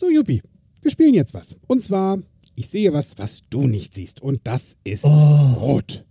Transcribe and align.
So, 0.00 0.08
Juppie, 0.08 0.40
wir 0.80 0.90
spielen 0.90 1.12
jetzt 1.12 1.34
was. 1.34 1.58
Und 1.66 1.82
zwar, 1.82 2.22
ich 2.54 2.70
sehe 2.70 2.90
was, 2.94 3.18
was 3.18 3.42
du 3.50 3.66
nicht 3.66 3.92
siehst. 3.94 4.22
Und 4.22 4.40
das 4.44 4.78
ist 4.82 5.04
Oh. 5.04 5.08
rot. 5.58 6.06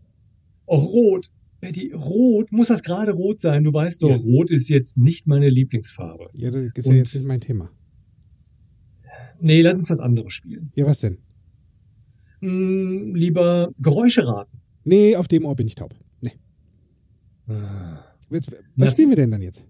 Oh, 0.68 0.78
rot. 0.78 1.32
Betty, 1.60 1.92
rot. 1.94 2.52
Muss 2.52 2.68
das 2.68 2.84
gerade 2.84 3.14
rot 3.14 3.42
sein? 3.42 3.64
Du 3.64 3.74
weißt 3.74 4.04
doch, 4.04 4.12
Ja. 4.12 4.18
rot 4.18 4.52
ist 4.52 4.70
jetzt 4.70 4.96
nicht 5.00 5.26
meine 5.26 5.50
Lieblingsfarbe. 5.50 6.30
Ja, 6.34 6.52
das 6.52 6.66
ist 6.66 6.86
ja 6.86 6.92
Und- 6.92 6.98
jetzt 6.98 7.16
nicht 7.16 7.26
mein 7.26 7.42
Thema. 7.42 7.72
Nee, 9.42 9.64
lass 9.64 9.76
uns 9.76 9.90
was 9.90 10.00
anderes 10.00 10.34
spielen. 10.34 10.72
Ja, 10.76 10.86
was 10.86 11.00
denn? 11.00 11.18
Hm, 12.42 13.16
lieber 13.16 13.72
Geräusche 13.80 14.28
raten. 14.28 14.62
Nee, 14.84 15.16
auf 15.16 15.28
dem 15.28 15.46
Ohr 15.46 15.56
bin 15.56 15.66
ich 15.66 15.74
taub. 15.74 15.96
Nee. 16.22 16.34
Was, 17.48 17.58
Na, 18.76 18.86
was 18.86 18.92
spielen 18.92 19.10
wir 19.10 19.16
denn 19.16 19.32
dann 19.32 19.42
jetzt? 19.42 19.66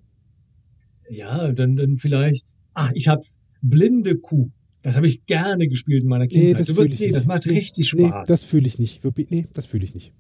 Ja, 1.10 1.54
dann, 1.54 1.78
dann 1.78 1.98
vielleicht. 1.98 2.54
Ah, 2.74 2.92
ich 2.94 3.08
hab's. 3.08 3.40
Blinde 3.62 4.16
Kuh. 4.18 4.50
Das 4.82 4.96
habe 4.96 5.08
ich 5.08 5.26
gerne 5.26 5.68
gespielt 5.68 6.04
in 6.04 6.10
meiner 6.10 6.28
Kindheit. 6.28 6.60
du 6.60 6.74
fühl 6.74 6.78
wirst 6.78 6.90
ich 6.92 6.98
sehen, 7.00 7.08
nicht. 7.08 7.18
das 7.18 7.26
macht 7.26 7.46
Nee, 7.46 7.54
richtig 7.54 7.94
Nee, 7.94 8.08
Spaß. 8.08 8.28
das 8.28 8.44
fühle 8.44 8.68
ich 8.68 8.80
nicht. 8.80 9.02
Nee, 9.30 9.48
das 9.54 9.66
fühle 9.66 9.84
ich 9.84 9.94
nicht. 9.94 10.14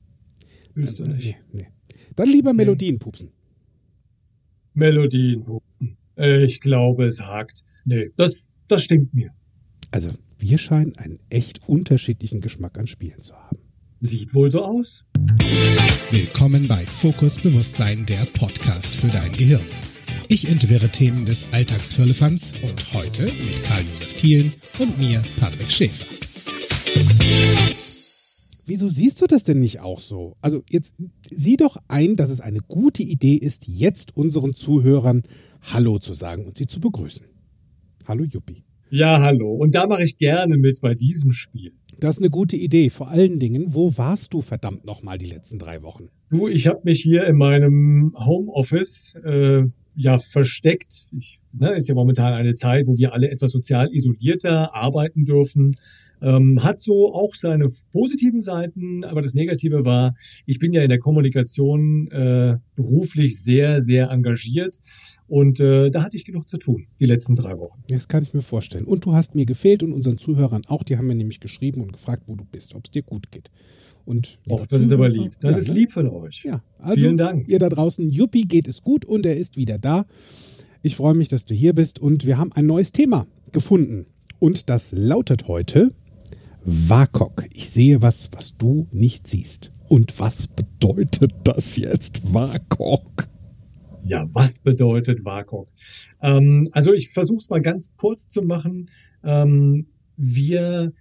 willst 0.75 0.99
du 0.99 1.03
Dann- 1.03 1.15
nicht. 1.15 1.37
Nee, 1.53 1.61
nee. 1.61 1.67
Dann 2.15 2.29
lieber 2.29 2.53
Melodien 2.53 2.99
pupsen. 2.99 3.29
Melodien. 4.73 5.45
Ich 6.17 6.59
glaube, 6.59 7.05
es 7.05 7.21
hakt. 7.21 7.63
Nee, 7.85 8.09
das, 8.17 8.47
das 8.67 8.83
stimmt 8.83 9.13
mir. 9.13 9.31
Also, 9.91 10.09
wir 10.37 10.57
scheinen 10.57 10.97
einen 10.97 11.19
echt 11.29 11.67
unterschiedlichen 11.67 12.41
Geschmack 12.41 12.77
an 12.77 12.87
Spielen 12.87 13.21
zu 13.21 13.33
haben. 13.35 13.59
Sieht 14.01 14.33
wohl 14.33 14.51
so 14.51 14.63
aus. 14.63 15.05
Willkommen 16.11 16.67
bei 16.67 16.85
Fokus 16.85 17.39
Bewusstsein, 17.39 18.05
der 18.05 18.25
Podcast 18.33 18.93
für 18.95 19.07
dein 19.07 19.31
Gehirn. 19.33 19.61
Ich 20.31 20.47
entwirre 20.47 20.89
Themen 20.89 21.25
des 21.25 21.51
Alltagsfirlefanz 21.51 22.53
und 22.61 22.93
heute 22.93 23.23
mit 23.23 23.63
Karl-Josef 23.63 24.13
Thielen 24.13 24.53
und 24.77 24.95
mir, 24.99 25.23
Patrick 25.39 25.71
Schäfer. 25.71 26.05
Wieso 28.67 28.89
siehst 28.89 29.23
du 29.23 29.25
das 29.25 29.43
denn 29.43 29.59
nicht 29.59 29.79
auch 29.79 29.99
so? 29.99 30.37
Also 30.39 30.61
jetzt 30.69 30.93
sieh 31.31 31.57
doch 31.57 31.77
ein, 31.87 32.15
dass 32.15 32.29
es 32.29 32.41
eine 32.41 32.59
gute 32.59 33.01
Idee 33.01 33.37
ist, 33.37 33.67
jetzt 33.67 34.15
unseren 34.15 34.53
Zuhörern 34.53 35.23
Hallo 35.63 35.97
zu 35.97 36.13
sagen 36.13 36.45
und 36.45 36.59
sie 36.59 36.67
zu 36.67 36.79
begrüßen. 36.79 37.25
Hallo 38.05 38.23
Juppie. 38.23 38.65
Ja, 38.91 39.21
hallo. 39.21 39.51
Und 39.51 39.73
da 39.73 39.87
mache 39.87 40.03
ich 40.03 40.17
gerne 40.17 40.57
mit 40.57 40.79
bei 40.79 40.93
diesem 40.93 41.31
Spiel. 41.31 41.73
Das 41.99 42.17
ist 42.17 42.21
eine 42.21 42.29
gute 42.29 42.55
Idee. 42.55 42.91
Vor 42.91 43.07
allen 43.07 43.39
Dingen, 43.39 43.73
wo 43.73 43.97
warst 43.97 44.35
du 44.35 44.41
verdammt 44.41 44.85
nochmal 44.85 45.17
die 45.17 45.25
letzten 45.25 45.57
drei 45.57 45.81
Wochen? 45.81 46.09
Du, 46.29 46.47
ich 46.47 46.67
habe 46.67 46.81
mich 46.83 47.01
hier 47.01 47.25
in 47.25 47.35
meinem 47.35 48.13
Homeoffice 48.15 49.15
äh, 49.25 49.63
ja 49.99 50.17
versteckt. 50.17 51.07
Ich, 51.17 51.39
ne, 51.51 51.75
ist 51.75 51.89
ja 51.89 51.95
momentan 51.95 52.33
eine 52.33 52.55
Zeit, 52.55 52.87
wo 52.87 52.97
wir 52.97 53.13
alle 53.13 53.29
etwas 53.29 53.51
sozial 53.51 53.93
isolierter 53.93 54.73
arbeiten 54.73 55.25
dürfen. 55.25 55.75
Ähm, 56.21 56.63
hat 56.63 56.81
so 56.81 57.13
auch 57.13 57.33
seine 57.33 57.69
positiven 57.91 58.41
Seiten, 58.41 59.05
aber 59.05 59.21
das 59.21 59.33
Negative 59.33 59.85
war, 59.85 60.15
ich 60.45 60.59
bin 60.59 60.73
ja 60.73 60.81
in 60.81 60.89
der 60.89 60.99
Kommunikation 60.99 62.11
äh, 62.11 62.57
beruflich 62.75 63.41
sehr, 63.41 63.81
sehr 63.81 64.09
engagiert 64.09 64.79
und 65.29 65.59
äh, 65.59 65.91
da 65.91 66.03
hatte 66.03 66.17
ich 66.17 66.25
genug 66.25 66.49
zu 66.49 66.57
tun, 66.57 66.87
die 66.99 67.05
letzten 67.05 67.35
drei 67.35 67.57
Wochen. 67.57 67.83
Das 67.87 68.07
kann 68.07 68.23
ich 68.23 68.33
mir 68.33 68.41
vorstellen. 68.41 68.85
Und 68.85 69.05
du 69.05 69.13
hast 69.13 69.35
mir 69.35 69.45
gefehlt 69.45 69.83
und 69.83 69.93
unseren 69.93 70.17
Zuhörern 70.17 70.63
auch. 70.67 70.83
Die 70.83 70.97
haben 70.97 71.07
mir 71.07 71.15
nämlich 71.15 71.39
geschrieben 71.39 71.81
und 71.81 71.93
gefragt, 71.93 72.23
wo 72.25 72.35
du 72.35 72.43
bist, 72.45 72.73
ob 72.73 72.85
es 72.85 72.91
dir 72.91 73.03
gut 73.03 73.31
geht. 73.31 73.49
Und 74.09 74.39
liebe 74.45 74.65
das 74.67 74.81
ist 74.81 74.91
aber 74.91 75.07
lieb. 75.07 75.33
Das 75.39 75.53
ja, 75.53 75.61
ist 75.61 75.67
lieb 75.67 75.93
von 75.93 76.09
euch. 76.09 76.43
Ja, 76.43 76.63
also 76.79 76.95
Vielen 76.95 77.17
Dank. 77.17 77.47
ihr 77.47 77.59
da 77.59 77.69
draußen, 77.69 78.09
Juppie 78.09 78.41
geht 78.41 78.67
es 78.67 78.81
gut 78.81 79.05
und 79.05 79.23
er 79.23 79.37
ist 79.37 79.55
wieder 79.55 79.77
da. 79.77 80.07
Ich 80.81 80.95
freue 80.95 81.13
mich, 81.13 81.27
dass 81.27 81.45
du 81.45 81.53
hier 81.53 81.73
bist 81.73 81.99
und 81.99 82.25
wir 82.25 82.39
haben 82.39 82.51
ein 82.53 82.65
neues 82.65 82.91
Thema 82.91 83.27
gefunden. 83.51 84.07
Und 84.39 84.67
das 84.67 84.91
lautet 84.93 85.47
heute 85.47 85.93
WAKOK. 86.65 87.45
Ich 87.53 87.69
sehe 87.69 88.01
was, 88.01 88.31
was 88.33 88.57
du 88.57 88.87
nicht 88.91 89.27
siehst. 89.27 89.71
Und 89.89 90.19
was 90.19 90.47
bedeutet 90.47 91.31
das 91.43 91.77
jetzt, 91.77 92.33
WAKOK? 92.33 93.27
Ja, 94.05 94.27
was 94.33 94.57
bedeutet 94.57 95.23
WAKOK? 95.23 95.67
Ähm, 96.23 96.67
also 96.71 96.93
ich 96.93 97.09
versuche 97.09 97.37
es 97.37 97.49
mal 97.51 97.61
ganz 97.61 97.93
kurz 97.95 98.27
zu 98.27 98.41
machen. 98.41 98.89
Ähm, 99.23 99.85
wir 100.17 100.93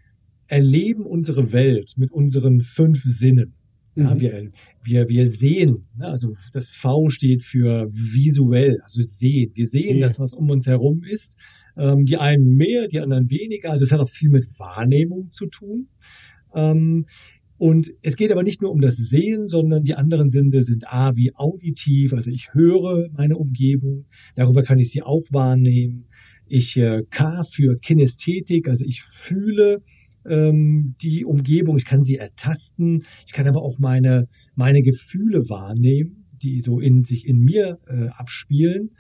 erleben 0.49 1.07
unsere 1.07 1.53
Welt 1.53 1.95
mit 1.97 2.11
unseren 2.11 2.63
fünf 2.63 3.03
Sinnen. 3.05 3.55
Ja, 3.95 4.15
Mhm. 4.15 4.21
wir, 4.21 4.51
wir, 4.85 5.09
wir 5.09 5.27
sehen, 5.27 5.89
ne, 5.97 6.07
also 6.07 6.35
das 6.53 6.71
V 6.71 7.09
steht 7.11 7.43
für 7.43 7.89
visuell, 7.91 8.81
also 8.83 9.01
sehen. 9.03 9.51
Wir 9.55 9.67
sehen 9.67 9.99
Ja. 9.99 10.07
das, 10.07 10.19
was 10.21 10.35
um 10.35 10.51
uns 10.51 10.67
herum 10.67 11.03
ist. 11.05 11.37
Ähm, 11.77 12.05
die 12.05 12.17
einen 12.17 12.55
mehr, 12.57 12.87
die 12.89 13.01
anderen 13.01 13.29
weniger. 13.31 13.71
Also 13.73 13.85
es 13.85 13.93
hat 13.93 14.01
auch 14.01 14.09
viel 14.09 14.31
mit 14.31 14.47
Wahrnehmung 14.59 15.31
zu 15.33 15.47
tun. 15.47 15.89
Ähm, 16.55 17.07
und 17.57 17.93
es 18.03 18.15
geht 18.17 18.31
aber 18.31 18.45
nicht 18.45 18.63
nur 18.63 18.71
um 18.71 18.81
das 18.81 18.95
Sehen, 18.97 19.49
sondern 19.49 19.83
die 19.83 19.95
anderen 19.95 20.31
Sinne 20.31 20.63
sind 20.63 20.87
A 20.87 21.17
wie 21.17 21.35
auditiv, 21.35 22.13
also 22.13 22.31
ich 22.31 22.55
höre 22.55 23.09
meine 23.17 23.37
Umgebung, 23.37 24.07
darüber 24.37 24.63
kann 24.63 24.79
ich 24.79 24.91
sie 24.93 25.03
auch 25.03 25.25
wahrnehmen. 25.31 26.05
Ich 26.47 26.77
äh, 26.77 27.03
K 27.11 27.43
für 27.43 27.75
Kinästhetik, 27.75 28.69
also 28.69 28.85
ich 28.85 29.03
fühle 29.03 29.83
ähm, 30.27 30.95
die 31.01 31.25
Umgebung, 31.25 31.77
ich 31.77 31.85
kann 31.85 32.05
sie 32.05 32.17
ertasten, 32.17 33.05
ich 33.27 33.33
kann 33.33 33.47
aber 33.47 33.63
auch 33.63 33.79
meine, 33.79 34.29
meine 34.55 34.83
Gefühle 34.83 35.49
wahrnehmen, 35.49 36.27
die 36.43 36.61
so 36.61 36.81
in 36.81 37.05
sich 37.05 37.27
in 37.27 37.39
mir 37.39 37.79
äh, 37.89 38.09
abspielen. 38.09 38.91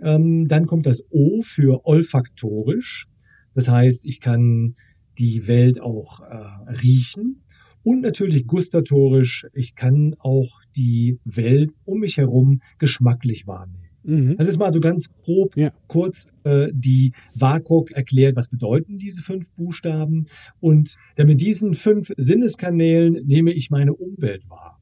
Ähm, 0.00 0.48
dann 0.48 0.66
kommt 0.66 0.86
das 0.86 1.02
O 1.10 1.42
für 1.42 1.84
olfaktorisch. 1.84 3.06
Das 3.54 3.68
heißt, 3.68 4.06
ich 4.06 4.20
kann 4.20 4.74
die 5.18 5.48
Welt 5.48 5.80
auch 5.80 6.20
äh, 6.20 6.70
riechen. 6.82 7.42
Und 7.82 8.02
natürlich 8.02 8.46
gustatorisch, 8.46 9.46
ich 9.54 9.74
kann 9.74 10.14
auch 10.18 10.60
die 10.76 11.18
Welt 11.24 11.70
um 11.84 12.00
mich 12.00 12.18
herum 12.18 12.60
geschmacklich 12.78 13.46
wahrnehmen. 13.46 13.87
Mhm. 14.04 14.36
Das 14.38 14.48
ist 14.48 14.58
mal 14.58 14.72
so 14.72 14.80
ganz 14.80 15.10
grob 15.22 15.56
Ja. 15.56 15.72
kurz 15.86 16.28
äh, 16.44 16.68
die 16.72 17.12
WAKOK 17.34 17.90
erklärt, 17.92 18.36
was 18.36 18.48
bedeuten 18.48 18.98
diese 18.98 19.22
fünf 19.22 19.50
Buchstaben. 19.50 20.26
Und 20.60 20.96
mit 21.16 21.40
diesen 21.40 21.74
fünf 21.74 22.12
Sinneskanälen 22.16 23.26
nehme 23.26 23.52
ich 23.52 23.70
meine 23.70 23.94
Umwelt 23.94 24.48
wahr. 24.48 24.80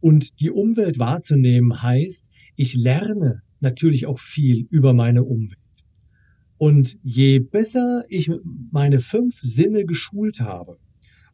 Und 0.00 0.40
die 0.40 0.50
Umwelt 0.50 0.98
wahrzunehmen 0.98 1.82
heißt, 1.82 2.30
ich 2.56 2.74
lerne 2.74 3.42
natürlich 3.60 4.06
auch 4.06 4.18
viel 4.18 4.66
über 4.70 4.92
meine 4.94 5.22
Umwelt. 5.24 5.58
Und 6.58 6.96
je 7.02 7.40
besser 7.40 8.04
ich 8.08 8.30
meine 8.70 9.00
fünf 9.00 9.40
Sinne 9.42 9.84
geschult 9.84 10.40
habe, 10.40 10.78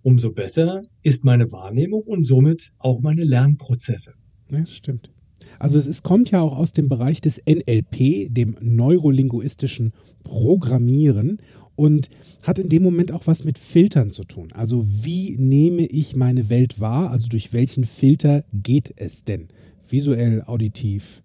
umso 0.03 0.33
besser 0.33 0.83
ist 1.03 1.25
meine 1.25 1.51
Wahrnehmung 1.53 2.03
und 2.03 2.25
somit 2.25 2.73
auch 2.79 3.01
meine 3.01 3.25
Lernprozesse. 3.25 4.15
Ja, 4.51 4.65
stimmt. 4.67 5.11
Also 5.59 5.79
es 5.79 5.87
ist, 5.87 6.03
kommt 6.03 6.31
ja 6.31 6.41
auch 6.41 6.57
aus 6.57 6.73
dem 6.73 6.89
Bereich 6.89 7.21
des 7.21 7.43
NLP, 7.47 8.35
dem 8.35 8.57
neurolinguistischen 8.61 9.93
Programmieren 10.25 11.39
und 11.77 12.11
hat 12.43 12.59
in 12.59 12.69
dem 12.69 12.83
Moment 12.83 13.13
auch 13.13 13.27
was 13.27 13.45
mit 13.45 13.59
Filtern 13.59 14.11
zu 14.11 14.25
tun. 14.25 14.53
Also 14.53 14.85
wie 14.87 15.37
nehme 15.39 15.87
ich 15.87 16.17
meine 16.17 16.49
Welt 16.49 16.81
wahr? 16.81 17.11
Also 17.11 17.29
durch 17.29 17.53
welchen 17.53 17.85
Filter 17.85 18.45
geht 18.53 18.93
es 18.97 19.25
denn? 19.25 19.49
Visuell, 19.89 20.43
auditiv, 20.43 21.23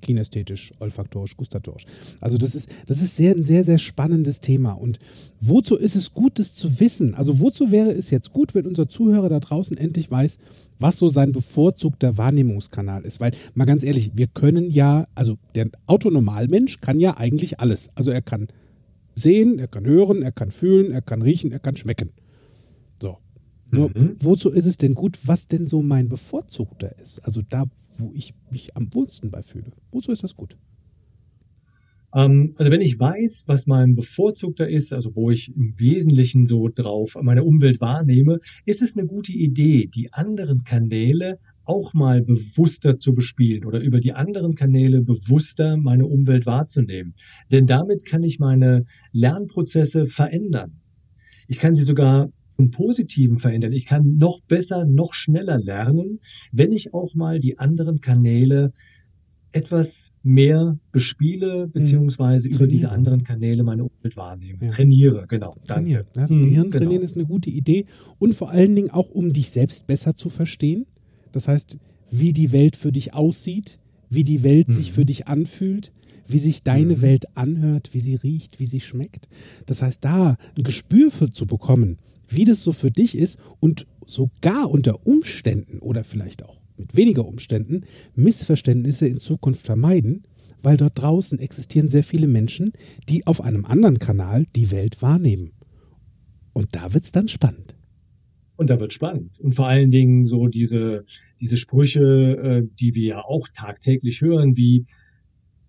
kinästhetisch, 0.00 0.72
olfaktorisch, 0.78 1.36
gustatorisch. 1.36 1.84
Also 2.20 2.38
das 2.38 2.54
ist, 2.54 2.68
das 2.86 3.02
ist 3.02 3.16
sehr, 3.16 3.34
ein 3.34 3.44
sehr, 3.44 3.64
sehr 3.64 3.78
spannendes 3.78 4.40
Thema. 4.40 4.72
Und 4.72 4.98
wozu 5.40 5.76
ist 5.76 5.96
es 5.96 6.14
gut, 6.14 6.38
das 6.38 6.54
zu 6.54 6.80
wissen? 6.80 7.14
Also 7.14 7.40
wozu 7.40 7.70
wäre 7.70 7.90
es 7.90 8.10
jetzt 8.10 8.32
gut, 8.32 8.54
wenn 8.54 8.66
unser 8.66 8.88
Zuhörer 8.88 9.28
da 9.28 9.40
draußen 9.40 9.76
endlich 9.76 10.10
weiß, 10.10 10.38
was 10.78 10.98
so 10.98 11.08
sein 11.08 11.32
bevorzugter 11.32 12.16
Wahrnehmungskanal 12.16 13.02
ist? 13.04 13.20
Weil, 13.20 13.32
mal 13.54 13.64
ganz 13.64 13.82
ehrlich, 13.82 14.12
wir 14.14 14.26
können 14.26 14.70
ja, 14.70 15.06
also 15.14 15.38
der 15.54 15.70
Autonormalmensch 15.86 16.80
kann 16.80 17.00
ja 17.00 17.16
eigentlich 17.16 17.60
alles. 17.60 17.90
Also 17.94 18.10
er 18.10 18.22
kann 18.22 18.48
sehen, 19.16 19.58
er 19.58 19.68
kann 19.68 19.84
hören, 19.86 20.22
er 20.22 20.32
kann 20.32 20.50
fühlen, 20.50 20.92
er 20.92 21.02
kann 21.02 21.22
riechen, 21.22 21.52
er 21.52 21.58
kann 21.58 21.76
schmecken. 21.76 22.10
So. 23.00 23.18
Nur, 23.70 23.90
Mhm. 23.90 24.16
wozu 24.20 24.50
ist 24.50 24.66
es 24.66 24.76
denn 24.76 24.94
gut, 24.94 25.18
was 25.26 25.48
denn 25.48 25.66
so 25.66 25.82
mein 25.82 26.08
bevorzugter 26.08 26.98
ist? 27.00 27.20
Also 27.20 27.42
da, 27.42 27.64
wo 27.96 28.12
ich 28.14 28.34
mich 28.50 28.76
am 28.76 28.92
wohlsten 28.94 29.30
bei 29.30 29.42
fühle. 29.42 29.72
Wozu 29.90 30.12
ist 30.12 30.22
das 30.22 30.36
gut? 30.36 30.56
Ähm, 32.14 32.54
also 32.56 32.70
wenn 32.70 32.80
ich 32.80 32.98
weiß, 32.98 33.44
was 33.46 33.66
mein 33.66 33.94
bevorzugter 33.94 34.68
ist, 34.68 34.92
also 34.92 35.14
wo 35.14 35.30
ich 35.30 35.54
im 35.54 35.78
Wesentlichen 35.78 36.46
so 36.46 36.68
drauf 36.68 37.16
meine 37.20 37.44
Umwelt 37.44 37.80
wahrnehme, 37.80 38.38
ist 38.64 38.82
es 38.82 38.96
eine 38.96 39.06
gute 39.06 39.32
Idee, 39.32 39.86
die 39.86 40.12
anderen 40.12 40.64
Kanäle 40.64 41.38
auch 41.64 41.92
mal 41.92 42.22
bewusster 42.22 42.98
zu 42.98 43.12
bespielen 43.12 43.66
oder 43.66 43.80
über 43.80 44.00
die 44.00 44.14
anderen 44.14 44.54
Kanäle 44.54 45.02
bewusster 45.02 45.76
meine 45.76 46.06
Umwelt 46.06 46.46
wahrzunehmen. 46.46 47.14
Denn 47.52 47.66
damit 47.66 48.06
kann 48.06 48.22
ich 48.22 48.38
meine 48.38 48.86
Lernprozesse 49.12 50.06
verändern. 50.06 50.80
Ich 51.46 51.58
kann 51.58 51.74
sie 51.74 51.82
sogar 51.82 52.30
im 52.56 52.70
Positiven 52.70 53.38
verändern. 53.38 53.72
Ich 53.72 53.84
kann 53.84 54.16
noch 54.16 54.40
besser, 54.40 54.84
noch 54.84 55.14
schneller 55.14 55.58
lernen, 55.58 56.20
wenn 56.52 56.72
ich 56.72 56.92
auch 56.92 57.14
mal 57.14 57.38
die 57.38 57.58
anderen 57.58 58.00
Kanäle 58.00 58.72
etwas 59.52 60.10
mehr 60.22 60.78
bespiele, 60.92 61.68
beziehungsweise 61.68 62.48
über 62.48 62.66
diese 62.66 62.90
anderen 62.90 63.24
Kanäle 63.24 63.62
meine 63.62 63.84
Umwelt 63.84 64.16
wahrnehme. 64.16 64.66
Ja. 64.66 64.72
Trainiere, 64.72 65.26
genau. 65.26 65.54
Trainieren. 65.66 66.06
Ja, 66.14 66.26
das 66.26 66.30
Gehirn 66.30 66.70
genau. 66.70 66.84
trainieren 66.84 67.02
ist 67.02 67.14
eine 67.16 67.24
gute 67.24 67.50
Idee 67.50 67.86
und 68.18 68.34
vor 68.34 68.50
allen 68.50 68.74
Dingen 68.74 68.90
auch, 68.90 69.10
um 69.10 69.32
dich 69.32 69.50
selbst 69.50 69.86
besser 69.86 70.14
zu 70.14 70.28
verstehen. 70.28 70.86
Das 71.32 71.48
heißt, 71.48 71.78
wie 72.10 72.32
die 72.32 72.52
Welt 72.52 72.76
für 72.76 72.92
dich 72.92 73.14
aussieht, 73.14 73.78
wie 74.10 74.24
die 74.24 74.42
Welt 74.42 74.68
mhm. 74.68 74.72
sich 74.72 74.92
für 74.92 75.04
dich 75.04 75.28
anfühlt, 75.28 75.92
wie 76.26 76.38
sich 76.38 76.62
deine 76.62 76.96
mhm. 76.96 77.02
Welt 77.02 77.36
anhört, 77.36 77.90
wie 77.92 78.00
sie 78.00 78.16
riecht, 78.16 78.60
wie 78.60 78.66
sie 78.66 78.80
schmeckt. 78.80 79.28
Das 79.66 79.82
heißt, 79.82 80.04
da 80.04 80.36
ein 80.56 80.62
Gespür 80.62 81.10
für 81.10 81.32
zu 81.32 81.46
bekommen, 81.46 81.98
wie 82.28 82.44
das 82.44 82.62
so 82.62 82.72
für 82.72 82.90
dich 82.90 83.16
ist 83.16 83.38
und 83.60 83.86
sogar 84.06 84.70
unter 84.70 85.06
Umständen 85.06 85.78
oder 85.78 86.04
vielleicht 86.04 86.44
auch 86.44 86.57
mit 86.78 86.96
weniger 86.96 87.26
Umständen 87.26 87.84
Missverständnisse 88.14 89.06
in 89.06 89.18
Zukunft 89.18 89.66
vermeiden, 89.66 90.24
weil 90.62 90.76
dort 90.76 90.98
draußen 91.00 91.38
existieren 91.38 91.88
sehr 91.88 92.04
viele 92.04 92.26
Menschen, 92.26 92.72
die 93.08 93.26
auf 93.26 93.40
einem 93.40 93.64
anderen 93.64 93.98
Kanal 93.98 94.46
die 94.56 94.70
Welt 94.70 95.02
wahrnehmen. 95.02 95.52
Und 96.52 96.74
da 96.74 96.92
wird 96.94 97.04
es 97.04 97.12
dann 97.12 97.28
spannend. 97.28 97.74
Und 98.56 98.70
da 98.70 98.80
wird 98.80 98.92
spannend. 98.92 99.38
Und 99.38 99.54
vor 99.54 99.68
allen 99.68 99.90
Dingen 99.90 100.26
so 100.26 100.48
diese, 100.48 101.04
diese 101.40 101.56
Sprüche, 101.56 102.00
äh, 102.02 102.68
die 102.80 102.94
wir 102.94 103.06
ja 103.06 103.20
auch 103.22 103.46
tagtäglich 103.54 104.20
hören, 104.20 104.56
wie 104.56 104.84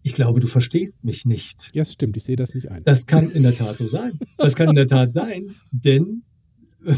ich 0.02 0.14
glaube, 0.14 0.40
du 0.40 0.48
verstehst 0.48 1.04
mich 1.04 1.26
nicht. 1.26 1.72
Ja, 1.74 1.86
stimmt, 1.86 2.18
ich 2.18 2.24
sehe 2.24 2.38
das 2.38 2.54
nicht 2.54 2.72
ein. 2.72 2.84
Das 2.86 3.06
kann 3.06 3.32
in 3.32 3.44
der 3.44 3.54
Tat 3.54 3.78
so 3.78 3.88
sein. 3.88 4.18
Das 4.38 4.56
kann 4.56 4.70
in 4.70 4.76
der 4.76 4.88
Tat 4.88 5.14
sein, 5.14 5.56
denn 5.72 6.24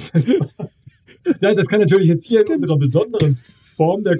ja, 1.41 1.53
das 1.53 1.67
kann 1.67 1.79
natürlich 1.79 2.07
jetzt 2.07 2.25
hier 2.25 2.41
stimmt. 2.41 2.49
in 2.49 2.55
unserer 2.61 2.77
besonderen 2.77 3.37
Form 3.75 4.03
der 4.03 4.17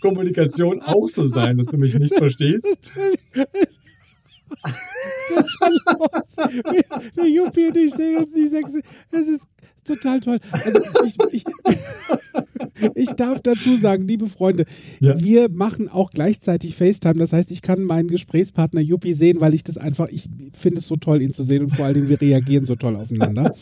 Kommunikation 0.00 0.80
auch 0.82 1.08
so 1.08 1.26
sein, 1.26 1.58
dass 1.58 1.66
du 1.66 1.78
mich 1.78 1.94
nicht 1.94 2.14
verstehst. 2.14 2.92
Der 7.16 7.28
Juppie 7.28 7.68
und 7.68 7.76
ich 7.76 7.94
sehen 7.94 8.16
uns 8.16 8.34
nicht 8.34 8.50
sexy. 8.50 8.82
Es 9.10 9.28
ist 9.28 9.44
total 9.84 10.20
toll. 10.20 10.38
Also 10.52 10.80
ich, 11.04 11.16
ich, 11.32 11.44
ich, 12.94 13.10
darf 13.10 13.40
dazu 13.40 13.76
sagen, 13.78 14.06
liebe 14.06 14.28
Freunde, 14.28 14.64
ja. 15.00 15.18
wir 15.18 15.48
machen 15.50 15.88
auch 15.88 16.10
gleichzeitig 16.10 16.76
FaceTime. 16.76 17.16
Das 17.16 17.32
heißt, 17.32 17.50
ich 17.50 17.62
kann 17.62 17.82
meinen 17.82 18.08
Gesprächspartner 18.08 18.80
Juppie 18.80 19.12
sehen, 19.12 19.40
weil 19.40 19.54
ich 19.54 19.64
das 19.64 19.78
einfach, 19.78 20.08
ich 20.08 20.28
finde 20.52 20.78
es 20.80 20.88
so 20.88 20.96
toll, 20.96 21.22
ihn 21.22 21.32
zu 21.32 21.42
sehen 21.42 21.64
und 21.64 21.74
vor 21.74 21.84
allen 21.84 21.94
Dingen, 21.94 22.08
wir 22.08 22.20
reagieren 22.20 22.66
so 22.66 22.76
toll 22.76 22.96
aufeinander. 22.96 23.54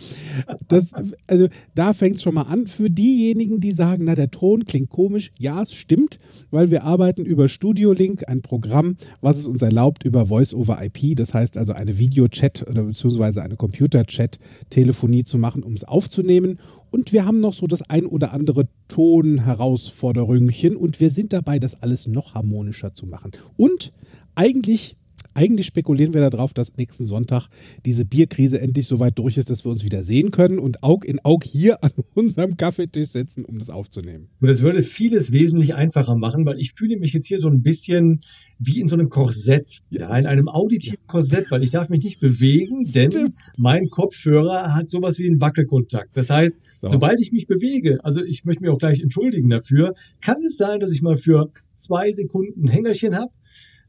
Das, 0.69 0.91
also 1.27 1.49
da 1.75 1.93
fängt 1.93 2.17
es 2.17 2.23
schon 2.23 2.35
mal 2.35 2.43
an. 2.43 2.67
Für 2.67 2.91
diejenigen, 2.91 3.61
die 3.61 3.73
sagen, 3.73 4.05
na, 4.05 4.15
der 4.15 4.31
Ton 4.31 4.65
klingt 4.65 4.91
komisch, 4.91 5.31
ja, 5.39 5.63
es 5.63 5.73
stimmt, 5.73 6.19
weil 6.51 6.71
wir 6.71 6.85
arbeiten 6.85 7.25
über 7.25 7.49
Studio 7.49 7.93
Link, 7.93 8.29
ein 8.29 8.43
Programm, 8.43 8.97
was 9.21 9.39
es 9.39 9.47
uns 9.47 9.63
erlaubt, 9.63 10.05
über 10.05 10.27
Voice 10.27 10.55
over 10.55 10.83
IP, 10.83 11.17
das 11.17 11.35
heißt 11.35 11.57
also 11.57 11.73
eine 11.73 11.99
Videochat 11.99 12.69
oder 12.69 12.85
beziehungsweise 12.85 13.43
eine 13.43 13.57
Computer-Chat-Telefonie 13.57 15.25
zu 15.25 15.39
machen, 15.39 15.63
um 15.63 15.75
es 15.75 15.85
aufzunehmen 15.85 16.59
und 16.91 17.13
wir 17.13 17.25
haben 17.25 17.41
noch 17.41 17.55
so 17.55 17.67
das 17.67 17.83
ein 17.83 18.07
oder 18.07 18.33
andere 18.33 18.69
Tonherausforderungchen 18.89 20.77
und 20.77 21.01
wir 21.01 21.11
sind 21.11 21.33
dabei, 21.33 21.59
das 21.59 21.83
alles 21.83 22.07
noch 22.07 22.35
harmonischer 22.35 22.95
zu 22.95 23.07
machen. 23.07 23.33
Und 23.57 23.93
eigentlich 24.35 24.97
eigentlich 25.37 25.67
spekulieren 25.67 26.15
wir 26.15 26.29
darauf, 26.29 26.55
dass 26.55 26.77
nächsten 26.77 27.05
Sonntag 27.05 27.49
diese 27.85 28.05
Bierkrise 28.05 28.61
endlich 28.61 28.87
so 28.87 28.99
weit 28.99 29.19
durch 29.19 29.37
ist, 29.37 29.51
dass 29.51 29.65
wir 29.65 29.71
uns 29.71 29.85
wieder 29.85 30.03
sehen 30.03 30.31
können 30.31 30.59
und 30.59 30.83
Aug 30.83 31.05
in 31.05 31.21
Aug 31.25 31.45
hier 31.45 31.85
an 31.85 31.91
unserem 32.15 32.57
Kaffeetisch 32.57 33.11
sitzen, 33.11 33.45
um 33.45 33.59
das 33.59 33.69
aufzunehmen. 33.69 34.29
Und 34.41 34.49
das 34.49 34.63
würde 34.63 34.83
vieles 34.83 35.33
wesentlich 35.33 35.75
einfacher 35.75 36.17
machen, 36.17 36.47
weil 36.47 36.59
ich 36.59 36.73
fühle 36.73 36.97
mich 36.97 37.13
jetzt 37.13 37.27
hier 37.27 37.39
so 37.39 37.49
ein 37.49 37.63
bisschen 37.63 38.21
wie 38.59 38.81
in 38.81 38.89
so 38.89 38.97
einem 38.97 39.11
Korsett, 39.11 39.81
ja, 39.91 40.17
in 40.17 40.27
einem 40.27 40.49
auditiven 40.49 41.07
Korsett, 41.07 41.51
weil 41.51 41.63
ich 41.63 41.71
darf 41.71 41.91
mich 41.91 42.03
nicht 42.03 42.21
bewegen, 42.21 42.85
denn 42.95 43.11
Stimmt. 43.11 43.37
mein 43.59 43.89
Kopfhörer 43.91 44.75
hat 44.75 44.91
sowas 44.91 45.19
wie 45.19 45.27
einen 45.27 45.41
Wackelkontakt. 45.41 46.17
Das 46.17 46.31
heißt, 46.31 46.63
so. 46.81 46.91
sobald 46.91 47.21
ich 47.21 47.33
mich 47.33 47.47
bewege, 47.47 48.03
also 48.03 48.23
ich 48.23 48.45
möchte 48.45 48.63
mich 48.63 48.71
auch 48.71 48.79
gleich 48.79 49.01
entschuldigen 49.01 49.51
dafür, 49.51 49.93
kann 50.23 50.39
es 50.47 50.57
sein, 50.57 50.81
dass 50.81 50.93
ich 50.93 51.03
mal 51.03 51.17
für 51.17 51.51
zwei 51.75 52.11
Sekunden 52.11 52.65
ein 52.65 52.69
Hängerchen 52.69 53.15
habe 53.15 53.31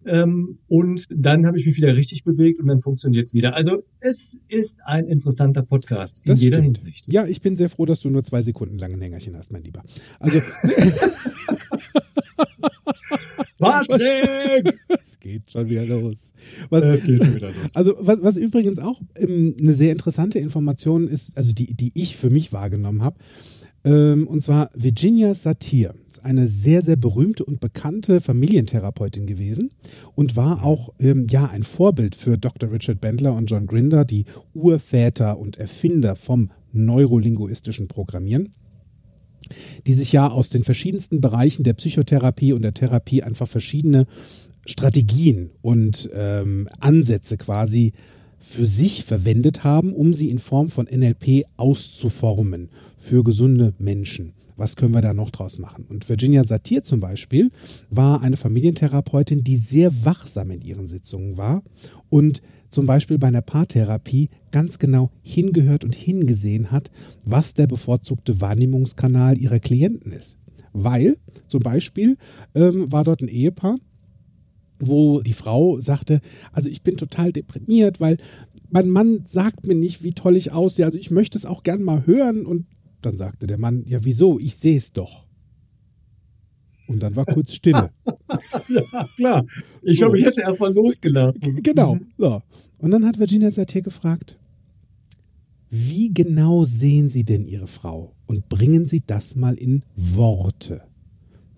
ähm, 0.08 0.60
und 0.68 1.06
dann 1.10 1.46
habe 1.46 1.58
ich 1.58 1.66
mich 1.66 1.78
wieder 1.78 1.96
richtig 1.96 2.24
bewegt 2.24 2.60
und 2.60 2.68
dann 2.68 2.82
funktioniert 2.82 3.28
es 3.28 3.34
wieder. 3.34 3.56
Also 3.56 3.84
es 4.00 4.40
ist 4.48 4.80
ein 4.86 5.08
interessanter 5.08 5.64
Podcast 5.64 6.22
in 6.26 6.32
das 6.32 6.42
jeder 6.42 6.58
stimmt. 6.58 6.78
Hinsicht. 6.78 7.12
Ja, 7.12 7.26
ich 7.26 7.42
bin 7.42 7.56
sehr 7.56 7.70
froh, 7.70 7.86
dass 7.86 8.00
du 8.00 8.10
nur 8.10 8.24
zwei 8.24 8.42
Sekunden 8.42 8.78
lang 8.78 8.94
ein 8.94 9.02
Hängerchen 9.02 9.36
hast, 9.38 9.52
mein 9.52 9.64
Lieber. 9.64 9.84
Also. 10.20 10.42
Patrick! 13.60 14.80
Es 14.88 15.20
geht 15.20 15.52
schon 15.52 15.70
wieder 15.70 15.86
los. 15.86 16.32
Was, 16.70 16.84
es 16.84 17.04
geht 17.04 17.24
schon 17.24 17.36
wieder 17.36 17.48
los. 17.48 17.76
Also, 17.76 17.96
was, 18.00 18.22
was 18.22 18.38
übrigens 18.38 18.80
auch 18.80 19.02
ähm, 19.16 19.56
eine 19.60 19.74
sehr 19.74 19.92
interessante 19.92 20.40
Information 20.40 21.08
ist, 21.08 21.36
also 21.36 21.52
die, 21.54 21.74
die 21.74 21.92
ich 21.96 22.18
für 22.18 22.30
mich 22.30 22.54
wahrgenommen 22.54 23.02
habe, 23.02 23.18
ähm, 23.84 24.28
und 24.28 24.44
zwar 24.44 24.70
Virginia 24.76 25.34
Satir 25.34 25.96
eine 26.20 26.48
sehr, 26.48 26.82
sehr 26.82 26.96
berühmte 26.96 27.46
und 27.46 27.60
bekannte 27.60 28.22
Familientherapeutin 28.22 29.26
gewesen 29.26 29.72
und 30.16 30.36
war 30.36 30.64
auch 30.64 30.94
ähm, 31.00 31.28
ja, 31.30 31.46
ein 31.46 31.64
Vorbild 31.64 32.16
für 32.16 32.38
Dr. 32.38 32.72
Richard 32.72 33.02
Bendler 33.02 33.34
und 33.34 33.50
John 33.50 33.68
Grinder, 33.68 34.06
die 34.06 34.26
Urväter 34.54 35.38
und 35.38 35.58
Erfinder 35.58 36.16
vom 36.16 36.52
neurolinguistischen 36.74 37.88
Programmieren 37.88 38.54
die 39.86 39.94
sich 39.94 40.12
ja 40.12 40.28
aus 40.28 40.50
den 40.50 40.64
verschiedensten 40.64 41.22
Bereichen 41.22 41.64
der 41.64 41.74
Psychotherapie 41.74 42.54
und 42.54 42.64
der 42.64 42.74
Therapie 42.74 43.24
einfach 43.24 43.48
verschiedene 43.48 44.08
Strategien 44.66 45.52
und 45.62 46.10
ähm, 46.14 46.68
Ansätze 46.80 47.38
quasi 47.38 47.94
für 48.40 48.66
sich 48.66 49.04
verwendet 49.04 49.64
haben, 49.64 49.94
um 49.94 50.14
sie 50.14 50.30
in 50.30 50.40
Form 50.40 50.70
von 50.70 50.86
NLP 50.86 51.46
auszuformen 51.56 52.70
für 52.98 53.24
gesunde 53.24 53.74
Menschen 53.78 54.34
was 54.58 54.76
können 54.76 54.94
wir 54.94 55.02
da 55.02 55.14
noch 55.14 55.30
draus 55.30 55.60
machen? 55.60 55.86
Und 55.88 56.10
Virginia 56.10 56.44
Satir 56.44 56.84
zum 56.84 57.00
Beispiel 57.00 57.52
war 57.90 58.22
eine 58.22 58.38
Familientherapeutin, 58.38 59.44
die 59.44 59.58
sehr 59.58 60.04
wachsam 60.04 60.52
in 60.52 60.62
ihren 60.62 60.88
Sitzungen 60.88 61.38
war 61.38 61.64
und 62.10 62.42
zum 62.70 62.86
Beispiel 62.86 63.18
bei 63.18 63.28
einer 63.28 63.42
Paartherapie 63.42 64.30
ganz 64.52 64.80
genau 64.80 65.12
hingehört 65.22 65.86
und 65.86 65.96
hingesehen 65.96 66.72
hat, 66.72 66.92
was 67.24 67.54
der 67.54 67.68
bevorzugte 67.68 68.42
Wahrnehmungskanal 68.42 69.38
ihrer 69.38 69.60
Klienten 69.60 70.12
ist. 70.12 70.38
Weil 70.74 71.18
zum 71.48 71.62
Beispiel 71.62 72.18
ähm, 72.56 72.92
war 72.92 73.04
dort 73.04 73.22
ein 73.22 73.30
Ehepaar, 73.30 73.78
wo 74.80 75.22
die 75.22 75.34
Frau 75.34 75.80
sagte, 75.80 76.22
also 76.52 76.70
ich 76.70 76.82
bin 76.82 76.98
total 76.98 77.32
deprimiert, 77.32 78.00
weil 78.00 78.18
mein 78.70 78.90
Mann 78.90 79.24
sagt 79.28 79.66
mir 79.66 79.76
nicht, 79.76 80.04
wie 80.04 80.12
toll 80.12 80.36
ich 80.36 80.52
aussehe. 80.52 80.86
Also 80.86 80.98
ich 80.98 81.10
möchte 81.10 81.38
es 81.38 81.46
auch 81.46 81.64
gern 81.64 81.84
mal 81.84 82.06
hören 82.06 82.46
und 82.46 82.66
dann 83.02 83.18
sagte 83.18 83.48
der 83.48 83.58
Mann, 83.58 83.84
ja 83.86 84.04
wieso, 84.04 84.40
ich 84.40 84.56
sehe 84.56 84.78
es 84.78 84.92
doch. 84.92 85.26
Und 86.88 87.04
dann 87.04 87.16
war 87.16 87.26
kurz 87.26 87.54
Stille. 87.54 87.90
ja, 88.70 89.08
klar. 89.18 89.46
Ich 89.82 89.98
glaube, 89.98 90.18
so. 90.18 90.22
ich 90.22 90.26
hätte 90.26 90.42
erstmal 90.42 90.74
losgelacht. 90.74 91.36
Genau. 91.62 91.98
So. 92.18 92.42
Und 92.78 92.92
dann 92.92 93.06
hat 93.06 93.20
Virginia 93.20 93.52
Satir 93.52 93.82
gefragt, 93.82 94.38
wie 95.70 96.14
genau 96.14 96.64
sehen 96.64 97.10
Sie 97.10 97.26
denn 97.26 97.46
Ihre 97.46 97.68
Frau? 97.68 98.14
Und 98.26 98.48
bringen 98.48 98.88
Sie 98.88 99.04
das 99.06 99.36
mal 99.36 99.56
in 99.56 99.84
Worte. 99.98 100.82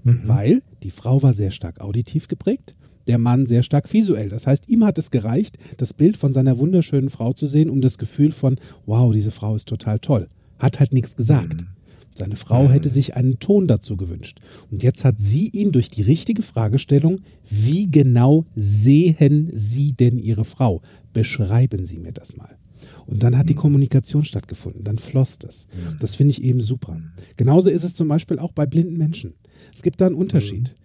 Mhm. 0.03 0.22
Weil 0.25 0.63
die 0.81 0.89
Frau 0.89 1.22
war 1.22 1.34
sehr 1.34 1.51
stark 1.51 1.79
auditiv 1.79 2.27
geprägt, 2.27 2.75
der 3.08 3.19
Mann 3.19 3.46
sehr 3.46 3.62
stark 3.62 3.91
visuell. 3.93 4.29
Das 4.29 4.48
heißt, 4.48 4.67
ihm 4.67 4.84
hat 4.84 4.98
es 4.98 5.12
gereicht, 5.12 5.60
das 5.77 5.93
Bild 5.93 6.17
von 6.17 6.34
seiner 6.34 6.58
wunderschönen 6.58 7.10
Frau 7.10 7.34
zu 7.34 7.46
sehen, 7.46 7.69
um 7.69 7.81
das 7.81 8.00
Gefühl 8.00 8.31
von, 8.31 8.60
wow, 8.88 9.13
diese 9.13 9.31
Frau 9.31 9.55
ist 9.55 9.67
total 9.67 10.00
toll 10.00 10.27
hat 10.60 10.80
halt 10.80 10.94
nichts 10.94 11.16
gesagt. 11.16 11.62
Mhm. 11.62 11.68
Seine 12.20 12.36
Frau 12.36 12.63
mhm. 12.63 12.72
hätte 12.72 12.89
sich 12.89 13.16
einen 13.16 13.39
Ton 13.39 13.68
dazu 13.68 13.96
gewünscht. 13.96 14.39
Und 14.70 14.84
jetzt 14.84 15.06
hat 15.06 15.16
sie 15.20 15.48
ihn 15.48 15.72
durch 15.72 15.89
die 15.89 16.01
richtige 16.01 16.42
Fragestellung, 16.42 17.22
wie 17.50 17.89
genau 17.89 18.46
sehen 18.56 19.50
Sie 19.54 19.94
denn 19.94 20.18
Ihre 20.18 20.44
Frau? 20.44 20.82
Beschreiben 21.13 21.86
Sie 21.86 21.98
mir 21.98 22.12
das 22.12 22.36
mal. 22.36 22.58
Und 23.06 23.24
dann 23.24 23.38
hat 23.38 23.50
die 23.50 23.54
mhm. 23.54 23.60
Kommunikation 23.60 24.25
stattgefunden, 24.25 24.84
dann 24.84 24.98
floss 24.98 25.39
das. 25.39 25.66
Mhm. 25.68 25.98
Das 26.00 26.16
finde 26.16 26.32
ich 26.32 26.44
eben 26.44 26.62
super. 26.62 26.96
Mhm. 26.96 27.12
Genauso 27.38 27.70
ist 27.70 27.84
es 27.84 27.94
zum 27.94 28.10
Beispiel 28.10 28.38
auch 28.38 28.51
bei 28.51 28.66
blinden 28.66 28.98
Menschen. 28.98 29.34
Es 29.74 29.82
gibt 29.82 30.01
da 30.01 30.06
einen 30.06 30.16
Unterschied. 30.16 30.75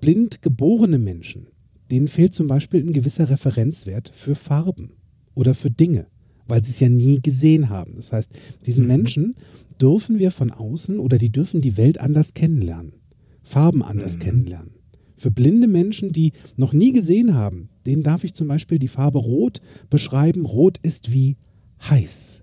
Blind 0.00 0.42
geborene 0.42 0.98
Menschen, 0.98 1.48
denen 1.90 2.08
fehlt 2.08 2.34
zum 2.34 2.46
Beispiel 2.46 2.82
ein 2.84 2.92
gewisser 2.92 3.30
Referenzwert 3.30 4.12
für 4.14 4.34
Farben 4.34 4.92
oder 5.34 5.54
für 5.54 5.70
Dinge 5.70 6.06
weil 6.48 6.64
sie 6.64 6.70
es 6.70 6.80
ja 6.80 6.88
nie 6.88 7.20
gesehen 7.20 7.68
haben. 7.68 7.94
Das 7.96 8.12
heißt, 8.12 8.30
diesen 8.66 8.84
mhm. 8.84 8.88
Menschen 8.88 9.36
dürfen 9.80 10.18
wir 10.18 10.30
von 10.30 10.50
außen 10.50 10.98
oder 10.98 11.18
die 11.18 11.30
dürfen 11.30 11.60
die 11.60 11.76
Welt 11.76 12.00
anders 12.00 12.34
kennenlernen, 12.34 12.94
Farben 13.42 13.82
anders 13.82 14.14
mhm. 14.14 14.20
kennenlernen. 14.20 14.70
Für 15.16 15.30
blinde 15.30 15.66
Menschen, 15.66 16.12
die 16.12 16.32
noch 16.56 16.72
nie 16.72 16.92
gesehen 16.92 17.34
haben, 17.34 17.68
denen 17.86 18.02
darf 18.02 18.24
ich 18.24 18.34
zum 18.34 18.48
Beispiel 18.48 18.78
die 18.78 18.88
Farbe 18.88 19.18
Rot 19.18 19.60
beschreiben. 19.90 20.44
Rot 20.44 20.78
ist 20.82 21.12
wie 21.12 21.36
heiß, 21.82 22.42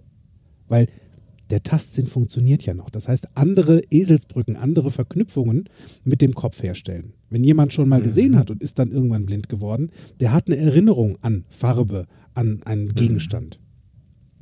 weil 0.68 0.88
der 1.50 1.64
Tastsinn 1.64 2.08
funktioniert 2.08 2.64
ja 2.64 2.74
noch. 2.74 2.90
Das 2.90 3.08
heißt, 3.08 3.30
andere 3.36 3.82
Eselsbrücken, 3.92 4.56
andere 4.56 4.92
Verknüpfungen 4.92 5.70
mit 6.04 6.22
dem 6.22 6.34
Kopf 6.34 6.64
herstellen. 6.64 7.14
Wenn 7.30 7.44
jemand 7.44 7.72
schon 7.72 7.88
mal 7.88 8.02
gesehen 8.02 8.32
Mhm. 8.32 8.38
hat 8.38 8.52
und 8.52 8.64
ist 8.64 8.80
dann 8.80 8.92
irgendwann 8.92 9.26
blind 9.26 9.48
geworden, 9.48 9.92
der 10.20 10.34
hat 10.34 10.48
eine 10.48 10.58
Erinnerung 10.58 11.18
an 11.22 11.46
Farbe, 11.50 12.08
an 12.34 12.62
einen 12.64 12.94
Gegenstand. 12.96 13.60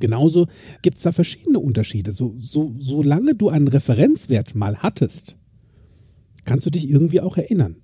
Genauso 0.03 0.48
gibt 0.81 0.98
es 0.98 1.03
da 1.03 1.13
verschiedene 1.13 1.60
Unterschiede. 1.60 2.12
So, 2.12 2.36
so, 2.38 2.74
solange 2.77 3.36
du 3.36 3.48
einen 3.48 3.69
Referenzwert 3.69 4.53
mal 4.53 4.79
hattest, 4.79 5.38
kannst 6.43 6.65
du 6.65 6.72
dich 6.72 6.89
irgendwie 6.89 7.22
auch 7.22 7.38
erinnern. 7.38 7.77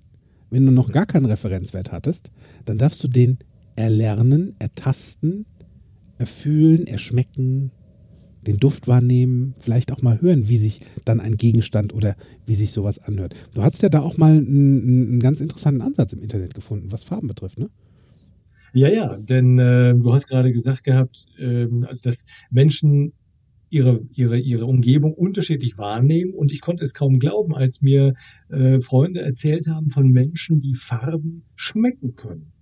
Wenn 0.50 0.66
du 0.66 0.70
noch 0.70 0.92
gar 0.92 1.06
keinen 1.06 1.24
Referenzwert 1.24 1.92
hattest, 1.92 2.30
dann 2.66 2.76
darfst 2.76 3.02
du 3.02 3.08
den 3.08 3.38
erlernen, 3.74 4.54
ertasten, 4.58 5.46
erfühlen, 6.18 6.86
erschmecken, 6.86 7.70
den 8.46 8.58
Duft 8.58 8.86
wahrnehmen, 8.86 9.54
vielleicht 9.58 9.90
auch 9.90 10.02
mal 10.02 10.20
hören, 10.20 10.46
wie 10.46 10.58
sich 10.58 10.82
dann 11.06 11.20
ein 11.20 11.38
Gegenstand 11.38 11.94
oder 11.94 12.16
wie 12.44 12.54
sich 12.54 12.72
sowas 12.72 12.98
anhört. 12.98 13.34
Du 13.54 13.62
hast 13.62 13.80
ja 13.80 13.88
da 13.88 14.02
auch 14.02 14.18
mal 14.18 14.36
einen, 14.36 14.82
einen 14.82 15.20
ganz 15.20 15.40
interessanten 15.40 15.80
Ansatz 15.80 16.12
im 16.12 16.20
Internet 16.20 16.52
gefunden, 16.52 16.92
was 16.92 17.02
Farben 17.02 17.28
betrifft, 17.28 17.58
ne? 17.58 17.70
Ja, 18.72 18.88
ja, 18.88 19.16
denn 19.16 19.58
äh, 19.58 19.94
du 19.96 20.12
hast 20.12 20.26
gerade 20.28 20.52
gesagt 20.52 20.84
gehabt, 20.84 21.26
ähm, 21.38 21.84
also 21.88 22.00
dass 22.04 22.26
Menschen 22.50 23.12
ihre, 23.68 24.00
ihre, 24.12 24.38
ihre 24.38 24.64
Umgebung 24.66 25.14
unterschiedlich 25.14 25.78
wahrnehmen 25.78 26.34
und 26.34 26.50
ich 26.52 26.60
konnte 26.60 26.82
es 26.84 26.92
kaum 26.94 27.18
glauben, 27.18 27.54
als 27.54 27.82
mir 27.82 28.14
äh, 28.48 28.80
Freunde 28.80 29.20
erzählt 29.22 29.66
haben 29.68 29.90
von 29.90 30.08
Menschen, 30.10 30.60
die 30.60 30.74
Farben 30.74 31.44
schmecken 31.56 32.16
können. 32.16 32.52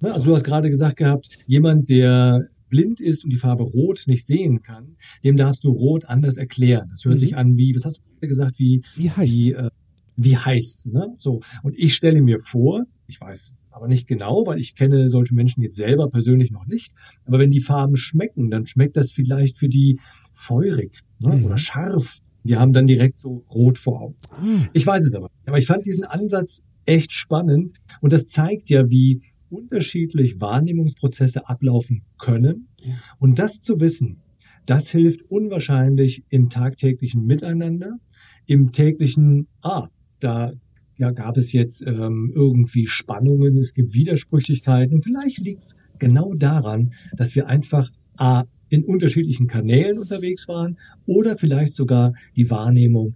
Ne? 0.00 0.12
Also 0.12 0.26
du 0.26 0.34
hast 0.34 0.44
gerade 0.44 0.68
gesagt 0.70 0.96
gehabt, 0.96 1.38
jemand, 1.46 1.88
der 1.88 2.48
blind 2.68 3.00
ist 3.00 3.22
und 3.24 3.30
die 3.32 3.36
Farbe 3.38 3.62
Rot 3.62 4.04
nicht 4.08 4.26
sehen 4.26 4.62
kann, 4.62 4.96
dem 5.22 5.36
darfst 5.36 5.62
du 5.62 5.70
Rot 5.70 6.04
anders 6.06 6.36
erklären. 6.36 6.88
Das 6.90 7.04
hört 7.04 7.14
Mhm. 7.14 7.18
sich 7.20 7.36
an 7.36 7.56
wie, 7.56 7.74
was 7.76 7.84
hast 7.84 7.98
du 7.98 8.02
gerade 8.14 8.28
gesagt, 8.28 8.58
wie, 8.58 8.82
Wie 8.96 9.10
heiß? 9.10 9.30
wie, 9.30 9.52
äh, 9.52 9.70
wie 10.16 10.36
heiß. 10.36 10.86
Ne? 10.92 11.14
So. 11.16 11.40
Und 11.62 11.78
ich 11.78 11.94
stelle 11.94 12.22
mir 12.22 12.40
vor, 12.40 12.84
ich 13.06 13.20
weiß 13.20 13.48
es 13.48 13.66
aber 13.70 13.88
nicht 13.88 14.06
genau, 14.08 14.44
weil 14.46 14.58
ich 14.58 14.74
kenne 14.74 15.08
solche 15.08 15.34
Menschen 15.34 15.62
jetzt 15.62 15.76
selber 15.76 16.08
persönlich 16.08 16.50
noch 16.50 16.66
nicht. 16.66 16.94
Aber 17.24 17.38
wenn 17.38 17.50
die 17.50 17.60
Farben 17.60 17.96
schmecken, 17.96 18.50
dann 18.50 18.66
schmeckt 18.66 18.96
das 18.96 19.12
vielleicht 19.12 19.58
für 19.58 19.68
die 19.68 19.98
feurig 20.32 21.00
ne? 21.20 21.36
Mhm. 21.36 21.44
oder 21.44 21.58
scharf. 21.58 22.18
Die 22.44 22.56
haben 22.56 22.72
dann 22.72 22.86
direkt 22.86 23.18
so 23.18 23.44
rot 23.50 23.78
vor 23.78 24.00
Augen. 24.00 24.16
Ah, 24.30 24.68
Ich 24.72 24.86
weiß 24.86 25.04
es 25.04 25.14
aber 25.14 25.26
nicht. 25.26 25.48
Aber 25.48 25.58
ich 25.58 25.66
fand 25.66 25.84
diesen 25.84 26.04
Ansatz 26.04 26.62
echt 26.84 27.12
spannend 27.12 27.72
und 28.00 28.12
das 28.12 28.26
zeigt 28.26 28.70
ja, 28.70 28.88
wie 28.88 29.20
unterschiedlich 29.50 30.40
Wahrnehmungsprozesse 30.40 31.48
ablaufen 31.48 32.02
können. 32.18 32.68
Ja. 32.80 32.94
Und 33.18 33.38
das 33.38 33.60
zu 33.60 33.80
wissen, 33.80 34.22
das 34.64 34.90
hilft 34.90 35.22
unwahrscheinlich 35.22 36.24
im 36.28 36.48
tagtäglichen 36.48 37.24
Miteinander, 37.24 37.98
im 38.46 38.72
täglichen, 38.72 39.46
ah, 39.62 39.88
da 40.20 40.52
ja, 40.98 41.10
gab 41.10 41.36
es 41.36 41.52
jetzt 41.52 41.82
ähm, 41.86 42.32
irgendwie 42.34 42.86
Spannungen, 42.86 43.58
es 43.58 43.74
gibt 43.74 43.92
Widersprüchlichkeiten 43.92 44.94
und 44.94 45.02
vielleicht 45.02 45.38
liegt 45.38 45.60
es 45.62 45.76
genau 45.98 46.32
daran, 46.34 46.92
dass 47.16 47.34
wir 47.34 47.48
einfach 47.48 47.90
A, 48.16 48.44
in 48.70 48.82
unterschiedlichen 48.84 49.46
Kanälen 49.46 49.98
unterwegs 49.98 50.48
waren 50.48 50.78
oder 51.06 51.36
vielleicht 51.36 51.74
sogar 51.74 52.14
die 52.34 52.50
Wahrnehmung 52.50 53.14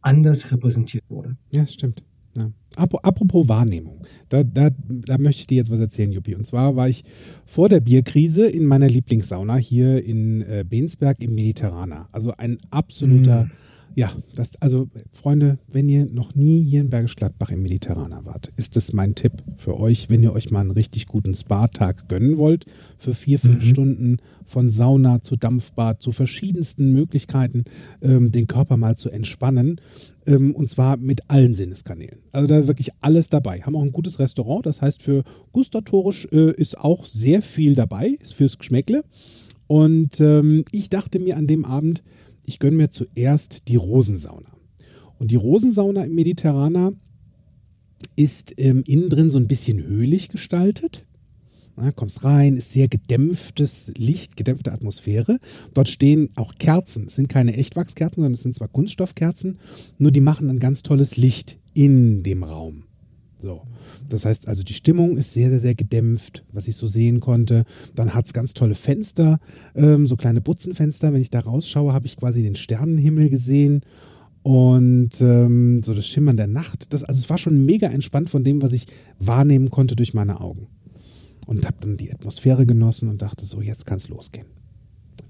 anders 0.00 0.50
repräsentiert 0.52 1.04
wurde. 1.08 1.36
ja, 1.50 1.66
stimmt. 1.66 2.02
Ja. 2.36 2.52
Ap- 2.76 3.04
Apropos 3.04 3.48
Wahrnehmung, 3.48 4.02
da, 4.28 4.44
da, 4.44 4.68
da 4.88 5.16
möchte 5.18 5.40
ich 5.40 5.46
dir 5.46 5.56
jetzt 5.56 5.70
was 5.70 5.80
erzählen, 5.80 6.12
Juppie. 6.12 6.34
Und 6.34 6.46
zwar 6.46 6.76
war 6.76 6.86
ich 6.88 7.02
vor 7.46 7.68
der 7.70 7.80
Bierkrise 7.80 8.46
in 8.46 8.66
meiner 8.66 8.88
Lieblingssauna 8.88 9.56
hier 9.56 10.04
in 10.04 10.42
äh, 10.42 10.62
Bensberg 10.68 11.20
im 11.22 11.34
Mediterraner. 11.34 12.08
Also 12.12 12.32
ein 12.36 12.58
absoluter, 12.70 13.44
Mm. 13.46 13.50
Ja, 13.96 14.12
das, 14.34 14.50
also 14.60 14.90
Freunde, 15.14 15.58
wenn 15.68 15.88
ihr 15.88 16.04
noch 16.04 16.34
nie 16.34 16.62
hier 16.62 16.82
in 16.82 16.90
Bergisch 16.90 17.16
Gladbach 17.16 17.48
im 17.50 17.62
Mediterraner 17.62 18.26
wart, 18.26 18.52
ist 18.56 18.76
das 18.76 18.92
mein 18.92 19.14
Tipp 19.14 19.32
für 19.56 19.80
euch, 19.80 20.10
wenn 20.10 20.22
ihr 20.22 20.34
euch 20.34 20.50
mal 20.50 20.60
einen 20.60 20.70
richtig 20.72 21.06
guten 21.06 21.32
Spa-Tag 21.34 22.06
gönnen 22.06 22.36
wollt, 22.36 22.66
für 22.98 23.14
vier, 23.14 23.38
fünf 23.38 23.64
Mhm. 23.64 23.68
Stunden 23.68 24.16
von 24.44 24.68
Sauna 24.68 25.22
zu 25.22 25.36
Dampfbad, 25.36 26.02
zu 26.02 26.12
verschiedensten 26.12 26.92
Möglichkeiten, 26.92 27.64
ähm, 28.02 28.32
den 28.32 28.46
Körper 28.46 28.76
mal 28.76 28.96
zu 28.96 29.08
entspannen. 29.08 29.80
Ähm, 30.26 30.54
und 30.54 30.68
zwar 30.68 30.98
mit 30.98 31.30
allen 31.30 31.54
Sinneskanälen. 31.54 32.18
Also 32.32 32.48
da 32.48 32.66
wirklich 32.66 32.90
alles 33.00 33.30
dabei. 33.30 33.62
Haben 33.62 33.76
auch 33.76 33.82
ein 33.82 33.92
gutes 33.92 34.18
Restaurant, 34.18 34.66
das 34.66 34.82
heißt 34.82 35.02
für 35.02 35.24
gustatorisch 35.52 36.28
äh, 36.32 36.52
ist 36.52 36.76
auch 36.76 37.06
sehr 37.06 37.40
viel 37.40 37.74
dabei, 37.74 38.08
ist 38.20 38.34
fürs 38.34 38.58
Geschmäckle. 38.58 39.04
Und 39.68 40.20
ähm, 40.20 40.64
ich 40.70 40.90
dachte 40.90 41.18
mir 41.18 41.38
an 41.38 41.46
dem 41.46 41.64
Abend, 41.64 42.02
ich 42.46 42.58
gönne 42.58 42.76
mir 42.76 42.90
zuerst 42.90 43.68
die 43.68 43.76
Rosensauna. 43.76 44.50
Und 45.18 45.30
die 45.30 45.36
Rosensauna 45.36 46.04
im 46.04 46.14
Mediterraner 46.14 46.92
ist 48.14 48.54
ähm, 48.58 48.84
innen 48.86 49.08
drin 49.08 49.30
so 49.30 49.38
ein 49.38 49.48
bisschen 49.48 49.82
höhlich 49.82 50.28
gestaltet. 50.28 51.04
Na, 51.76 51.92
kommst 51.92 52.24
rein, 52.24 52.56
ist 52.56 52.72
sehr 52.72 52.88
gedämpftes 52.88 53.92
Licht, 53.98 54.36
gedämpfte 54.36 54.72
Atmosphäre. 54.72 55.38
Dort 55.74 55.88
stehen 55.88 56.30
auch 56.34 56.54
Kerzen. 56.54 57.06
Es 57.06 57.16
sind 57.16 57.28
keine 57.28 57.54
Echtwachskerzen, 57.54 58.22
sondern 58.22 58.32
es 58.32 58.42
sind 58.42 58.54
zwar 58.54 58.68
Kunststoffkerzen, 58.68 59.58
nur 59.98 60.10
die 60.10 60.22
machen 60.22 60.48
ein 60.48 60.58
ganz 60.58 60.82
tolles 60.82 61.18
Licht 61.18 61.58
in 61.74 62.22
dem 62.22 62.44
Raum. 62.44 62.84
So. 63.46 63.62
Das 64.08 64.24
heißt 64.24 64.48
also, 64.48 64.64
die 64.64 64.74
Stimmung 64.74 65.16
ist 65.16 65.32
sehr, 65.32 65.50
sehr, 65.50 65.60
sehr 65.60 65.76
gedämpft, 65.76 66.42
was 66.52 66.66
ich 66.66 66.74
so 66.74 66.88
sehen 66.88 67.20
konnte. 67.20 67.64
Dann 67.94 68.12
hat 68.12 68.26
es 68.26 68.32
ganz 68.32 68.54
tolle 68.54 68.74
Fenster, 68.74 69.38
ähm, 69.76 70.08
so 70.08 70.16
kleine 70.16 70.40
Butzenfenster. 70.40 71.12
Wenn 71.12 71.20
ich 71.20 71.30
da 71.30 71.38
rausschaue, 71.38 71.92
habe 71.92 72.06
ich 72.06 72.16
quasi 72.16 72.42
den 72.42 72.56
Sternenhimmel 72.56 73.30
gesehen 73.30 73.82
und 74.42 75.20
ähm, 75.20 75.80
so 75.84 75.94
das 75.94 76.08
Schimmern 76.08 76.36
der 76.36 76.48
Nacht. 76.48 76.92
Das, 76.92 77.04
also 77.04 77.20
es 77.20 77.30
war 77.30 77.38
schon 77.38 77.64
mega 77.64 77.86
entspannt 77.86 78.30
von 78.30 78.42
dem, 78.42 78.62
was 78.62 78.72
ich 78.72 78.86
wahrnehmen 79.20 79.70
konnte 79.70 79.94
durch 79.94 80.12
meine 80.12 80.40
Augen. 80.40 80.66
Und 81.46 81.66
habe 81.66 81.76
dann 81.78 81.96
die 81.96 82.12
Atmosphäre 82.12 82.66
genossen 82.66 83.08
und 83.08 83.22
dachte 83.22 83.46
so, 83.46 83.62
jetzt 83.62 83.86
kann 83.86 83.98
es 83.98 84.08
losgehen. 84.08 84.48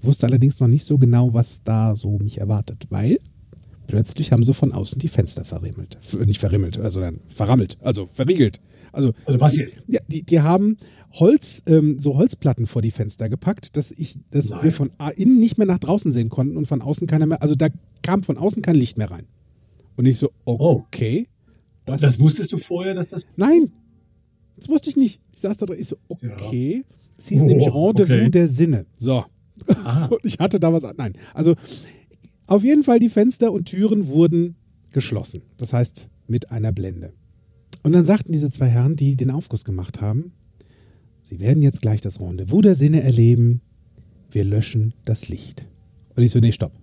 Wusste 0.01 0.25
allerdings 0.25 0.59
noch 0.59 0.67
nicht 0.67 0.87
so 0.87 0.97
genau, 0.97 1.35
was 1.35 1.61
da 1.63 1.95
so 1.95 2.17
mich 2.17 2.39
erwartet, 2.39 2.87
weil 2.89 3.19
plötzlich 3.87 4.31
haben 4.31 4.43
sie 4.43 4.53
von 4.53 4.71
außen 4.73 4.99
die 4.99 5.07
Fenster 5.07 5.45
verrimmelt. 5.45 5.97
Nicht 6.25 6.39
verrimmelt, 6.39 6.77
also 6.77 6.99
dann 6.99 7.19
verrammelt, 7.29 7.77
also 7.81 8.09
verriegelt. 8.13 8.59
Also 8.93 9.13
Also 9.25 9.39
was 9.39 9.57
jetzt? 9.57 9.81
ja, 9.87 9.99
die, 10.07 10.23
die 10.23 10.41
haben 10.41 10.77
Holz, 11.13 11.61
ähm, 11.67 11.99
so 11.99 12.17
Holzplatten 12.17 12.67
vor 12.67 12.81
die 12.81 12.91
Fenster 12.91 13.29
gepackt, 13.29 13.75
dass 13.77 13.91
ich, 13.91 14.17
dass 14.31 14.49
Nein. 14.49 14.63
wir 14.63 14.71
von 14.71 14.91
innen 15.15 15.39
nicht 15.39 15.57
mehr 15.57 15.67
nach 15.67 15.79
draußen 15.79 16.11
sehen 16.11 16.29
konnten 16.29 16.57
und 16.57 16.67
von 16.67 16.81
außen 16.81 17.07
keiner 17.07 17.25
mehr, 17.25 17.41
also 17.41 17.55
da 17.55 17.67
kam 18.03 18.23
von 18.23 18.37
außen 18.37 18.61
kein 18.61 18.75
Licht 18.75 18.97
mehr 18.97 19.09
rein. 19.09 19.25
Und 19.95 20.05
ich 20.05 20.17
so, 20.17 20.29
Oh. 20.45 20.83
okay. 20.85 21.27
Und 21.87 22.03
das 22.03 22.19
wusstest 22.19 22.51
du 22.51 22.57
vorher, 22.57 22.93
dass 22.93 23.07
das. 23.07 23.25
Nein, 23.37 23.71
das 24.57 24.67
wusste 24.69 24.89
ich 24.89 24.97
nicht. 24.97 25.19
Ich 25.33 25.39
saß 25.41 25.57
da 25.57 25.65
drin, 25.65 25.77
ich 25.79 25.87
so, 25.87 25.95
Ja. 26.21 26.33
okay. 26.33 26.83
Es 27.17 27.27
hieß 27.29 27.41
Oh, 27.41 27.45
nämlich 27.45 27.67
Rendezvous 27.73 28.17
okay. 28.19 28.29
der 28.29 28.47
Sinne. 28.47 28.85
So. 28.97 29.23
Ah, 29.83 30.05
Und 30.11 30.19
ich 30.23 30.37
hatte 30.39 30.59
da 30.59 30.71
was. 30.73 30.83
Nein. 30.97 31.13
Also 31.33 31.55
auf 32.47 32.63
jeden 32.63 32.83
Fall 32.83 32.99
die 32.99 33.09
Fenster 33.09 33.51
und 33.51 33.65
Türen 33.65 34.07
wurden 34.07 34.55
geschlossen. 34.91 35.41
Das 35.57 35.73
heißt 35.73 36.07
mit 36.27 36.51
einer 36.51 36.71
Blende. 36.71 37.13
Und 37.83 37.93
dann 37.93 38.05
sagten 38.05 38.31
diese 38.31 38.49
zwei 38.49 38.67
Herren, 38.67 38.95
die 38.95 39.15
den 39.15 39.31
Aufguss 39.31 39.63
gemacht 39.63 40.01
haben, 40.01 40.31
sie 41.23 41.39
werden 41.39 41.61
jetzt 41.61 41.81
gleich 41.81 42.01
das 42.01 42.19
Rendezvous 42.19 42.63
der 42.63 42.75
Sinne 42.75 43.03
erleben. 43.03 43.61
Wir 44.31 44.43
löschen 44.43 44.93
das 45.05 45.29
Licht. 45.29 45.67
Und 46.15 46.23
ich 46.23 46.31
so, 46.31 46.39
nee, 46.39 46.51
stopp. 46.51 46.73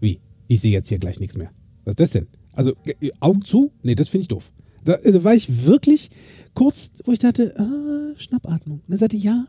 Wie? 0.00 0.20
Ich 0.48 0.60
sehe 0.60 0.72
jetzt 0.72 0.88
hier 0.88 0.98
gleich 0.98 1.20
nichts 1.20 1.36
mehr. 1.36 1.50
Was 1.84 1.92
ist 1.92 2.00
das 2.00 2.10
denn? 2.10 2.26
Also 2.52 2.74
äh, 2.84 3.10
Augen 3.20 3.44
zu? 3.44 3.72
Nee, 3.82 3.94
das 3.94 4.08
finde 4.08 4.22
ich 4.22 4.28
doof. 4.28 4.50
Da, 4.84 4.94
äh, 4.94 5.12
da 5.12 5.22
war 5.24 5.34
ich 5.34 5.64
wirklich 5.64 6.10
kurz, 6.54 6.90
wo 7.04 7.12
ich 7.12 7.18
dachte, 7.18 7.54
ah, 7.58 8.18
Schnappatmung. 8.18 8.80
Und 8.86 8.92
er 8.92 8.98
sagte, 8.98 9.16
ja, 9.16 9.46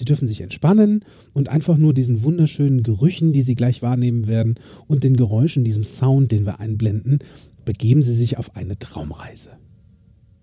Sie 0.00 0.06
dürfen 0.06 0.28
sich 0.28 0.40
entspannen 0.40 1.04
und 1.34 1.50
einfach 1.50 1.76
nur 1.76 1.92
diesen 1.92 2.22
wunderschönen 2.22 2.82
Gerüchen, 2.82 3.34
die 3.34 3.42
Sie 3.42 3.54
gleich 3.54 3.82
wahrnehmen 3.82 4.28
werden 4.28 4.54
und 4.86 5.04
den 5.04 5.14
Geräuschen, 5.14 5.62
diesem 5.62 5.84
Sound, 5.84 6.32
den 6.32 6.46
wir 6.46 6.58
einblenden, 6.58 7.18
begeben 7.66 8.02
Sie 8.02 8.14
sich 8.14 8.38
auf 8.38 8.56
eine 8.56 8.78
Traumreise. 8.78 9.50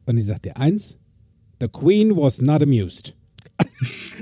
Und 0.05 0.15
ich 0.17 0.25
sagte 0.25 0.57
eins, 0.57 0.95
The 1.59 1.69
Queen 1.69 2.15
was 2.15 2.39
not 2.39 2.61
amused. 2.61 3.15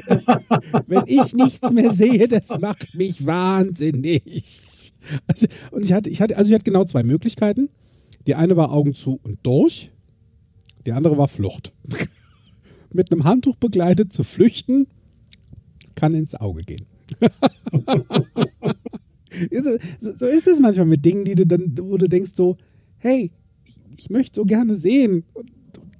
Wenn 0.87 1.03
ich 1.05 1.33
nichts 1.33 1.69
mehr 1.69 1.91
sehe, 1.91 2.29
das 2.29 2.47
macht 2.61 2.95
mich 2.95 3.25
wahnsinnig. 3.25 4.93
Also, 5.27 5.47
und 5.71 5.83
ich 5.83 5.91
hatte, 5.91 6.09
ich 6.09 6.21
hatte, 6.21 6.37
also 6.37 6.47
ich 6.47 6.55
hatte 6.55 6.63
genau 6.63 6.85
zwei 6.85 7.03
Möglichkeiten. 7.03 7.67
Die 8.25 8.35
eine 8.35 8.55
war 8.55 8.71
Augen 8.71 8.93
zu 8.93 9.19
und 9.21 9.39
durch. 9.43 9.91
Die 10.85 10.93
andere 10.93 11.17
war 11.17 11.27
Flucht. 11.27 11.73
Mit 12.93 13.11
einem 13.11 13.25
Handtuch 13.25 13.57
begleitet 13.57 14.13
zu 14.13 14.23
flüchten, 14.23 14.87
kann 15.95 16.13
ins 16.13 16.35
Auge 16.35 16.63
gehen. 16.63 16.85
Ja, 19.51 19.61
so, 19.63 19.71
so, 20.17 20.25
ist 20.27 20.47
es 20.47 20.59
manchmal 20.59 20.85
mit 20.85 21.03
Dingen, 21.03 21.25
die 21.25 21.35
du 21.35 21.45
dann, 21.45 21.77
wo 21.77 21.97
du 21.97 22.07
denkst 22.07 22.31
so, 22.35 22.57
hey, 22.99 23.31
ich, 23.65 23.75
ich 23.97 24.09
möchte 24.09 24.35
so 24.39 24.45
gerne 24.45 24.75
sehen. 24.75 25.23
Und, 25.33 25.51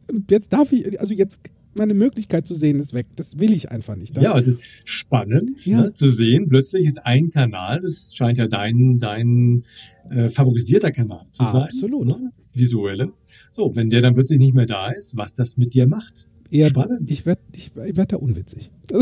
und 0.10 0.32
jetzt 0.32 0.54
darf 0.54 0.72
ich, 0.72 1.00
also 1.02 1.14
jetzt 1.14 1.42
meine 1.74 1.94
Möglichkeit 1.94 2.48
zu 2.48 2.54
sehen 2.56 2.80
ist 2.80 2.94
weg. 2.94 3.08
Das 3.18 3.38
will 3.38 3.52
ich 3.52 3.72
einfach 3.72 3.98
nicht. 3.98 4.16
Ja, 4.18 4.38
es 4.38 4.48
ist 4.48 4.62
spannend 4.86 5.66
Ja. 5.66 5.82
ne, 5.82 5.94
zu 5.94 6.10
sehen. 6.10 6.48
Plötzlich 6.48 6.86
ist 6.86 7.06
ein 7.06 7.30
Kanal, 7.30 7.82
das 7.82 8.16
scheint 8.16 8.38
ja 8.38 8.48
dein, 8.48 8.98
dein 9.00 9.64
äh, 10.10 10.30
favorisierter 10.30 10.92
Kanal 10.92 11.25
zu 11.32 11.44
sein. 11.44 11.64
Absolut. 11.64 12.08
Ne, 12.08 12.32
visuelle. 12.54 13.12
So, 13.52 13.75
wenn 13.75 13.90
der 13.90 14.00
dann 14.02 14.14
plötzlich 14.14 14.40
nicht 14.40 14.54
mehr 14.54 14.66
da 14.66 14.92
ist, 14.92 15.18
was 15.18 15.34
das 15.34 15.58
mit 15.58 15.74
dir 15.74 15.88
macht. 15.88 16.25
Eher, 16.52 16.70
Spannend. 16.70 17.12
Ich 17.12 17.25
werde 17.25 17.42
ich, 17.52 17.72
ich 17.86 17.98
werd 17.98 18.14
da 18.14 18.18
unwitzig. 18.18 18.72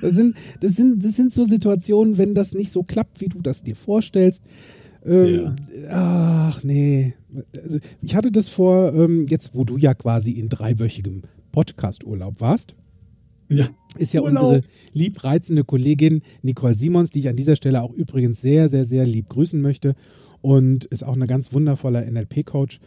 Das 0.00 0.12
sind, 0.14 0.36
das, 0.60 0.72
sind, 0.76 1.04
das 1.04 1.16
sind 1.16 1.32
so 1.32 1.44
Situationen, 1.44 2.18
wenn 2.18 2.34
das 2.34 2.52
nicht 2.52 2.72
so 2.72 2.82
klappt, 2.82 3.20
wie 3.20 3.28
du 3.28 3.40
das 3.40 3.62
dir 3.62 3.74
vorstellst. 3.76 4.42
Ähm, 5.04 5.56
Ach 5.90 6.62
nee. 6.62 7.14
Also, 7.62 7.78
ich 8.02 8.14
hatte 8.14 8.30
das 8.30 8.48
vor, 8.48 8.92
ähm, 8.94 9.26
jetzt 9.28 9.54
wo 9.54 9.64
du 9.64 9.76
ja 9.76 9.94
quasi 9.94 10.32
in 10.32 10.48
dreiwöchigem 10.48 11.22
Podcast-Urlaub 11.52 12.40
warst, 12.40 12.74
Ja. 13.48 13.68
ist 13.98 14.12
ja 14.12 14.20
Urlaub. 14.22 14.42
unsere 14.44 14.62
liebreizende 14.92 15.64
Kollegin 15.64 16.22
Nicole 16.42 16.76
Simons, 16.76 17.10
die 17.10 17.20
ich 17.20 17.28
an 17.28 17.36
dieser 17.36 17.56
Stelle 17.56 17.82
auch 17.82 17.92
übrigens 17.92 18.40
sehr, 18.40 18.68
sehr, 18.68 18.84
sehr 18.84 19.06
lieb 19.06 19.28
grüßen 19.28 19.60
möchte 19.60 19.94
und 20.42 20.84
ist 20.86 21.04
auch 21.04 21.14
eine 21.16 21.26
ganz 21.26 21.52
wundervoller 21.52 22.04
NLP-Coach. 22.08 22.80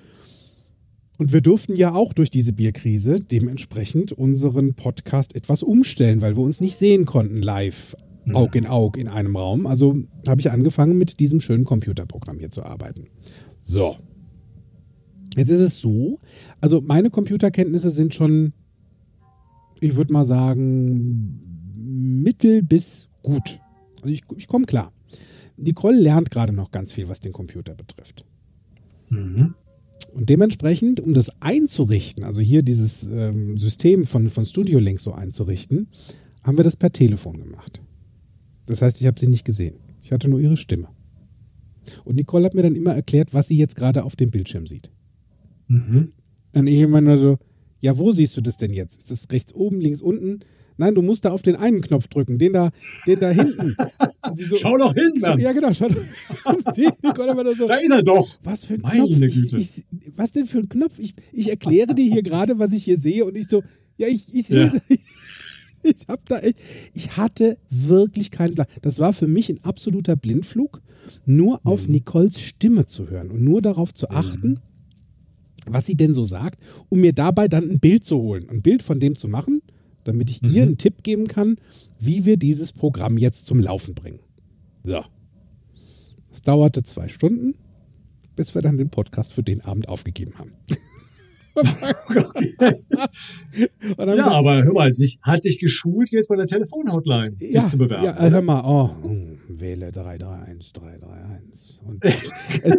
Und 1.18 1.34
wir 1.34 1.42
durften 1.42 1.76
ja 1.76 1.94
auch 1.94 2.14
durch 2.14 2.32
diese 2.32 2.54
Bierkrise 2.54 3.20
dementsprechend 3.20 4.12
unseren 4.12 4.74
Podcast 4.74 5.36
etwas 5.36 5.62
umstellen, 5.62 6.22
weil 6.22 6.36
wir 6.36 6.44
uns 6.44 6.62
nicht 6.62 6.78
sehen 6.78 7.06
konnten 7.06 7.42
live, 7.42 7.96
Mhm. 8.26 8.36
Aug 8.36 8.56
in 8.56 8.68
Aug 8.68 8.98
in 8.98 9.08
einem 9.08 9.36
Raum. 9.36 9.66
Also 9.66 9.98
habe 10.28 10.42
ich 10.42 10.52
angefangen, 10.52 10.98
mit 10.98 11.20
diesem 11.20 11.42
schönen 11.42 11.66
Computerprogramm 11.66 12.40
hier 12.40 12.52
zu 12.52 12.64
arbeiten. 12.64 13.08
So. 13.60 13.98
Jetzt 15.36 15.50
ist 15.50 15.62
es 15.62 15.78
so, 15.80 16.20
also 16.60 16.82
meine 16.82 17.10
Computerkenntnisse 17.10 17.92
sind 17.92 18.14
schon, 18.14 18.54
ich 19.80 19.96
würde 19.96 20.12
mal 20.12 20.26
sagen, 20.26 21.40
mittel 21.76 22.62
bis 22.62 23.08
gut. 23.24 23.60
Also 24.02 24.10
ich, 24.10 24.24
ich 24.36 24.48
komme 24.48 24.66
klar. 24.66 24.92
Nicole 25.56 25.98
lernt 25.98 26.32
gerade 26.32 26.54
noch 26.54 26.72
ganz 26.72 26.92
viel, 26.92 27.08
was 27.08 27.22
den 27.22 27.32
Computer 27.32 27.76
betrifft. 27.76 28.26
Mhm. 29.10 29.56
Und 30.14 30.30
dementsprechend, 30.30 31.00
um 31.00 31.14
das 31.14 31.32
einzurichten, 31.42 32.24
also 32.24 32.42
hier 32.42 32.64
dieses 32.64 33.04
ähm, 33.04 33.58
System 33.58 34.06
von, 34.06 34.30
von 34.30 34.46
Studio 34.46 34.80
Link 34.80 35.00
so 35.00 35.14
einzurichten, 35.14 35.88
haben 36.44 36.58
wir 36.58 36.64
das 36.64 36.76
per 36.76 36.92
Telefon 36.92 37.38
gemacht. 37.38 37.82
Das 38.66 38.82
heißt, 38.82 39.00
ich 39.00 39.08
habe 39.08 39.20
sie 39.20 39.28
nicht 39.28 39.46
gesehen. 39.46 39.76
Ich 40.02 40.12
hatte 40.12 40.28
nur 40.28 40.40
ihre 40.40 40.58
Stimme. 40.58 40.90
Und 42.04 42.16
Nicole 42.16 42.46
hat 42.46 42.54
mir 42.54 42.64
dann 42.64 42.76
immer 42.76 42.94
erklärt, 42.94 43.34
was 43.34 43.48
sie 43.48 43.58
jetzt 43.58 43.76
gerade 43.76 44.04
auf 44.04 44.16
dem 44.16 44.32
Bildschirm 44.32 44.68
sieht. 44.68 44.92
Mhm. 45.68 46.10
Und 46.54 46.68
ich 46.68 46.80
immer 46.80 47.02
nur 47.02 47.18
so, 47.18 47.38
ja, 47.80 47.98
wo 47.98 48.12
siehst 48.12 48.36
du 48.38 48.42
das 48.42 48.58
denn 48.58 48.74
jetzt? 48.74 48.98
Ist 48.98 49.12
das 49.12 49.32
rechts 49.32 49.54
oben, 49.54 49.80
links 49.80 50.02
unten? 50.02 50.42
Nein, 50.78 50.96
du 50.96 51.02
musst 51.02 51.26
da 51.26 51.32
auf 51.32 51.42
den 51.42 51.56
einen 51.56 51.82
Knopf 51.82 52.08
drücken, 52.08 52.38
den 52.40 52.54
da, 52.54 52.72
den 53.08 53.20
da 53.20 53.30
hinten. 53.30 53.76
So, 54.34 54.56
Schau 54.56 54.78
doch 54.78 54.94
hin, 54.94 55.12
so, 55.16 55.28
Mann. 55.28 55.40
ja, 55.40 55.52
genau, 55.52 55.74
schau. 55.74 55.88
Sie, 56.76 56.84
immer 57.04 57.44
nur 57.44 57.56
so, 57.56 57.68
Da 57.68 57.76
ist 57.76 57.90
er 57.92 58.02
doch. 58.04 58.38
was 58.44 58.64
für 58.66 58.76
ein 58.76 58.82
Meine 58.82 59.08
Knopf? 59.08 59.34
Güte. 59.34 59.58
Ich, 59.58 59.78
ich, 59.80 59.84
was 60.16 60.32
denn 60.32 60.46
für 60.46 60.60
ein 60.60 60.70
Knopf? 60.70 61.00
Ich, 61.00 61.16
ich 61.34 61.50
erkläre 61.50 61.94
dir 61.96 62.06
hier 62.06 62.24
gerade, 62.24 62.58
was 62.60 62.72
ich 62.72 62.84
hier 62.86 62.98
sehe 62.98 63.26
und 63.26 63.36
ich 63.36 63.48
so, 63.48 63.62
ja, 63.98 64.08
ich, 64.08 64.34
ich 64.34 64.46
sehe, 64.48 64.72
Ja. 64.90 64.96
ich 65.84 66.08
habe 66.08 66.22
da 66.28 66.40
echt, 66.40 66.60
ich 66.94 67.18
hatte 67.18 67.58
wirklich 67.70 68.32
keinen 68.32 68.56
Plan. 68.56 68.68
Das 68.82 69.00
war 69.00 69.12
für 69.14 69.28
mich 69.28 69.50
ein 69.50 69.60
absoluter 69.64 70.16
Blindflug, 70.16 70.82
nur 71.26 71.60
auf 71.66 71.88
Mhm. 71.88 71.94
Nicoles 71.94 72.40
Stimme 72.40 72.86
zu 72.86 73.10
hören 73.10 73.32
und 73.32 73.42
nur 73.44 73.62
darauf 73.62 73.94
zu 73.94 74.10
achten, 74.12 74.60
was 75.68 75.86
sie 75.86 75.96
denn 75.96 76.14
so 76.14 76.24
sagt, 76.24 76.60
um 76.90 77.02
mir 77.02 77.14
dabei 77.14 77.48
dann 77.48 77.70
ein 77.70 77.80
Bild 77.80 78.06
zu 78.06 78.18
holen, 78.18 78.48
ein 78.50 78.62
Bild 78.62 78.82
von 78.82 79.00
dem 79.00 79.16
zu 79.16 79.28
machen, 79.28 79.62
damit 80.04 80.30
ich 80.30 80.42
ihr 80.44 80.62
Mhm. 80.64 80.68
einen 80.70 80.78
Tipp 80.78 81.04
geben 81.04 81.28
kann, 81.28 81.58
wie 82.00 82.26
wir 82.26 82.38
dieses 82.38 82.72
Programm 82.74 83.18
jetzt 83.18 83.46
zum 83.46 83.60
Laufen 83.60 83.94
bringen. 83.96 84.20
So. 84.84 85.04
Es 86.32 86.42
dauerte 86.42 86.84
zwei 86.84 87.08
Stunden, 87.10 87.56
bis 88.36 88.56
wir 88.56 88.62
dann 88.62 88.78
den 88.78 88.90
Podcast 88.90 89.34
für 89.34 89.44
den 89.44 89.62
Abend 89.62 89.88
aufgegeben 89.90 90.34
haben. 90.38 90.54
Ja, 93.98 94.06
wir 94.16 94.26
aber 94.32 94.64
hör 94.64 94.74
mal, 94.74 94.92
dich, 94.92 95.20
hat 95.22 95.44
dich 95.44 95.60
geschult 95.60 96.12
jetzt 96.12 96.30
bei 96.30 96.36
der 96.38 96.48
Telefonhotline, 96.48 97.32
dich 97.34 97.52
ja, 97.54 97.68
zu 97.68 97.78
bewerben. 97.78 98.06
Ja, 98.06 98.26
äh, 98.26 98.32
hör 98.32 98.42
mal, 98.42 98.64
oh, 98.64 99.04
hm, 99.04 99.38
wähle 99.50 99.92
331, 99.92 100.72
331. 100.74 101.80
Und 101.86 102.04
es, 102.64 102.74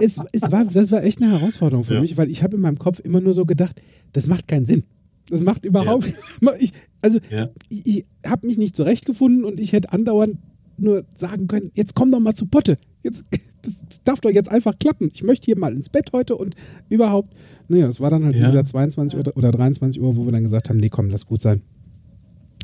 es, 0.00 0.20
es 0.32 0.42
war, 0.52 0.64
das 0.66 0.90
war 0.90 1.02
echt 1.02 1.22
eine 1.22 1.38
Herausforderung 1.38 1.84
für 1.84 1.94
Ja. 1.94 2.00
mich, 2.00 2.16
weil 2.16 2.30
ich 2.30 2.42
habe 2.42 2.56
in 2.56 2.62
meinem 2.62 2.78
Kopf 2.78 3.00
immer 3.00 3.20
nur 3.20 3.32
so 3.32 3.44
gedacht, 3.46 3.80
das 4.12 4.26
macht 4.26 4.46
keinen 4.48 4.66
Sinn. 4.66 4.84
Das 5.28 5.40
macht 5.42 5.64
überhaupt, 5.64 6.06
ich, 6.58 6.72
also 7.02 7.18
Ja. 7.30 7.48
ich, 7.68 7.86
ich 7.86 8.06
habe 8.24 8.46
mich 8.46 8.58
nicht 8.58 8.76
zurechtgefunden 8.76 9.44
und 9.44 9.58
ich 9.60 9.72
hätte 9.72 9.92
andauernd 9.92 10.38
nur 10.78 11.04
sagen 11.14 11.46
können, 11.48 11.70
jetzt 11.74 11.94
komm 11.94 12.10
doch 12.12 12.20
mal 12.20 12.34
zu 12.34 12.46
Potte. 12.46 12.78
Jetzt, 13.02 13.24
das, 13.62 13.74
das 13.88 14.02
darf 14.04 14.20
doch 14.20 14.30
jetzt 14.30 14.50
einfach 14.50 14.78
klappen. 14.78 15.10
Ich 15.12 15.22
möchte 15.22 15.46
hier 15.46 15.58
mal 15.58 15.74
ins 15.74 15.88
Bett 15.88 16.10
heute 16.12 16.36
und 16.36 16.54
überhaupt. 16.88 17.34
Naja, 17.68 17.88
es 17.88 17.98
war 18.00 18.10
dann 18.10 18.24
halt 18.24 18.36
Ja. 18.36 18.46
dieser 18.46 18.64
22 18.64 19.18
Uhr 19.18 19.36
oder 19.36 19.50
23 19.50 20.00
Uhr, 20.00 20.16
wo 20.16 20.24
wir 20.24 20.32
dann 20.32 20.44
gesagt 20.44 20.68
haben, 20.68 20.76
nee, 20.78 20.88
komm, 20.90 21.08
lass 21.10 21.26
gut 21.26 21.40
sein. 21.42 21.62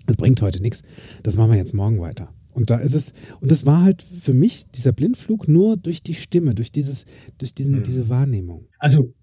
Es 0.07 0.17
bringt 0.17 0.41
heute 0.43 0.61
nichts. 0.61 0.83
Das 1.23 1.37
machen 1.37 1.51
wir 1.53 1.59
jetzt 1.59 1.75
morgen 1.75 2.01
weiter. 2.01 2.29
Und 2.55 2.69
da 2.71 2.77
ist 2.79 2.93
es, 2.95 3.13
und 3.41 3.51
das 3.51 3.65
war 3.65 3.83
halt 3.83 4.03
für 4.03 4.35
mich 4.35 4.67
dieser 4.75 4.93
Blindflug 4.93 5.49
nur 5.49 5.77
durch 5.79 6.03
die 6.03 6.15
Stimme, 6.15 6.55
durch 6.55 6.71
dieses, 6.71 7.07
durch 7.39 7.55
diesen, 7.55 7.77
Mhm. 7.79 7.83
diese 7.85 8.09
Wahrnehmung. 8.11 8.67
Also, 8.79 9.15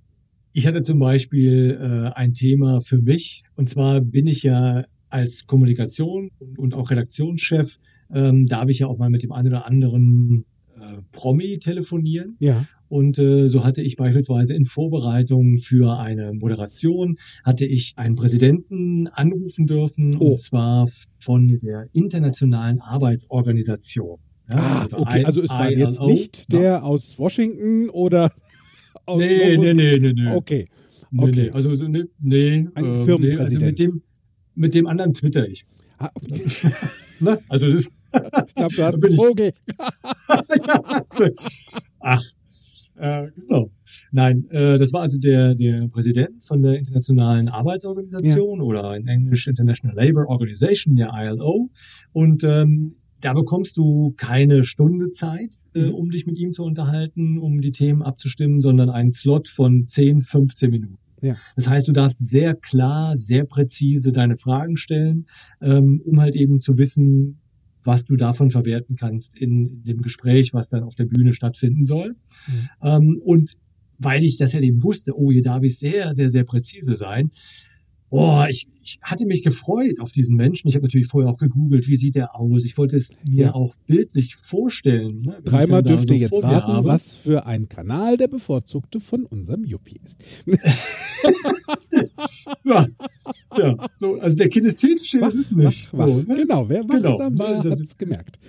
ich 0.53 0.67
hatte 0.67 0.81
zum 0.81 0.99
Beispiel 0.99 1.77
äh, 1.79 2.17
ein 2.17 2.33
Thema 2.33 2.81
für 2.81 2.97
mich. 2.99 3.43
Und 3.55 3.69
zwar 3.69 4.01
bin 4.01 4.27
ich 4.27 4.43
ja 4.43 4.83
als 5.09 5.47
Kommunikation 5.47 6.29
und 6.57 6.73
auch 6.73 6.91
Redaktionschef, 6.91 7.77
ähm, 8.13 8.45
darf 8.45 8.69
ich 8.69 8.79
ja 8.79 8.87
auch 8.87 8.97
mal 8.97 9.09
mit 9.09 9.23
dem 9.23 9.31
einen 9.31 9.47
oder 9.47 9.65
anderen 9.65 10.45
äh, 10.79 11.01
Promi 11.11 11.57
telefonieren. 11.59 12.35
Ja. 12.39 12.65
Und 12.89 13.17
äh, 13.19 13.47
so 13.47 13.63
hatte 13.63 13.81
ich 13.81 13.95
beispielsweise 13.95 14.53
in 14.55 14.65
Vorbereitung 14.65 15.57
für 15.57 15.97
eine 15.99 16.33
Moderation, 16.33 17.17
hatte 17.43 17.65
ich 17.65 17.93
einen 17.97 18.15
Präsidenten 18.15 19.07
anrufen 19.07 19.67
dürfen, 19.67 20.15
Oh. 20.19 20.31
und 20.31 20.39
zwar 20.41 20.87
von 21.19 21.59
der 21.63 21.87
Internationalen 21.93 22.79
Arbeitsorganisation. 22.81 24.17
Ja, 24.49 24.55
Ah, 24.57 24.81
also 24.83 24.97
okay, 24.97 25.25
also 25.25 25.41
es 25.43 25.49
war 25.49 25.71
jetzt 25.71 26.01
nicht 26.01 26.51
der 26.51 26.83
aus 26.83 27.19
Washington 27.19 27.89
oder 27.91 28.31
Nee, 29.17 29.57
nee, 29.57 29.73
nee, 29.73 29.99
nee, 29.99 30.13
nee. 30.13 30.35
Okay. 30.35 30.67
Nee, 31.11 31.23
Okay. 31.23 31.31
nee, 31.43 31.49
also 31.51 31.73
so, 31.73 31.87
nee, 31.87 32.03
nee, 32.19 32.67
Ein 32.75 32.85
äh, 32.85 33.05
Firmenpräsident. 33.05 33.21
Nee, 33.21 33.37
also 33.39 33.59
mit 33.65 33.79
dem, 33.79 34.01
mit 34.55 34.75
dem 34.75 34.87
anderen 34.87 35.13
twitter 35.13 35.47
ich. 35.47 35.65
Ah, 35.97 36.09
okay. 36.13 36.45
Ne? 37.21 37.37
Also 37.49 37.65
das 37.67 37.75
ist, 37.75 37.93
Ich 38.47 38.55
glaube, 38.55 38.75
du 38.75 38.83
hast 38.83 38.99
Bin 39.01 39.11
einen 39.11 39.19
ich- 39.19 39.25
Vogel. 39.25 39.51
ach, 41.99 42.21
äh, 42.95 43.27
genau. 43.35 43.69
Nein, 44.11 44.45
äh, 44.51 44.77
das 44.77 44.93
war 44.93 45.01
also 45.01 45.19
der, 45.19 45.55
der 45.55 45.87
Präsident 45.89 46.43
von 46.43 46.61
der 46.61 46.75
Internationalen 46.79 47.47
Arbeitsorganisation 47.49 48.61
oder 48.61 48.95
in 48.95 49.07
Englisch 49.07 49.47
International 49.47 49.95
Labour 49.95 50.27
Organization, 50.27 50.95
der 50.95 51.09
ILO. 51.13 51.69
Und 52.13 52.43
ähm, 52.43 52.95
da 53.21 53.33
bekommst 53.33 53.77
du 53.77 54.13
keine 54.17 54.63
Stunde 54.63 55.11
Zeit, 55.11 55.55
äh, 55.73 55.87
Mhm. 55.87 55.93
um 55.93 56.09
dich 56.09 56.25
mit 56.25 56.37
ihm 56.37 56.53
zu 56.53 56.63
unterhalten, 56.63 57.37
um 57.37 57.59
die 57.59 57.71
Themen 57.71 58.01
abzustimmen, 58.01 58.61
sondern 58.61 58.89
einen 58.89 59.11
Slot 59.11 59.47
von 59.47 59.87
10, 59.87 60.21
15 60.21 60.69
Minuten. 60.69 60.97
Ja. 61.21 61.35
Das 61.55 61.67
heißt, 61.67 61.87
du 61.87 61.91
darfst 61.91 62.19
sehr 62.19 62.55
klar, 62.55 63.17
sehr 63.17 63.43
präzise 63.45 64.11
deine 64.13 64.37
Fragen 64.37 64.77
stellen, 64.77 65.25
ähm, 65.61 66.01
um 66.05 66.21
halt 66.21 66.35
eben 66.35 66.59
zu 66.61 66.77
wissen, 66.77 67.39
was 67.83 68.05
du 68.05 68.15
davon 68.15 68.51
verwerten 68.51 68.95
kannst 68.95 69.35
in 69.37 69.83
dem 69.83 70.01
Gespräch, 70.01 70.53
was 70.53 70.69
dann 70.69 70.83
auf 70.83 70.95
der 70.95 71.05
Bühne 71.05 71.33
stattfinden 71.33 71.85
soll. 71.85 72.15
Mhm. 72.47 72.69
Ähm, 72.83 73.21
und 73.23 73.53
weil 73.97 74.23
ich 74.23 74.37
das 74.37 74.53
ja 74.53 74.61
eben 74.61 74.81
wusste, 74.81 75.11
oh, 75.17 75.31
hier 75.31 75.41
darf 75.41 75.63
ich 75.63 75.77
sehr, 75.77 76.13
sehr, 76.15 76.29
sehr 76.29 76.45
präzise 76.45 76.95
sein. 76.95 77.31
Oh, 78.11 78.43
ich, 78.49 78.67
ich 78.83 78.97
hatte 79.03 79.25
mich 79.27 79.43
gefreut 79.43 79.99
auf 79.99 80.11
diesen 80.11 80.35
Menschen. 80.35 80.67
Ich 80.67 80.75
habe 80.75 80.83
natürlich 80.85 81.07
vorher 81.07 81.29
auch 81.31 81.37
gegoogelt, 81.37 81.87
wie 81.87 81.95
sieht 81.95 82.15
der 82.15 82.35
aus. 82.35 82.65
Ich 82.65 82.75
wollte 82.77 82.97
es 82.97 83.15
mir 83.23 83.45
Ja. 83.45 83.53
auch 83.53 83.75
bildlich 83.85 84.35
vorstellen. 84.35 85.21
Ne, 85.21 85.41
Dreimal 85.43 85.83
dürft 85.83 86.07
so 86.07 86.13
ihr 86.15 86.21
jetzt 86.21 86.29
vor 86.29 86.41
mir 86.41 86.47
raten, 86.55 86.67
habe. 86.73 86.87
was 86.87 87.13
für 87.15 87.45
ein 87.45 87.69
Kanal 87.69 88.17
der 88.17 88.27
bevorzugte 88.27 88.99
von 88.99 89.25
unserem 89.25 89.63
Yuppie 89.63 89.99
ist. 90.03 90.17
Ja, 92.63 92.87
ja, 93.57 93.89
so, 93.93 94.15
also 94.19 94.35
der 94.35 94.49
kinästhetische 94.49 95.19
ist 95.19 95.35
es 95.35 95.51
nicht. 95.55 95.93
wach, 95.93 96.07
So, 96.07 96.17
wach. 96.21 96.27
ne? 96.27 96.35
Genau, 96.35 96.67
wer 96.69 96.83
Genau, 96.83 97.13
wachsam 97.13 97.33
ne, 97.33 97.39
war, 97.39 97.53
das 97.55 97.65
hat 97.65 97.73
ist- 97.73 97.81
es 97.81 97.97
gemerkt. 97.97 98.39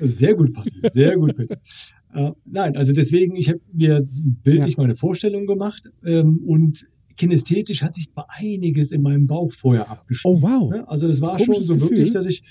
Sehr 0.00 0.34
gut, 0.34 0.54
Patti. 0.54 0.72
Sehr 0.92 1.16
gut, 1.16 1.36
bitte. 1.36 1.58
Äh, 2.16 2.30
nein, 2.44 2.76
also 2.76 2.92
deswegen, 2.92 3.34
ich 3.34 3.48
habe 3.48 3.58
mir 3.72 4.00
bildlich 4.44 4.76
meine 4.76 4.94
Vorstellung 4.94 5.48
gemacht 5.48 5.90
ähm, 6.04 6.42
und 6.46 6.86
kinästhetisch 7.16 7.82
hat 7.82 7.94
sich 7.94 8.10
bei 8.12 8.22
einiges 8.28 8.92
in 8.92 9.02
meinem 9.02 9.26
Bauch 9.26 9.52
vorher 9.52 9.90
abgespielt. 9.90 10.34
Oh, 10.36 10.42
wow. 10.42 10.70
Ne? 10.70 10.88
Also 10.88 11.06
das 11.08 11.20
war 11.20 11.38
schon 11.38 11.46
Komisches 11.46 11.66
so 11.68 11.74
Gefühl. 11.74 11.90
wirklich, 11.90 12.10
dass 12.12 12.26
ich 12.26 12.42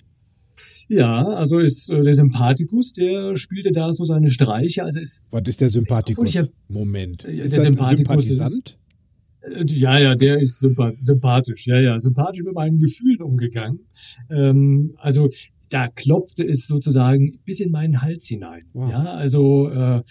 ja, 0.90 1.24
also 1.24 1.60
ist 1.60 1.90
äh, 1.90 2.04
der 2.04 2.14
Sympathikus, 2.14 2.94
der 2.94 3.38
spielte 3.38 3.72
da 3.72 3.92
so 3.92 4.04
seine 4.04 4.30
Streiche. 4.30 4.84
Also 4.84 5.00
ist 5.00 5.24
Was 5.32 5.44
ist 5.48 5.62
der 5.62 5.70
Sympathikus? 5.70 6.36
hab- 6.36 6.50
Moment. 6.68 7.24
Ist 7.24 7.54
der 7.54 7.62
Sympathikus 7.62 8.30
ist-? 8.30 8.78
Äh, 9.42 9.64
Ja, 9.68 9.98
ja, 9.98 10.16
der 10.16 10.40
ist 10.40 10.62
sympa- 10.62 10.96
sympathisch. 10.96 11.66
Ja, 11.68 11.80
ja, 11.80 12.00
sympathisch 12.00 12.44
mit 12.44 12.54
meinen 12.54 12.80
Gefühlen 12.80 13.22
umgegangen. 13.22 13.80
Ähm, 14.30 14.94
also 14.98 15.30
da 15.70 15.88
klopfte 15.88 16.46
es 16.48 16.68
sozusagen 16.68 17.40
bis 17.46 17.60
in 17.62 17.72
meinen 17.72 18.02
Hals 18.02 18.28
hinein. 18.28 18.64
Wow. 18.74 18.92
Ja, 18.92 19.04
also 19.16 19.70
äh, 19.70 20.04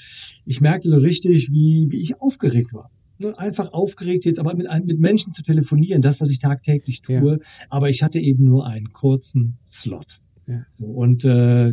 ich 0.46 0.60
merkte 0.60 0.88
so 0.88 0.96
richtig, 0.98 1.50
wie, 1.52 1.86
wie 1.90 2.00
ich 2.00 2.20
aufgeregt 2.20 2.72
war. 2.72 2.90
Ne, 3.22 3.38
Einfach 3.38 3.72
aufgeregt, 3.72 4.24
jetzt 4.24 4.38
aber 4.38 4.54
mit, 4.54 4.68
einem- 4.68 4.86
mit 4.86 4.98
Menschen 4.98 5.32
zu 5.32 5.42
telefonieren, 5.42 6.02
das, 6.02 6.20
was 6.20 6.30
ich 6.30 6.38
tagtäglich 6.38 7.02
tue. 7.02 7.38
Aber 7.70 7.88
ich 7.88 8.02
hatte 8.02 8.18
eben 8.20 8.44
nur 8.44 8.66
einen 8.66 8.92
kurzen 8.92 9.58
Slot. 9.66 10.20
Ja. 10.46 10.64
So, 10.72 10.86
und 10.86 11.24
äh, 11.24 11.72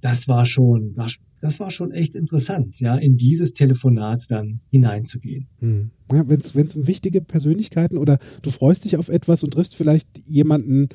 das 0.00 0.28
war 0.28 0.46
schon, 0.46 0.96
war, 0.96 1.10
das 1.40 1.60
war 1.60 1.70
schon 1.70 1.92
echt 1.92 2.14
interessant, 2.14 2.80
ja, 2.80 2.96
in 2.96 3.16
dieses 3.16 3.52
Telefonat 3.52 4.20
dann 4.30 4.60
hineinzugehen. 4.70 5.48
Hm. 5.60 5.90
Ja, 6.10 6.26
Wenn 6.28 6.40
es 6.40 6.54
um 6.76 6.86
wichtige 6.86 7.20
Persönlichkeiten 7.20 7.98
oder 7.98 8.18
du 8.42 8.50
freust 8.50 8.84
dich 8.84 8.96
auf 8.96 9.08
etwas 9.08 9.42
und 9.42 9.52
triffst 9.52 9.76
vielleicht 9.76 10.08
jemanden 10.26 10.88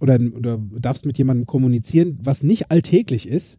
oder, 0.00 0.18
oder 0.34 0.58
darfst 0.78 1.06
mit 1.06 1.16
jemandem 1.16 1.46
kommunizieren, 1.46 2.18
was 2.22 2.42
nicht 2.42 2.70
alltäglich 2.70 3.26
ist, 3.28 3.58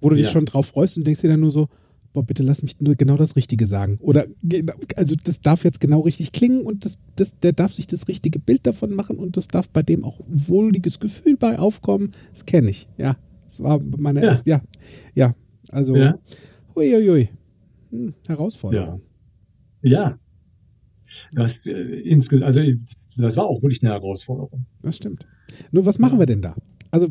wo 0.00 0.10
du 0.10 0.16
dich 0.16 0.26
Ja. 0.26 0.32
schon 0.32 0.44
drauf 0.46 0.66
freust 0.66 0.98
und 0.98 1.06
denkst 1.06 1.22
dir 1.22 1.28
dann 1.28 1.40
nur 1.40 1.50
so, 1.50 1.68
boah, 2.12 2.24
bitte 2.24 2.42
lass 2.42 2.62
mich 2.62 2.80
nur 2.80 2.94
genau 2.96 3.16
das 3.16 3.36
Richtige 3.36 3.66
sagen. 3.66 3.98
Oder 4.00 4.26
also 4.96 5.14
das 5.22 5.40
darf 5.40 5.64
jetzt 5.64 5.80
genau 5.80 6.00
richtig 6.00 6.32
klingen 6.32 6.62
und 6.62 6.84
das, 6.84 6.98
das, 7.16 7.38
der 7.40 7.52
darf 7.52 7.72
sich 7.72 7.86
das 7.86 8.08
richtige 8.08 8.38
Bild 8.38 8.66
davon 8.66 8.92
machen 8.94 9.16
und 9.18 9.36
das 9.36 9.48
darf 9.48 9.68
bei 9.68 9.82
dem 9.82 10.04
auch 10.04 10.20
wohliges 10.28 10.98
Gefühl 11.00 11.36
bei 11.36 11.58
aufkommen. 11.58 12.10
Das 12.32 12.46
kenne 12.46 12.70
ich, 12.70 12.88
ja. 12.98 13.16
Das 13.48 13.62
war 13.62 13.80
meine 13.96 14.20
Ja. 14.22 14.30
erste, 14.30 14.50
ja, 14.50 14.62
ja. 15.14 15.34
Also, 15.70 15.96
Ja. 15.96 16.18
huiuiui. 16.74 17.28
Hm, 17.90 18.14
Herausforderung. 18.26 19.02
Ja. 19.82 20.18
Das 21.32 21.66
äh, 21.66 22.18
also 22.42 22.60
das 23.16 23.36
war 23.36 23.46
auch 23.46 23.62
wirklich 23.62 23.82
eine 23.82 23.92
Herausforderung. 23.92 24.64
Das 24.82 24.96
stimmt. 24.96 25.26
Nur 25.72 25.84
was 25.86 25.98
machen 25.98 26.14
Ja. 26.14 26.18
wir 26.20 26.26
denn 26.26 26.42
da? 26.42 26.54
Also 26.90 27.08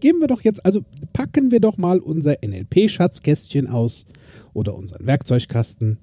geben 0.00 0.20
wir 0.20 0.28
doch 0.28 0.42
jetzt, 0.42 0.64
also 0.64 0.84
packen 1.12 1.50
wir 1.50 1.60
doch 1.60 1.76
mal 1.76 1.98
unser 1.98 2.36
NLP-Schatzkästchen 2.44 3.66
aus 3.68 4.06
oder 4.52 4.74
unseren 4.74 5.06
Werkzeugkasten. 5.06 5.98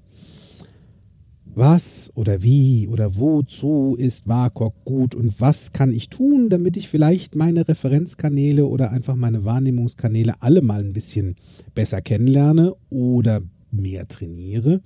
Was 1.53 2.11
oder 2.15 2.41
wie 2.43 2.87
oder 2.87 3.17
wozu 3.17 3.95
ist 3.97 4.25
WAKOK 4.27 4.73
gut 4.85 5.15
und 5.15 5.41
was 5.41 5.73
kann 5.73 5.91
ich 5.91 6.07
tun, 6.07 6.49
damit 6.49 6.77
ich 6.77 6.87
vielleicht 6.87 7.35
meine 7.35 7.67
Referenzkanäle 7.67 8.65
oder 8.65 8.91
einfach 8.91 9.15
meine 9.15 9.43
Wahrnehmungskanäle 9.43 10.35
alle 10.39 10.61
mal 10.61 10.81
ein 10.81 10.93
bisschen 10.93 11.35
besser 11.75 12.01
kennenlerne 12.01 12.73
oder 12.89 13.41
mehr 13.69 14.07
trainiere? 14.07 14.81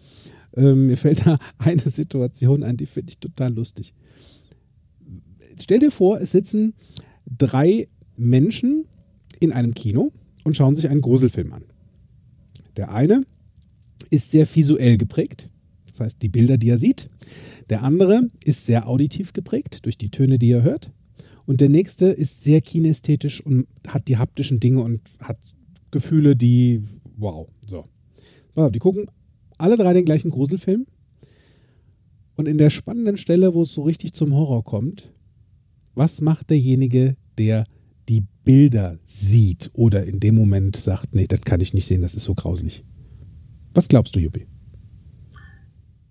Ähm, 0.55 0.87
mir 0.87 0.97
fällt 0.97 1.27
da 1.27 1.37
eine 1.59 1.81
Situation 1.81 2.63
ein, 2.63 2.77
die 2.77 2.87
finde 2.87 3.09
ich 3.09 3.19
total 3.19 3.53
lustig 3.53 3.93
stell 5.61 5.79
dir 5.79 5.91
vor, 5.91 6.19
es 6.19 6.31
sitzen 6.31 6.73
drei 7.25 7.87
Menschen 8.17 8.85
in 9.39 9.51
einem 9.51 9.73
Kino 9.73 10.11
und 10.43 10.55
schauen 10.55 10.75
sich 10.75 10.89
einen 10.89 11.01
Gruselfilm 11.01 11.53
an. 11.53 11.63
Der 12.77 12.91
eine 12.91 13.23
ist 14.09 14.31
sehr 14.31 14.47
visuell 14.53 14.97
geprägt, 14.97 15.49
das 15.89 15.99
heißt 15.99 16.21
die 16.21 16.29
Bilder, 16.29 16.57
die 16.57 16.69
er 16.69 16.77
sieht. 16.77 17.09
Der 17.69 17.83
andere 17.83 18.29
ist 18.43 18.65
sehr 18.65 18.87
auditiv 18.87 19.33
geprägt 19.33 19.85
durch 19.85 19.97
die 19.97 20.09
Töne, 20.09 20.37
die 20.37 20.51
er 20.51 20.63
hört. 20.63 20.91
Und 21.45 21.61
der 21.61 21.69
nächste 21.69 22.07
ist 22.07 22.43
sehr 22.43 22.61
kinästhetisch 22.61 23.41
und 23.41 23.67
hat 23.87 24.07
die 24.07 24.17
haptischen 24.17 24.59
Dinge 24.59 24.81
und 24.81 25.01
hat 25.19 25.37
Gefühle, 25.91 26.35
die 26.35 26.83
wow. 27.17 27.47
So. 27.65 27.85
Die 28.69 28.79
gucken 28.79 29.07
alle 29.57 29.77
drei 29.77 29.93
den 29.93 30.05
gleichen 30.05 30.31
Gruselfilm. 30.31 30.85
Und 32.35 32.47
in 32.47 32.57
der 32.57 32.69
spannenden 32.69 33.17
Stelle, 33.17 33.53
wo 33.53 33.61
es 33.61 33.73
so 33.73 33.83
richtig 33.83 34.13
zum 34.13 34.33
Horror 34.33 34.63
kommt, 34.63 35.11
was 35.93 36.19
macht 36.19 36.49
derjenige, 36.49 37.15
der 37.37 37.65
Bilder 38.45 38.97
sieht 39.05 39.69
oder 39.73 40.05
in 40.05 40.19
dem 40.19 40.35
Moment 40.35 40.75
sagt, 40.77 41.13
nee, 41.15 41.27
das 41.27 41.41
kann 41.41 41.59
ich 41.61 41.73
nicht 41.73 41.87
sehen, 41.87 42.01
das 42.01 42.15
ist 42.15 42.23
so 42.23 42.33
grauslich. 42.35 42.83
Was 43.73 43.87
glaubst 43.89 44.15
du, 44.15 44.19
Juppie? 44.19 44.45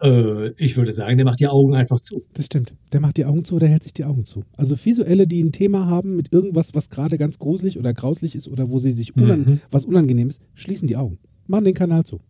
Äh, 0.02 0.50
ich 0.62 0.76
würde 0.76 0.92
sagen, 0.92 1.16
der 1.16 1.24
macht 1.24 1.40
die 1.40 1.46
Augen 1.46 1.74
einfach 1.74 2.00
zu. 2.00 2.24
Das 2.34 2.46
stimmt. 2.46 2.74
Der 2.92 3.00
macht 3.00 3.16
die 3.16 3.24
Augen 3.24 3.44
zu 3.44 3.54
oder 3.54 3.68
hält 3.68 3.84
sich 3.84 3.94
die 3.94 4.04
Augen 4.04 4.26
zu. 4.26 4.44
Also 4.56 4.76
Visuelle, 4.82 5.26
die 5.26 5.42
ein 5.42 5.52
Thema 5.52 5.86
haben 5.86 6.16
mit 6.16 6.32
irgendwas, 6.32 6.74
was 6.74 6.90
gerade 6.90 7.16
ganz 7.16 7.38
gruselig 7.38 7.78
oder 7.78 7.94
grauslich 7.94 8.34
ist 8.34 8.48
oder 8.48 8.70
wo 8.70 8.78
sie 8.78 8.90
sich 8.90 9.16
unan 9.16 9.40
Mhm. 9.40 9.60
was 9.70 9.84
unangenehm 9.84 10.28
ist, 10.28 10.40
schließen 10.54 10.88
die 10.88 10.96
Augen. 10.96 11.18
Machen 11.46 11.64
den 11.64 11.74
Kanal 11.74 12.04
zu. 12.04 12.20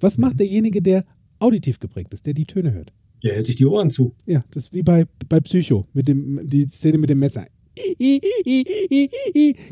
Was 0.00 0.18
macht 0.18 0.38
derjenige, 0.38 0.82
der 0.82 1.04
auditiv 1.38 1.80
geprägt 1.80 2.12
ist, 2.14 2.26
der 2.26 2.34
die 2.34 2.44
Töne 2.46 2.72
hört? 2.72 2.92
Der 3.24 3.34
hält 3.34 3.46
sich 3.46 3.56
die 3.56 3.66
Ohren 3.66 3.90
zu. 3.90 4.14
Ja, 4.26 4.44
das 4.50 4.64
ist 4.64 4.74
wie 4.74 4.82
bei, 4.82 5.06
bei 5.28 5.40
Psycho, 5.40 5.86
mit 5.94 6.06
dem, 6.06 6.40
die 6.46 6.64
Szene 6.66 6.98
mit 6.98 7.08
dem 7.10 7.18
Messer. 7.18 7.46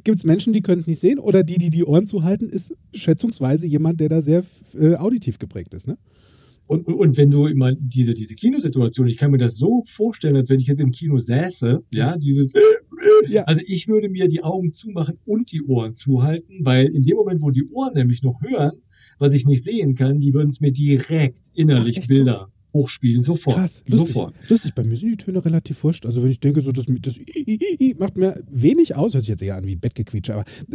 Gibt 0.05 0.19
es 0.19 0.25
Menschen, 0.25 0.53
die 0.53 0.61
können 0.63 0.81
es 0.81 0.87
nicht 0.87 1.01
sehen 1.01 1.19
oder 1.19 1.43
die, 1.43 1.59
die 1.59 1.71
die 1.71 1.85
Ohren 1.85 2.07
zuhalten, 2.07 2.49
ist 2.49 2.75
schätzungsweise 2.93 3.67
jemand, 3.67 4.01
der 4.01 4.09
da 4.09 4.23
sehr 4.23 4.45
äh, 4.75 4.95
auditiv 4.97 5.39
geprägt 5.39 5.75
ist. 5.75 5.87
Ne? 5.87 5.97
Und, 6.67 6.87
und, 6.87 6.95
und 6.95 7.17
wenn 7.17 7.31
du 7.31 7.47
immer 7.47 7.73
diese, 7.75 8.15
diese 8.15 8.35
Kinosituation, 8.35 9.07
ich 9.07 9.17
kann 9.17 9.31
mir 9.31 9.39
das 9.39 9.57
so 9.57 9.83
vorstellen, 9.87 10.37
als 10.37 10.49
wenn 10.49 10.61
ich 10.61 10.67
jetzt 10.67 10.81
im 10.81 10.93
Kino 10.93 11.19
säße, 11.19 11.83
ja, 11.93 12.17
dieses, 12.17 12.53
Ja. 13.29 13.45
also 13.45 13.61
ich 13.67 13.87
würde 13.89 14.09
mir 14.09 14.29
die 14.29 14.43
Augen 14.43 14.73
zumachen 14.73 15.19
und 15.27 15.53
die 15.53 15.63
Ohren 15.63 15.95
zuhalten, 15.95 16.61
weil 16.65 16.87
in 16.87 17.03
dem 17.03 17.17
Moment, 17.17 17.43
wo 17.43 17.51
die 17.51 17.65
Ohren 17.71 17.95
nämlich 17.95 18.23
noch 18.23 18.41
hören, 18.43 18.73
was 19.19 19.35
ich 19.35 19.47
nicht 19.47 19.65
sehen 19.65 19.95
kann, 19.95 20.19
die 20.21 20.33
würden 20.33 20.51
es 20.51 20.61
mir 20.61 20.73
direkt 20.73 21.51
innerlich 21.55 22.01
Ach? 22.03 22.09
Bilder 22.09 22.49
hochspielen, 22.75 23.23
sofort. 23.23 23.57
Krass, 23.57 23.83
lustig. 23.87 24.09
Sofort. 24.15 24.35
Lustig, 24.49 24.75
bei 24.75 24.83
mir 24.85 24.97
sind 24.97 25.11
die 25.13 25.17
Töne 25.17 25.45
relativ 25.45 25.83
wurscht. 25.85 26.05
Also 26.05 26.23
wenn 26.23 26.31
ich 26.31 26.41
denke, 26.41 26.61
so 26.61 26.73
das, 26.73 26.87
das 27.01 27.15
macht 27.99 28.17
mir 28.17 28.43
wenig 28.51 28.97
aus, 28.97 29.15
hört 29.15 29.23
sich 29.25 29.31
jetzt 29.31 29.43
eher 29.43 29.57
an 29.57 29.65
wie 29.67 29.77
Bettgequietsche, 29.77 30.35
aber 30.35 30.45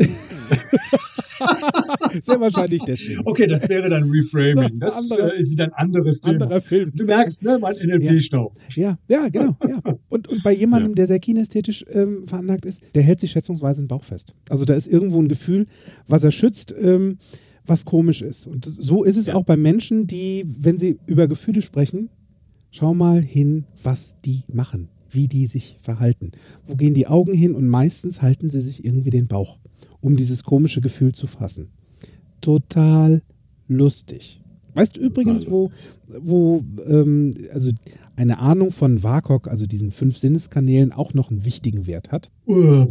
sehr 2.24 2.40
wahrscheinlich 2.40 2.84
deswegen. 2.86 3.22
Okay, 3.26 3.48
das 3.48 3.68
wäre 3.70 3.90
dann 3.90 4.10
Reframing. 4.10 4.80
Das 4.90 4.96
Andere- 5.12 5.34
äh, 5.36 5.40
ist 5.40 5.52
wieder 5.52 5.66
ein 5.66 5.74
anderes 5.74 6.22
Thema. 6.22 6.44
Anderer 6.46 6.62
Film. 6.62 6.92
Du 6.96 7.04
merkst, 7.06 7.44
ne, 7.44 7.60
mein 7.60 7.76
NLP-Stau. 7.76 8.54
Ja, 8.76 8.98
ja, 9.08 9.28
genau. 9.30 9.56
Ja. 9.68 9.82
Und, 10.10 10.28
und 10.28 10.44
bei 10.44 10.54
jemandem, 10.54 10.92
Ja. 10.92 10.96
der 10.96 11.08
sehr 11.08 11.20
kinästhetisch 11.20 11.86
ähm, 11.92 12.28
veranlagt 12.28 12.66
ist, 12.66 12.82
der 12.96 13.04
hält 13.04 13.20
sich 13.20 13.32
schätzungsweise 13.32 13.82
den 13.82 13.88
Bauch 13.88 14.04
fest. 14.04 14.34
Also 14.50 14.66
da 14.66 14.74
ist 14.74 14.88
irgendwo 14.88 15.22
ein 15.22 15.28
Gefühl, 15.28 15.68
was 16.08 16.24
er 16.24 16.32
schützt, 16.32 16.74
ähm, 16.80 17.18
was 17.70 17.86
komisch 17.86 18.22
ist. 18.22 18.48
Und 18.48 18.66
so 18.66 19.04
ist 19.04 19.16
es 19.18 19.28
Ja. 19.28 19.36
auch 19.36 19.44
bei 19.44 19.56
Menschen, 19.58 20.08
die, 20.08 20.46
wenn 20.60 20.78
sie 20.78 20.98
über 21.06 21.28
Gefühle 21.28 21.62
sprechen, 21.62 22.10
schau 22.72 22.94
mal 22.94 23.22
hin, 23.22 23.66
was 23.84 24.18
die 24.26 24.44
machen, 24.52 24.90
wie 25.10 25.28
die 25.28 25.46
sich 25.48 25.78
verhalten. 25.82 26.32
Wo 26.68 26.76
gehen 26.76 26.94
die 26.94 27.08
Augen 27.08 27.34
hin? 27.34 27.56
Und 27.56 27.68
meistens 27.68 28.22
halten 28.22 28.50
sie 28.50 28.62
sich 28.62 28.84
irgendwie 28.84 29.10
den 29.12 29.28
Bauch, 29.28 29.60
um 30.02 30.16
dieses 30.18 30.44
komische 30.44 30.82
Gefühl 30.82 31.14
zu 31.14 31.28
fassen. 31.28 31.70
Total 32.42 33.22
lustig. 33.68 34.42
Weißt 34.80 34.96
du 34.96 35.02
übrigens, 35.02 35.52
wo, 35.52 35.70
wo 36.08 36.64
ähm, 36.86 37.34
also 37.52 37.70
eine 38.16 38.40
Ahnung 38.40 38.72
von 38.72 39.04
WAKOK, 39.04 39.50
also 39.50 39.66
diesen 39.66 39.92
fünf 39.92 40.18
Sinneskanälen, 40.18 40.94
auch 40.94 41.14
noch 41.14 41.30
einen 41.32 41.44
wichtigen 41.44 41.86
Wert 41.86 42.14
hat? 42.14 42.32
Äh, 42.48 42.86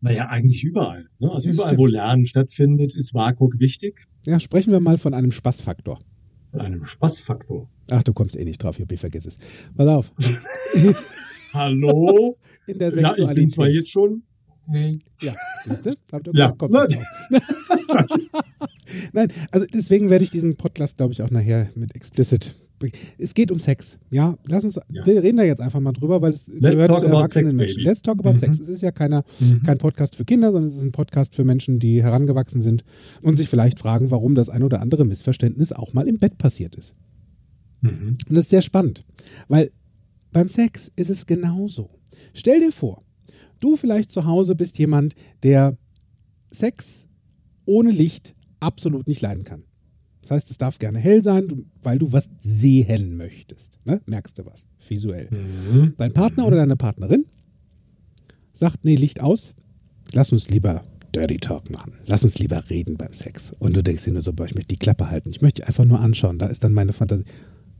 naja, 0.00 0.26
eigentlich 0.28 0.64
überall. 0.64 1.06
Ne? 1.20 1.30
Also 1.30 1.46
Das 1.48 1.54
überall, 1.54 1.70
stimmt. 1.70 1.78
wo 1.78 1.86
Lernen 1.86 2.26
stattfindet, 2.26 2.96
ist 2.96 3.14
WAKOK 3.14 3.60
wichtig. 3.60 4.04
Ja, 4.24 4.40
sprechen 4.40 4.72
wir 4.72 4.80
mal 4.80 4.98
von 4.98 5.14
einem 5.14 5.30
Spaßfaktor. 5.30 6.00
Von 6.50 6.60
einem 6.60 6.84
Spaßfaktor. 6.84 7.68
Ach, 7.92 8.02
du 8.02 8.12
kommst 8.12 8.34
eh 8.36 8.44
nicht 8.44 8.60
drauf, 8.62 8.78
Juppie, 8.80 8.96
vergiss 8.96 9.26
es. 9.26 9.38
Pass 9.76 9.88
auf. 9.88 10.12
Hallo? 11.52 12.36
In 12.66 12.78
der 12.78 12.98
ja, 12.98 13.14
ich 13.16 13.16
bin 13.16 13.26
zwar 13.48 13.66
Sexualität. 13.66 13.74
jetzt 13.76 13.90
schon. 13.90 14.22
Ja, 15.20 15.34
siehst 15.64 15.86
du? 15.86 15.94
Ja. 16.32 16.52
drauf. 16.52 16.70
Nein, 19.12 19.28
also 19.50 19.66
deswegen 19.72 20.10
werde 20.10 20.24
ich 20.24 20.30
diesen 20.30 20.56
Podcast, 20.56 20.96
glaube 20.96 21.12
ich, 21.12 21.22
auch 21.22 21.30
nachher 21.30 21.70
mit 21.74 21.94
explicit. 21.94 22.54
Es 23.16 23.34
geht 23.34 23.52
um 23.52 23.60
Sex. 23.60 23.96
Ja, 24.10 24.36
lass 24.44 24.64
uns, 24.64 24.74
Ja. 24.90 25.06
wir 25.06 25.22
reden 25.22 25.36
da 25.36 25.44
jetzt 25.44 25.60
einfach 25.60 25.78
mal 25.78 25.92
drüber, 25.92 26.20
weil 26.20 26.30
es 26.30 26.48
Let's 26.48 26.74
gehört 26.74 26.98
zu 27.00 27.06
erwachsenen 27.06 27.46
sex, 27.46 27.52
Menschen. 27.54 27.76
baby. 27.76 27.88
Let's 27.88 28.02
talk 28.02 28.18
about 28.18 28.32
Mhm. 28.32 28.38
Sex. 28.38 28.58
Es 28.58 28.66
ist 28.66 28.80
ja 28.82 28.90
keiner, 28.90 29.22
Mhm. 29.38 29.62
kein 29.62 29.78
Podcast 29.78 30.16
für 30.16 30.24
Kinder, 30.24 30.50
sondern 30.50 30.68
es 30.68 30.76
ist 30.76 30.82
ein 30.82 30.90
Podcast 30.90 31.36
für 31.36 31.44
Menschen, 31.44 31.78
die 31.78 32.02
herangewachsen 32.02 32.60
sind 32.60 32.82
und 33.20 33.36
sich 33.36 33.48
vielleicht 33.48 33.78
fragen, 33.78 34.10
warum 34.10 34.34
das 34.34 34.48
ein 34.48 34.64
oder 34.64 34.80
andere 34.80 35.04
Missverständnis 35.04 35.70
auch 35.70 35.92
mal 35.92 36.08
im 36.08 36.18
Bett 36.18 36.38
passiert 36.38 36.74
ist. 36.74 36.96
Mhm. 37.82 38.16
Und 38.28 38.34
das 38.36 38.44
ist 38.46 38.50
sehr 38.50 38.62
spannend, 38.62 39.04
weil 39.46 39.70
beim 40.32 40.48
Sex 40.48 40.90
ist 40.96 41.08
es 41.10 41.26
genauso. 41.26 41.88
Stell 42.34 42.58
dir 42.58 42.72
vor, 42.72 43.04
du 43.60 43.76
vielleicht 43.76 44.10
zu 44.10 44.26
Hause 44.26 44.56
bist 44.56 44.76
jemand, 44.80 45.14
der 45.44 45.76
Sex 46.50 47.06
ohne 47.64 47.90
Licht 47.92 48.34
absolut 48.62 49.06
nicht 49.06 49.20
leiden 49.20 49.44
kann. 49.44 49.64
Das 50.22 50.30
heißt, 50.30 50.50
es 50.50 50.58
darf 50.58 50.78
gerne 50.78 50.98
hell 50.98 51.22
sein, 51.22 51.66
weil 51.82 51.98
du 51.98 52.12
was 52.12 52.30
sehen 52.40 53.16
möchtest. 53.16 53.78
Ne? 53.84 54.00
Merkst 54.06 54.38
du 54.38 54.46
was? 54.46 54.66
Visuell. 54.88 55.28
Mhm. 55.30 55.94
Dein 55.96 56.12
Partner 56.12 56.46
oder 56.46 56.56
deine 56.56 56.76
Partnerin 56.76 57.26
sagt, 58.54 58.84
nee, 58.84 58.94
Licht 58.94 59.20
aus, 59.20 59.52
lass 60.12 60.30
uns 60.30 60.48
lieber 60.48 60.84
Dirty 61.14 61.38
Talk 61.38 61.70
machen. 61.70 61.94
Lass 62.06 62.24
uns 62.24 62.38
lieber 62.38 62.70
reden 62.70 62.96
beim 62.96 63.12
Sex. 63.12 63.52
Und 63.58 63.76
du 63.76 63.82
denkst 63.82 64.04
dir 64.04 64.12
nur 64.12 64.22
so, 64.22 64.32
boah, 64.32 64.46
ich 64.46 64.54
möchte 64.54 64.68
die 64.68 64.78
Klappe 64.78 65.10
halten. 65.10 65.30
Ich 65.30 65.42
möchte 65.42 65.66
einfach 65.66 65.84
nur 65.84 66.00
anschauen. 66.00 66.38
Da 66.38 66.46
ist 66.46 66.64
dann 66.64 66.72
meine 66.72 66.92
Fantasie. 66.92 67.24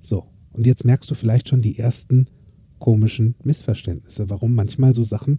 So. 0.01 0.27
Und 0.53 0.67
jetzt 0.67 0.85
merkst 0.85 1.11
du 1.11 1.15
vielleicht 1.15 1.49
schon 1.49 1.63
die 1.63 1.79
ersten 1.79 2.27
komischen 2.79 3.37
Missverständnisse, 3.45 4.29
warum 4.29 4.55
manchmal 4.55 4.95
so 4.95 5.05
Sachen 5.05 5.39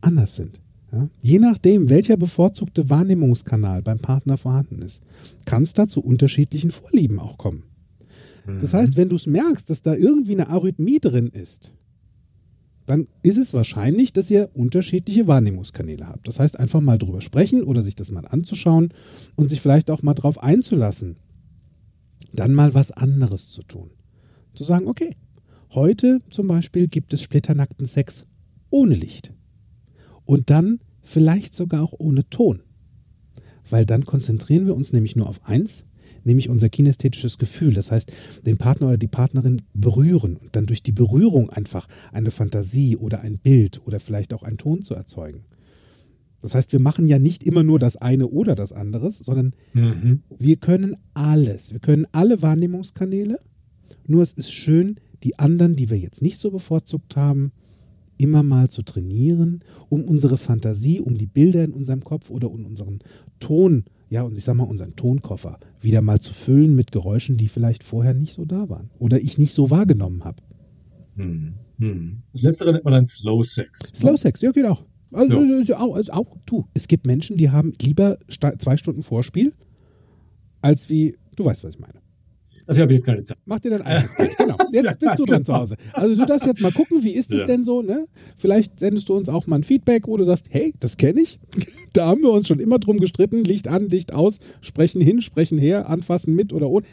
anders 0.00 0.36
sind. 0.36 0.60
Ja? 0.94 1.08
Je 1.22 1.38
nachdem, 1.38 1.88
welcher 1.88 2.16
bevorzugte 2.16 2.88
Wahrnehmungskanal 2.88 3.82
beim 3.82 3.98
Partner 3.98 4.36
vorhanden 4.36 4.80
ist, 4.82 5.02
kann 5.44 5.64
es 5.64 5.72
da 5.72 5.86
zu 5.88 6.00
unterschiedlichen 6.00 6.70
Vorlieben 6.70 7.18
auch 7.18 7.36
kommen. 7.38 7.64
Das 8.60 8.72
Mhm. 8.72 8.76
heißt, 8.76 8.96
wenn 8.96 9.08
du 9.08 9.16
es 9.16 9.26
merkst, 9.26 9.68
dass 9.70 9.82
da 9.82 9.94
irgendwie 9.94 10.32
eine 10.32 10.48
Arrhythmie 10.48 11.00
drin 11.00 11.28
ist, 11.28 11.72
dann 12.86 13.08
ist 13.22 13.38
es 13.38 13.54
wahrscheinlich, 13.54 14.12
dass 14.12 14.30
ihr 14.30 14.50
unterschiedliche 14.52 15.26
Wahrnehmungskanäle 15.26 16.06
habt. 16.06 16.28
Das 16.28 16.38
heißt, 16.38 16.60
einfach 16.60 16.82
mal 16.82 16.98
drüber 16.98 17.22
sprechen 17.22 17.62
oder 17.62 17.82
sich 17.82 17.94
das 17.96 18.10
mal 18.10 18.26
anzuschauen 18.26 18.92
und 19.36 19.48
sich 19.48 19.62
vielleicht 19.62 19.90
auch 19.90 20.02
mal 20.02 20.12
drauf 20.14 20.42
einzulassen, 20.42 21.16
dann 22.34 22.52
mal 22.52 22.74
was 22.74 22.90
anderes 22.90 23.48
zu 23.48 23.62
tun. 23.62 23.90
Zu 24.52 24.64
sagen, 24.64 24.86
okay, 24.86 25.16
heute 25.70 26.20
zum 26.30 26.46
Beispiel 26.46 26.88
gibt 26.88 27.14
es 27.14 27.22
splitternackten 27.22 27.86
Sex 27.86 28.26
ohne 28.68 28.94
Licht. 28.94 29.32
Und 30.26 30.50
dann 30.50 30.80
vielleicht 31.04 31.54
sogar 31.54 31.82
auch 31.82 31.94
ohne 31.96 32.28
Ton. 32.28 32.60
Weil 33.70 33.86
dann 33.86 34.04
konzentrieren 34.04 34.66
wir 34.66 34.74
uns 34.74 34.92
nämlich 34.92 35.16
nur 35.16 35.28
auf 35.28 35.40
eins, 35.46 35.84
nämlich 36.24 36.48
unser 36.48 36.68
kinästhetisches 36.68 37.38
Gefühl. 37.38 37.74
Das 37.74 37.90
heißt, 37.90 38.12
den 38.44 38.58
Partner 38.58 38.88
oder 38.88 38.98
die 38.98 39.08
Partnerin 39.08 39.62
berühren 39.72 40.36
und 40.36 40.56
dann 40.56 40.66
durch 40.66 40.82
die 40.82 40.92
Berührung 40.92 41.50
einfach 41.50 41.86
eine 42.12 42.30
Fantasie 42.30 42.96
oder 42.96 43.20
ein 43.20 43.38
Bild 43.38 43.80
oder 43.86 44.00
vielleicht 44.00 44.34
auch 44.34 44.42
einen 44.42 44.58
Ton 44.58 44.82
zu 44.82 44.94
erzeugen. 44.94 45.44
Das 46.40 46.54
heißt, 46.54 46.72
wir 46.72 46.80
machen 46.80 47.06
ja 47.06 47.18
nicht 47.18 47.42
immer 47.42 47.62
nur 47.62 47.78
das 47.78 47.96
eine 47.96 48.26
oder 48.28 48.54
das 48.54 48.72
andere, 48.72 49.10
sondern 49.10 49.54
Mhm. 49.72 50.22
wir 50.38 50.56
können 50.56 50.96
alles. 51.14 51.72
Wir 51.72 51.80
können 51.80 52.06
alle 52.12 52.42
Wahrnehmungskanäle. 52.42 53.38
Nur 54.06 54.22
es 54.22 54.32
ist 54.32 54.52
schön, 54.52 54.96
die 55.22 55.38
anderen, 55.38 55.74
die 55.74 55.88
wir 55.88 55.96
jetzt 55.98 56.20
nicht 56.20 56.38
so 56.38 56.50
bevorzugt 56.50 57.16
haben, 57.16 57.52
immer 58.18 58.42
mal 58.42 58.68
zu 58.68 58.82
trainieren, 58.82 59.60
um 59.88 60.04
unsere 60.04 60.38
Fantasie, 60.38 61.00
um 61.00 61.16
die 61.16 61.26
Bilder 61.26 61.64
in 61.64 61.72
unserem 61.72 62.04
Kopf 62.04 62.30
oder 62.30 62.50
um 62.50 62.64
unseren 62.64 63.00
Ton, 63.40 63.84
ja, 64.10 64.22
und 64.22 64.36
ich 64.36 64.44
sag 64.44 64.54
mal, 64.54 64.64
unseren 64.64 64.96
Tonkoffer 64.96 65.58
wieder 65.80 66.00
mal 66.02 66.20
zu 66.20 66.32
füllen 66.32 66.74
mit 66.74 66.92
Geräuschen, 66.92 67.36
die 67.36 67.48
vielleicht 67.48 67.84
vorher 67.84 68.14
nicht 68.14 68.34
so 68.34 68.44
da 68.44 68.68
waren 68.68 68.90
oder 68.98 69.18
ich 69.20 69.38
nicht 69.38 69.52
so 69.54 69.70
wahrgenommen 69.70 70.24
habe. 70.24 70.42
Mhm. 71.16 71.54
Mhm. 71.78 72.22
Das 72.32 72.42
letztere 72.42 72.72
nennt 72.72 72.84
man 72.84 72.94
dann 72.94 73.06
Slow 73.06 73.42
Sex. 73.42 73.92
Slow 73.94 74.16
Sex, 74.16 74.40
ja, 74.40 74.52
geht 74.52 74.66
auch. 74.66 74.84
Also, 75.12 75.42
Ja. 75.42 75.78
auch, 75.78 75.96
ist 75.96 76.12
auch, 76.12 76.36
du, 76.46 76.66
es 76.74 76.88
gibt 76.88 77.06
Menschen, 77.06 77.36
die 77.36 77.50
haben 77.50 77.72
lieber 77.80 78.18
zwei 78.58 78.76
Stunden 78.76 79.02
Vorspiel, 79.02 79.52
als 80.60 80.88
wie, 80.88 81.16
du 81.36 81.44
weißt, 81.44 81.62
was 81.62 81.74
ich 81.74 81.78
meine. 81.78 82.03
Dafür 82.66 82.82
habe 82.82 82.92
ich 82.92 82.98
jetzt 82.98 83.06
keine 83.06 83.22
Zeit. 83.22 83.36
Mach 83.44 83.58
dir 83.60 83.70
dein 83.70 83.82
eigenes 83.82 84.16
Bild. 84.16 84.36
Genau. 84.38 84.56
Jetzt 84.72 84.98
bist 84.98 85.18
du 85.18 85.24
dran 85.26 85.44
zu 85.44 85.54
Hause. 85.54 85.76
Also 85.92 86.16
du 86.16 86.26
darfst 86.26 86.46
jetzt 86.46 86.60
mal 86.62 86.72
gucken, 86.72 87.02
wie 87.04 87.12
ist 87.14 87.32
es 87.32 87.40
Ja. 87.40 87.46
denn 87.46 87.62
so, 87.62 87.82
ne? 87.82 88.06
Vielleicht 88.38 88.80
sendest 88.80 89.08
du 89.08 89.14
uns 89.14 89.28
auch 89.28 89.46
mal 89.46 89.56
ein 89.56 89.64
Feedback, 89.64 90.08
wo 90.08 90.16
du 90.16 90.24
sagst, 90.24 90.46
hey, 90.50 90.72
das 90.80 90.96
kenne 90.96 91.20
ich. 91.20 91.38
Da 91.92 92.06
haben 92.06 92.22
wir 92.22 92.32
uns 92.32 92.48
schon 92.48 92.58
immer 92.58 92.80
drum 92.80 92.98
gestritten. 92.98 93.44
Licht 93.44 93.68
an, 93.68 93.88
Licht 93.88 94.12
aus, 94.12 94.38
sprechen 94.62 95.00
hin, 95.00 95.20
sprechen 95.20 95.58
her, 95.58 95.88
anfassen 95.88 96.34
mit 96.34 96.52
oder 96.52 96.68
ohne. 96.68 96.84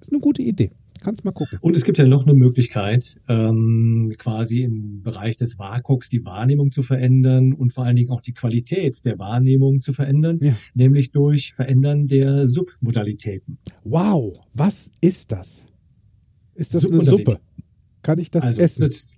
Ist 0.00 0.10
eine 0.10 0.20
gute 0.20 0.40
Idee. 0.40 0.70
Kannst 1.02 1.24
mal 1.24 1.32
gucken. 1.32 1.58
Und 1.60 1.76
es 1.76 1.84
gibt 1.84 1.98
ja 1.98 2.06
noch 2.06 2.22
eine 2.24 2.34
Möglichkeit, 2.34 3.16
ähm, 3.28 4.08
quasi 4.18 4.62
im 4.62 5.02
Bereich 5.02 5.34
des 5.34 5.58
WAKOX 5.58 6.08
die 6.08 6.24
Wahrnehmung 6.24 6.70
zu 6.70 6.82
verändern 6.82 7.52
und 7.54 7.72
vor 7.72 7.84
allen 7.84 7.96
Dingen 7.96 8.10
auch 8.10 8.20
die 8.20 8.32
Qualität 8.32 9.04
der 9.04 9.18
Wahrnehmung 9.18 9.80
zu 9.80 9.92
verändern, 9.92 10.38
Ja. 10.40 10.54
nämlich 10.74 11.10
durch 11.10 11.54
Verändern 11.54 12.06
der 12.06 12.46
Submodalitäten. 12.46 13.58
Wow, 13.82 14.38
was 14.54 14.90
ist 15.00 15.32
das? 15.32 15.64
Ist 16.54 16.74
das 16.74 16.86
eine. 16.86 17.02
Suppe? 17.02 17.38
Kann 18.02 18.18
ich 18.20 18.30
das 18.30 18.42
also 18.44 18.60
essen? 18.60 18.82
das, 18.82 19.14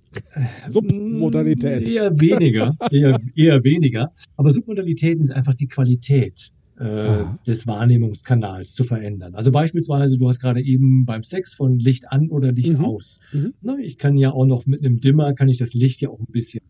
Submodalität. 0.69 1.89
Eher 1.89 2.19
weniger, 2.21 2.75
eher, 2.91 3.19
eher 3.35 3.65
weniger. 3.65 4.11
Aber 4.37 4.51
Submodalitäten 4.51 5.23
ist 5.23 5.33
einfach 5.33 5.55
die 5.55 5.67
Qualität 5.67 6.51
äh, 6.79 7.25
des 7.47 7.67
Wahrnehmungskanals 7.67 8.73
zu 8.73 8.85
verändern. 8.85 9.35
Also 9.35 9.53
beispielsweise, 9.53 10.19
du 10.19 10.29
hast 10.29 10.41
gerade 10.41 10.61
eben 10.63 11.05
beim 11.07 11.23
Sex 11.23 11.55
von 11.55 11.79
Licht 11.79 12.11
an 12.11 12.31
oder 12.31 12.53
Licht 12.53 12.79
Mhm. 12.79 12.85
aus. 12.85 13.21
Mhm. 13.33 13.55
Na, 13.63 13.77
ich 13.79 13.97
kann 13.99 14.17
ja 14.17 14.33
auch 14.33 14.47
noch 14.47 14.67
mit 14.67 14.85
einem 14.85 15.01
Dimmer, 15.01 15.35
kann 15.35 15.49
ich 15.49 15.59
das 15.59 15.75
Licht 15.75 16.01
ja 16.01 16.09
auch 16.09 16.19
ein 16.21 16.33
bisschen 16.33 16.63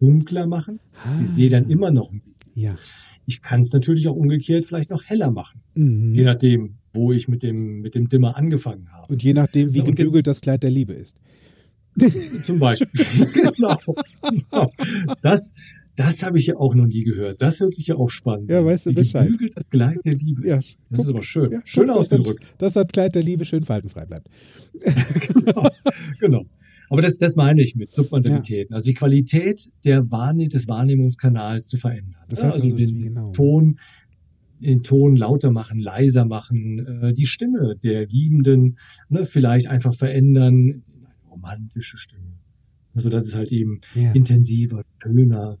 dunkler 0.00 0.46
machen. 0.46 0.80
Ich 1.22 1.28
sehe 1.30 1.48
dann 1.50 1.66
immer 1.68 1.90
noch 1.90 2.10
ein 2.12 2.20
bisschen. 2.22 2.32
Ja. 2.54 2.76
Ich 3.26 3.40
kann 3.40 3.60
es 3.60 3.72
natürlich 3.72 4.08
auch 4.08 4.16
umgekehrt 4.16 4.66
vielleicht 4.66 4.90
noch 4.90 5.04
heller 5.04 5.30
machen. 5.30 5.60
Mhm. 5.74 6.12
Je 6.14 6.24
nachdem, 6.24 6.74
wo 6.92 7.12
ich 7.12 7.28
mit 7.28 7.42
dem, 7.42 7.80
mit 7.80 7.94
dem 7.94 8.08
Dimmer 8.08 8.36
angefangen 8.36 8.90
habe. 8.92 9.12
Und 9.12 9.22
je 9.22 9.32
nachdem, 9.32 9.72
wie 9.74 9.78
Ja, 9.78 9.84
gebügelt 9.84 10.26
das 10.26 10.40
Kleid 10.40 10.62
der 10.62 10.70
Liebe 10.70 10.92
ist. 10.94 11.16
Zum 12.44 12.58
Beispiel. 12.58 12.88
genau. 13.34 13.76
genau. 14.22 14.72
Das, 15.22 15.52
das 16.04 16.22
habe 16.22 16.38
ich 16.38 16.46
ja 16.46 16.56
auch 16.56 16.74
noch 16.74 16.86
nie 16.86 17.02
gehört. 17.04 17.40
Das 17.42 17.60
hört 17.60 17.74
sich 17.74 17.86
ja 17.86 17.96
auch 17.96 18.10
spannend 18.10 18.50
Ja, 18.50 18.60
an. 18.60 18.66
weißt 18.66 18.86
du 18.86 18.90
Wie 18.90 18.94
Bescheid. 18.94 19.26
gebügelt 19.26 19.56
das 19.56 19.68
Kleid 19.70 19.98
der 20.04 20.14
Liebe 20.14 20.46
Ja, 20.48 20.58
ist. 20.58 20.76
Das 20.90 21.00
ist 21.00 21.08
aber 21.08 21.22
schön. 21.22 21.50
Ja, 21.52 21.60
schön 21.64 21.86
guck, 21.86 21.96
das 21.96 22.12
ausgedrückt. 22.12 22.54
Dass 22.58 22.72
das 22.74 22.86
Kleid 22.88 23.14
der 23.14 23.22
Liebe 23.22 23.44
schön 23.44 23.64
faltenfrei 23.64 24.04
bleibt. 24.06 24.28
genau. 25.34 25.68
genau. 26.20 26.44
Aber 26.90 27.00
das, 27.02 27.16
das 27.16 27.36
meine 27.36 27.62
ich 27.62 27.74
mit 27.74 27.94
Submodalitäten. 27.94 28.74
Also 28.74 28.86
die 28.86 28.94
Qualität 28.94 29.70
der 29.84 30.10
Wahrne 30.10 30.48
des 30.48 30.68
Wahrnehmungskanals 30.68 31.66
zu 31.66 31.78
verändern. 31.78 32.20
Das 32.28 32.40
Ja, 32.40 32.46
heißt 32.46 32.54
also, 32.56 32.66
also 32.66 32.76
ist 32.76 32.90
den 32.90 33.02
genau. 33.02 33.32
Ton, 33.32 33.78
den 34.60 34.82
Ton 34.82 35.16
lauter 35.16 35.50
machen, 35.50 35.78
leiser 35.78 36.24
machen, 36.26 36.86
äh, 37.02 37.12
die 37.14 37.26
Stimme 37.26 37.76
der 37.82 38.06
Liebenden 38.06 38.76
ne, 39.08 39.24
vielleicht 39.24 39.68
einfach 39.68 39.94
verändern 39.94 40.82
romantische 41.30 41.96
Stimme. 41.96 42.38
Also 42.94 43.08
dass 43.08 43.24
es 43.24 43.34
halt 43.34 43.50
eben 43.52 43.80
Ja. 43.94 44.12
intensiver, 44.12 44.82
schöner, 45.02 45.56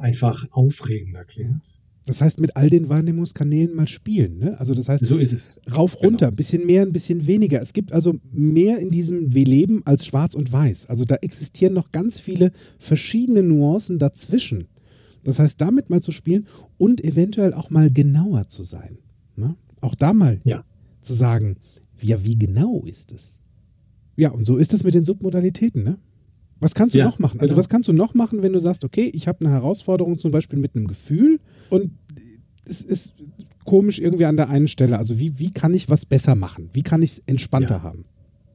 einfach 0.00 0.46
aufregender 0.50 1.24
klingt. 1.24 1.62
Das 2.06 2.20
heißt, 2.20 2.38
mit 2.38 2.54
all 2.54 2.68
den 2.68 2.90
Wahrnehmungskanälen 2.90 3.74
mal 3.74 3.88
spielen. 3.88 4.38
Ne? 4.38 4.60
Also 4.60 4.74
das 4.74 4.90
heißt, 4.90 5.06
So 5.06 5.16
ist 5.16 5.32
es. 5.32 5.58
rauf, 5.74 6.02
runter, 6.02 6.28
ein 6.28 6.36
bisschen 6.36 6.66
mehr, 6.66 6.82
ein 6.82 6.92
bisschen 6.92 7.26
weniger. 7.26 7.62
Es 7.62 7.72
gibt 7.72 7.92
also 7.92 8.16
mehr 8.30 8.78
in 8.78 8.90
diesem 8.90 9.30
Leben 9.30 9.80
als 9.86 10.04
schwarz 10.04 10.34
und 10.34 10.52
weiß. 10.52 10.90
Also 10.90 11.04
da 11.04 11.14
existieren 11.16 11.72
noch 11.72 11.92
ganz 11.92 12.20
viele 12.20 12.52
verschiedene 12.78 13.42
Nuancen 13.42 13.98
dazwischen. 13.98 14.66
Das 15.22 15.38
heißt, 15.38 15.58
damit 15.58 15.88
mal 15.88 16.02
zu 16.02 16.12
spielen 16.12 16.46
und 16.76 17.02
eventuell 17.02 17.54
auch 17.54 17.70
mal 17.70 17.90
genauer 17.90 18.48
zu 18.50 18.64
sein. 18.64 18.98
Ne? 19.36 19.56
Auch 19.80 19.94
da 19.94 20.12
mal 20.12 20.42
Ja. 20.44 20.62
zu 21.00 21.14
sagen, 21.14 21.56
ja, 22.02 22.22
wie 22.22 22.36
genau 22.36 22.84
ist 22.84 23.12
es? 23.12 23.38
Ja, 24.16 24.30
und 24.30 24.44
so 24.46 24.58
ist 24.58 24.74
es 24.74 24.84
mit 24.84 24.92
den 24.92 25.04
Submodalitäten, 25.06 25.82
ne? 25.82 25.96
Was 26.64 26.74
kannst 26.74 26.94
du 26.94 26.98
Ja, 26.98 27.04
noch 27.04 27.18
machen? 27.18 27.40
Also 27.40 27.52
genau. 27.54 27.58
was 27.60 27.68
kannst 27.68 27.88
du 27.88 27.92
noch 27.92 28.14
machen, 28.14 28.42
wenn 28.42 28.54
du 28.54 28.58
sagst, 28.58 28.84
okay, 28.84 29.10
ich 29.12 29.28
habe 29.28 29.40
eine 29.44 29.50
Herausforderung 29.50 30.18
zum 30.18 30.30
Beispiel 30.30 30.58
mit 30.58 30.74
einem 30.74 30.86
Gefühl 30.86 31.38
und 31.68 31.90
es 32.64 32.80
ist 32.80 33.12
komisch 33.66 33.98
irgendwie 33.98 34.24
an 34.24 34.36
der 34.38 34.48
einen 34.48 34.68
Stelle. 34.68 34.96
Also 34.98 35.18
wie, 35.18 35.38
wie 35.38 35.50
kann 35.50 35.74
ich 35.74 35.90
was 35.90 36.06
besser 36.06 36.34
machen? 36.34 36.70
Wie 36.72 36.82
kann 36.82 37.02
ich 37.02 37.12
es 37.12 37.18
entspannter 37.26 37.76
Ja. 37.76 37.82
haben? 37.82 38.06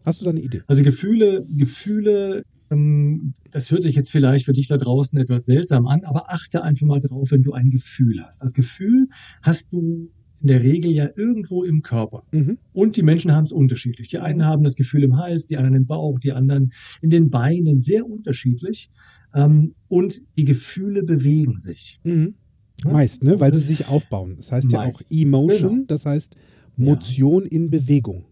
Hast 0.06 0.22
du 0.22 0.26
da 0.26 0.32
eine 0.32 0.40
Idee? 0.40 0.64
Also 0.66 0.82
Gefühle, 0.82 1.46
Gefühle, 1.56 2.42
ähm, 2.72 3.34
das 3.52 3.70
hört 3.70 3.84
sich 3.84 3.94
jetzt 3.96 4.10
vielleicht 4.12 4.46
für 4.46 4.54
dich 4.54 4.68
da 4.68 4.78
draußen 4.78 5.20
etwas 5.20 5.46
seltsam 5.46 5.86
an, 5.88 6.04
aber 6.04 6.32
achte 6.32 6.64
einfach 6.64 6.88
mal 6.88 7.00
drauf, 7.00 7.30
wenn 7.30 7.44
du 7.44 7.54
ein 7.54 7.70
Gefühl 7.70 8.24
hast. 8.26 8.42
Das 8.42 8.54
Gefühl 8.54 9.06
hast 9.44 9.72
du 9.72 10.10
in 10.42 10.48
der 10.48 10.64
Regel 10.64 10.92
ja 10.92 11.10
irgendwo 11.16 11.64
im 11.64 11.82
Körper. 11.82 12.24
Mhm. 12.32 12.58
Und 12.74 12.96
die 12.98 13.04
Menschen 13.04 13.34
haben 13.34 13.44
es 13.44 13.52
unterschiedlich. 13.52 14.08
Die 14.08 14.20
einen 14.20 14.46
haben 14.46 14.64
das 14.64 14.76
Gefühl 14.76 15.04
im 15.04 15.18
Hals, 15.18 15.48
die 15.48 15.58
anderen 15.58 15.76
im 15.76 15.86
Bauch, 15.86 16.20
die 16.20 16.32
anderen 16.32 16.72
in 17.02 17.10
den 17.10 17.30
Beinen, 17.30 17.82
sehr 17.82 18.06
unterschiedlich. 18.06 18.90
Ähm, 19.36 19.76
und 19.88 20.22
die 20.38 20.46
Gefühle 20.46 21.04
bewegen 21.04 21.58
sich. 21.60 22.00
Mhm. 22.04 22.36
Ja? 22.84 22.92
Meist, 22.92 23.24
ne? 23.24 23.40
Weil 23.40 23.54
sie 23.54 23.62
sich 23.62 23.88
aufbauen. 23.88 24.36
Das 24.38 24.52
heißt 24.52 24.72
ja 24.72 24.80
auch 24.80 24.86
Meist. 24.86 25.08
Emotion, 25.12 25.72
Genau. 25.74 25.86
das 25.88 26.06
heißt 26.06 26.36
Motion 26.78 27.46
in 27.46 27.70
Bewegung. 27.70 28.26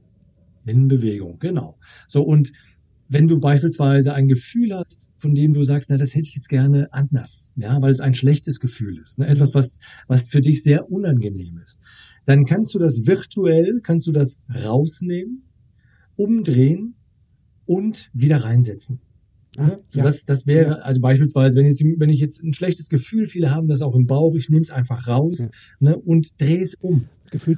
In 0.66 0.88
Bewegung, 0.88 1.38
genau. 1.40 1.78
So, 2.08 2.22
und 2.22 2.52
wenn 3.10 3.28
du 3.28 3.40
beispielsweise 3.40 4.14
ein 4.14 4.28
Gefühl 4.28 4.74
hast, 4.74 5.07
von 5.18 5.34
dem 5.34 5.54
du 5.54 5.64
sagst, 5.64 5.90
na, 5.90 5.98
das 5.98 6.14
hätte 6.14 6.28
ich 6.28 6.36
jetzt 6.36 6.50
gerne 6.50 6.92
anders, 6.92 7.52
ja, 7.56 7.82
weil 7.82 7.92
es 7.92 8.00
ein 8.00 8.14
schlechtes 8.14 8.60
Gefühl 8.60 9.00
ist, 9.00 9.20
ne, 9.20 9.28
etwas, 9.28 9.54
was, 9.54 9.80
was 10.08 10.28
für 10.30 10.42
dich 10.42 10.64
sehr 10.64 10.92
unangenehm 10.92 11.58
ist, 11.64 11.80
dann 12.26 12.46
kannst 12.46 12.74
du 12.76 12.80
das 12.80 13.06
virtuell, 13.06 13.82
kannst 13.84 14.08
du 14.08 14.12
das 14.12 14.38
rausnehmen, 14.54 15.44
umdrehen 16.16 16.96
und 17.66 18.10
wieder 18.14 18.38
reinsetzen. 18.38 19.00
Ne? 19.58 19.80
So, 19.90 20.02
Das, 20.02 20.24
das 20.26 20.46
wäre, 20.46 20.84
also 20.86 21.02
beispielsweise, 21.02 21.58
wenn 21.60 21.66
ich, 21.66 21.80
wenn 21.98 22.10
ich 22.10 22.20
jetzt 22.20 22.44
ein 22.44 22.54
schlechtes 22.54 22.90
Gefühl, 22.90 23.26
viele 23.28 23.50
haben 23.52 23.68
das 23.68 23.82
auch 23.82 23.96
im 23.96 24.06
Bauch, 24.06 24.36
ich 24.36 24.50
nehme 24.50 24.62
es 24.62 24.70
einfach 24.70 25.08
raus 25.08 25.40
Ja. 25.40 25.50
ne, 25.80 25.98
und 25.98 26.40
drehe 26.40 26.62
es 26.62 26.76
um. 26.76 27.06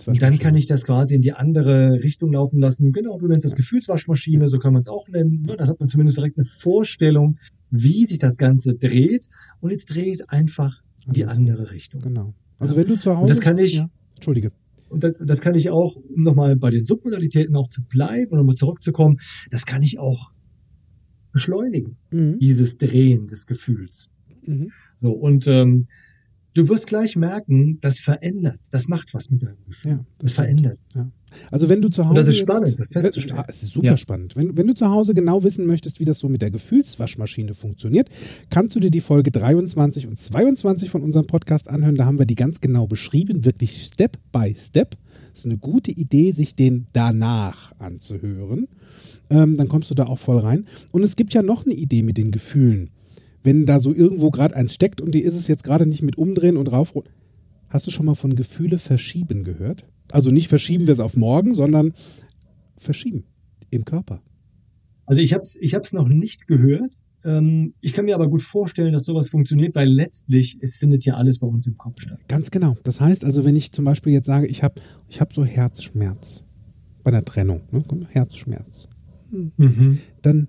Und 0.08 0.20
dann 0.24 0.40
kann 0.40 0.56
ich 0.56 0.66
das 0.66 0.84
quasi 0.84 1.14
in 1.14 1.22
die 1.22 1.34
andere 1.34 2.02
Richtung 2.02 2.34
laufen 2.34 2.60
lassen. 2.60 2.92
Genau, 2.92 3.20
du 3.20 3.28
nennst 3.28 3.46
das 3.46 3.56
Gefühlswaschmaschine, 3.56 4.48
so 4.50 4.58
kann 4.58 4.74
man 4.74 4.80
es 4.82 4.88
auch 4.88 5.08
nennen. 5.10 5.44
Ne? 5.46 5.58
Dann 5.58 5.68
hat 5.68 5.80
man 5.80 5.88
zumindest 5.90 6.18
direkt 6.18 6.38
eine 6.40 6.46
Vorstellung, 6.46 7.38
wie 7.70 8.06
sich 8.06 8.18
das 8.18 8.38
Ganze 8.38 8.74
dreht. 8.74 9.28
Und 9.60 9.70
jetzt 9.70 9.86
drehe 9.94 10.06
ich 10.06 10.14
es 10.14 10.22
einfach 10.30 10.82
in 11.06 11.14
die 11.14 11.26
Also, 11.26 11.38
andere 11.40 11.70
Richtung. 11.72 12.02
Genau. 12.02 12.34
Also 12.58 12.76
wenn 12.76 12.88
du 12.88 12.96
zu 13.00 13.16
Hause. 13.16 13.28
das 13.32 13.42
kann 13.42 13.60
ich- 13.60 13.76
Ja. 13.76 13.90
Entschuldige. 14.16 14.52
und 14.90 15.04
das, 15.04 15.20
das 15.24 15.40
kann 15.40 15.54
ich 15.54 15.70
auch, 15.70 15.96
um 15.98 16.24
nochmal 16.24 16.56
bei 16.56 16.72
den 16.72 16.84
Submodalitäten 16.86 17.56
auch 17.56 17.70
zu 17.70 17.84
bleiben 17.84 18.32
und 18.32 18.40
nochmal 18.40 18.56
zurückzukommen, 18.56 19.18
das 19.52 19.68
kann 19.68 19.84
ich 19.84 20.00
auch 20.00 20.32
beschleunigen, 21.32 21.96
Mhm. 22.12 22.40
dieses 22.40 22.78
Drehen 22.78 23.28
des 23.28 23.46
Gefühls. 23.48 24.10
Mhm. 24.46 24.72
So, 25.02 25.12
und 25.12 25.48
ähm, 25.48 25.88
du 26.54 26.68
wirst 26.70 26.88
gleich 26.88 27.16
merken, 27.16 27.78
das 27.82 28.00
verändert, 28.00 28.60
das 28.72 28.88
macht 28.88 29.14
was 29.14 29.30
mit 29.30 29.44
deinem 29.44 29.64
Gefühl. 29.68 29.92
Ja, 29.92 30.06
Das 30.20 30.34
verändert. 30.34 30.80
Also 31.52 31.70
wenn 31.70 31.80
du 31.84 31.90
zu 31.90 32.02
Hause 32.06 32.10
Und 32.10 32.18
das 32.18 32.28
ist 32.28 32.34
jetzt- 32.36 32.42
spannend, 32.42 32.80
das 32.80 32.90
wenn- 32.96 33.02
festzustellen. 33.04 33.38
Ah, 33.38 33.46
es 33.48 33.62
ist 33.62 33.74
super 33.74 33.86
Ja. 33.86 33.98
spannend. 33.98 34.36
Wenn, 34.36 34.58
wenn 34.58 34.66
du 34.66 34.74
zu 34.74 34.90
Hause 34.90 35.14
genau 35.14 35.44
wissen 35.44 35.68
möchtest, 35.68 36.00
wie 36.00 36.06
das 36.06 36.18
so 36.18 36.28
mit 36.28 36.42
der 36.42 36.50
Gefühlswaschmaschine 36.50 37.54
funktioniert, 37.54 38.10
kannst 38.50 38.76
du 38.76 38.80
dir 38.80 38.90
die 38.90 39.00
Folge 39.02 39.30
23 39.30 40.08
und 40.08 40.18
22 40.20 40.90
von 40.90 41.04
unserem 41.04 41.28
Podcast 41.28 41.70
anhören. 41.70 41.96
Da 41.96 42.06
haben 42.06 42.18
wir 42.18 42.26
die 42.26 42.34
ganz 42.36 42.62
genau 42.62 42.88
beschrieben, 42.88 43.46
wirklich 43.46 43.84
Step 43.86 44.18
by 44.32 44.56
Step. 44.58 44.98
Das 45.30 45.40
ist 45.42 45.46
eine 45.46 45.60
gute 45.60 45.92
Idee, 45.92 46.32
sich 46.32 46.56
den 46.56 46.88
danach 46.94 47.74
anzuhören. 47.80 48.68
Ähm, 49.30 49.58
dann 49.58 49.68
kommst 49.68 49.90
du 49.90 49.96
da 49.96 50.06
auch 50.06 50.20
voll 50.20 50.40
rein. 50.40 50.66
Und 50.92 51.04
es 51.04 51.16
gibt 51.16 51.34
ja 51.34 51.42
noch 51.42 51.66
eine 51.66 51.76
Idee 51.76 52.04
mit 52.04 52.18
den 52.18 52.32
Gefühlen. 52.32 52.92
Wenn 53.44 53.66
da 53.66 53.80
so 53.80 53.94
irgendwo 53.94 54.32
gerade 54.32 54.56
eins 54.56 54.74
steckt 54.74 55.02
und 55.02 55.14
die 55.14 55.22
ist 55.22 55.36
es 55.36 55.48
jetzt 55.48 55.64
gerade 55.64 55.86
nicht 55.86 56.02
mit 56.02 56.18
umdrehen 56.18 56.58
und 56.58 56.72
rauf. 56.72 56.94
Hast 57.70 57.88
du 57.88 57.92
schon 57.92 58.06
mal 58.06 58.16
von 58.16 58.36
Gefühle 58.36 58.80
verschieben 58.80 59.44
gehört? 59.44 59.86
Also 60.12 60.32
nicht 60.32 60.48
verschieben 60.48 60.88
wir 60.88 60.94
es 60.94 61.00
auf 61.00 61.16
morgen, 61.16 61.54
sondern 61.54 61.94
verschieben 62.78 63.26
im 63.70 63.86
Körper. 63.86 64.22
Also 65.06 65.22
ich 65.22 65.34
habe 65.34 65.44
es 65.44 65.56
ich 65.60 65.76
hab's 65.76 65.94
noch 65.94 66.08
nicht 66.08 66.48
gehört. 66.48 66.96
Ähm, 67.24 67.74
ich 67.82 67.94
kann 67.94 68.06
mir 68.06 68.16
aber 68.16 68.30
gut 68.30 68.42
vorstellen, 68.42 68.94
dass 68.94 69.04
sowas 69.04 69.30
funktioniert, 69.30 69.76
weil 69.76 69.90
letztlich, 69.90 70.58
es 70.62 70.78
findet 70.78 71.06
ja 71.06 71.16
alles 71.16 71.40
bei 71.40 71.48
uns 71.48 71.68
im 71.68 71.78
Kopf 71.78 72.02
statt. 72.02 72.20
Ganz 72.28 72.50
genau. 72.52 72.78
Das 72.84 73.02
heißt 73.02 73.26
also, 73.26 73.46
wenn 73.46 73.56
ich 73.56 73.72
zum 73.72 73.86
Beispiel 73.86 74.14
jetzt 74.14 74.26
sage, 74.26 74.48
ich 74.48 74.64
habe 74.64 74.82
ich 75.08 75.20
hab 75.20 75.34
so 75.34 75.44
Herzschmerz 75.44 76.44
bei 77.10 77.18
einer 77.18 77.26
Trennung, 77.26 77.62
ne? 77.72 77.84
Herzschmerz, 78.12 78.88
Mhm. 79.32 80.00
dann 80.22 80.48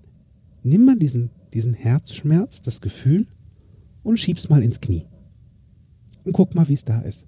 nimm 0.63 0.85
mal 0.85 0.95
diesen, 0.97 1.29
diesen 1.53 1.73
Herzschmerz, 1.73 2.61
das 2.61 2.81
Gefühl 2.81 3.25
und 4.03 4.17
schieb's 4.19 4.49
mal 4.49 4.63
ins 4.63 4.79
Knie. 4.79 5.05
Und 6.23 6.33
guck 6.33 6.53
mal, 6.53 6.67
wie 6.67 6.73
es 6.73 6.85
da 6.85 7.01
ist. 7.01 7.25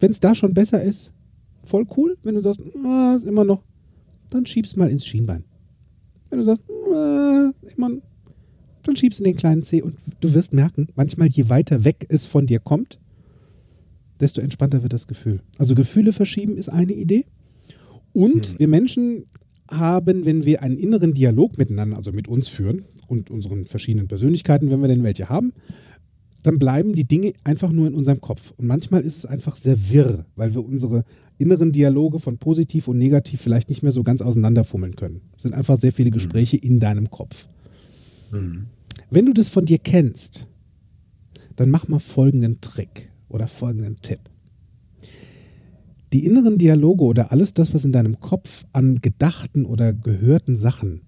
Wenn 0.00 0.10
es 0.10 0.20
da 0.20 0.34
schon 0.34 0.52
besser 0.54 0.82
ist, 0.82 1.12
voll 1.64 1.86
cool. 1.96 2.16
Wenn 2.22 2.34
du 2.34 2.42
sagst, 2.42 2.60
ah, 2.84 3.14
ist 3.16 3.26
immer 3.26 3.44
noch, 3.44 3.62
dann 4.30 4.46
schieb's 4.46 4.74
mal 4.76 4.90
ins 4.90 5.06
Schienbein. 5.06 5.44
Wenn 6.30 6.38
du 6.40 6.44
sagst, 6.44 6.62
ah, 6.92 7.52
immer, 7.76 7.90
dann 8.82 8.96
schiebst 8.96 9.20
in 9.20 9.24
den 9.24 9.36
kleinen 9.36 9.62
Zeh 9.62 9.82
und 9.82 9.96
du 10.20 10.34
wirst 10.34 10.52
merken, 10.52 10.88
manchmal 10.96 11.28
je 11.28 11.48
weiter 11.48 11.84
weg 11.84 12.06
es 12.08 12.26
von 12.26 12.46
dir 12.46 12.58
kommt, 12.58 12.98
desto 14.20 14.40
entspannter 14.40 14.82
wird 14.82 14.92
das 14.92 15.06
Gefühl. 15.06 15.40
Also 15.58 15.74
Gefühle 15.74 16.12
verschieben 16.12 16.56
ist 16.56 16.68
eine 16.68 16.92
Idee. 16.92 17.26
Und 18.14 18.46
Hm. 18.46 18.58
wir 18.58 18.68
Menschen 18.68 19.26
haben, 19.70 20.24
wenn 20.24 20.46
wir 20.46 20.62
einen 20.62 20.78
inneren 20.78 21.12
Dialog 21.12 21.58
miteinander, 21.58 21.96
also 21.96 22.12
mit 22.12 22.28
uns 22.28 22.48
führen 22.48 22.84
und 23.08 23.30
unseren 23.30 23.66
verschiedenen 23.66 24.08
Persönlichkeiten, 24.08 24.70
wenn 24.70 24.80
wir 24.80 24.88
denn 24.88 25.02
welche 25.02 25.28
haben, 25.28 25.52
dann 26.42 26.58
bleiben 26.58 26.92
die 26.92 27.04
Dinge 27.04 27.32
einfach 27.42 27.72
nur 27.72 27.86
in 27.86 27.94
unserem 27.94 28.20
Kopf. 28.20 28.52
Und 28.56 28.66
manchmal 28.66 29.00
ist 29.02 29.18
es 29.18 29.26
einfach 29.26 29.56
sehr 29.56 29.90
wirr, 29.90 30.26
weil 30.36 30.54
wir 30.54 30.64
unsere 30.64 31.04
inneren 31.38 31.72
Dialoge 31.72 32.20
von 32.20 32.38
positiv 32.38 32.86
und 32.86 32.98
negativ 32.98 33.40
vielleicht 33.40 33.68
nicht 33.68 33.82
mehr 33.82 33.92
so 33.92 34.02
ganz 34.02 34.20
auseinanderfummeln 34.22 34.94
können. 34.94 35.22
Es 35.36 35.42
sind 35.42 35.54
einfach 35.54 35.80
sehr 35.80 35.92
viele 35.92 36.10
Gespräche 36.10 36.56
in 36.56 36.78
deinem 36.80 37.10
Kopf. 37.10 37.48
Mhm. 38.30 38.66
Wenn 39.10 39.26
du 39.26 39.32
das 39.32 39.48
von 39.48 39.64
dir 39.64 39.78
kennst, 39.78 40.46
dann 41.56 41.70
mach 41.70 41.88
mal 41.88 41.98
folgenden 41.98 42.60
Trick 42.60 43.10
oder 43.28 43.48
folgenden 43.48 43.96
Tipp. 44.02 44.20
Die 46.14 46.26
inneren 46.26 46.58
Dialoge 46.58 47.02
oder 47.02 47.32
alles 47.32 47.54
das, 47.54 47.74
was 47.74 47.84
in 47.84 47.90
deinem 47.90 48.20
Kopf 48.20 48.66
an 48.72 49.00
gedachten 49.00 49.64
oder 49.64 49.92
gehörten 49.92 50.60
Sachen 50.60 51.00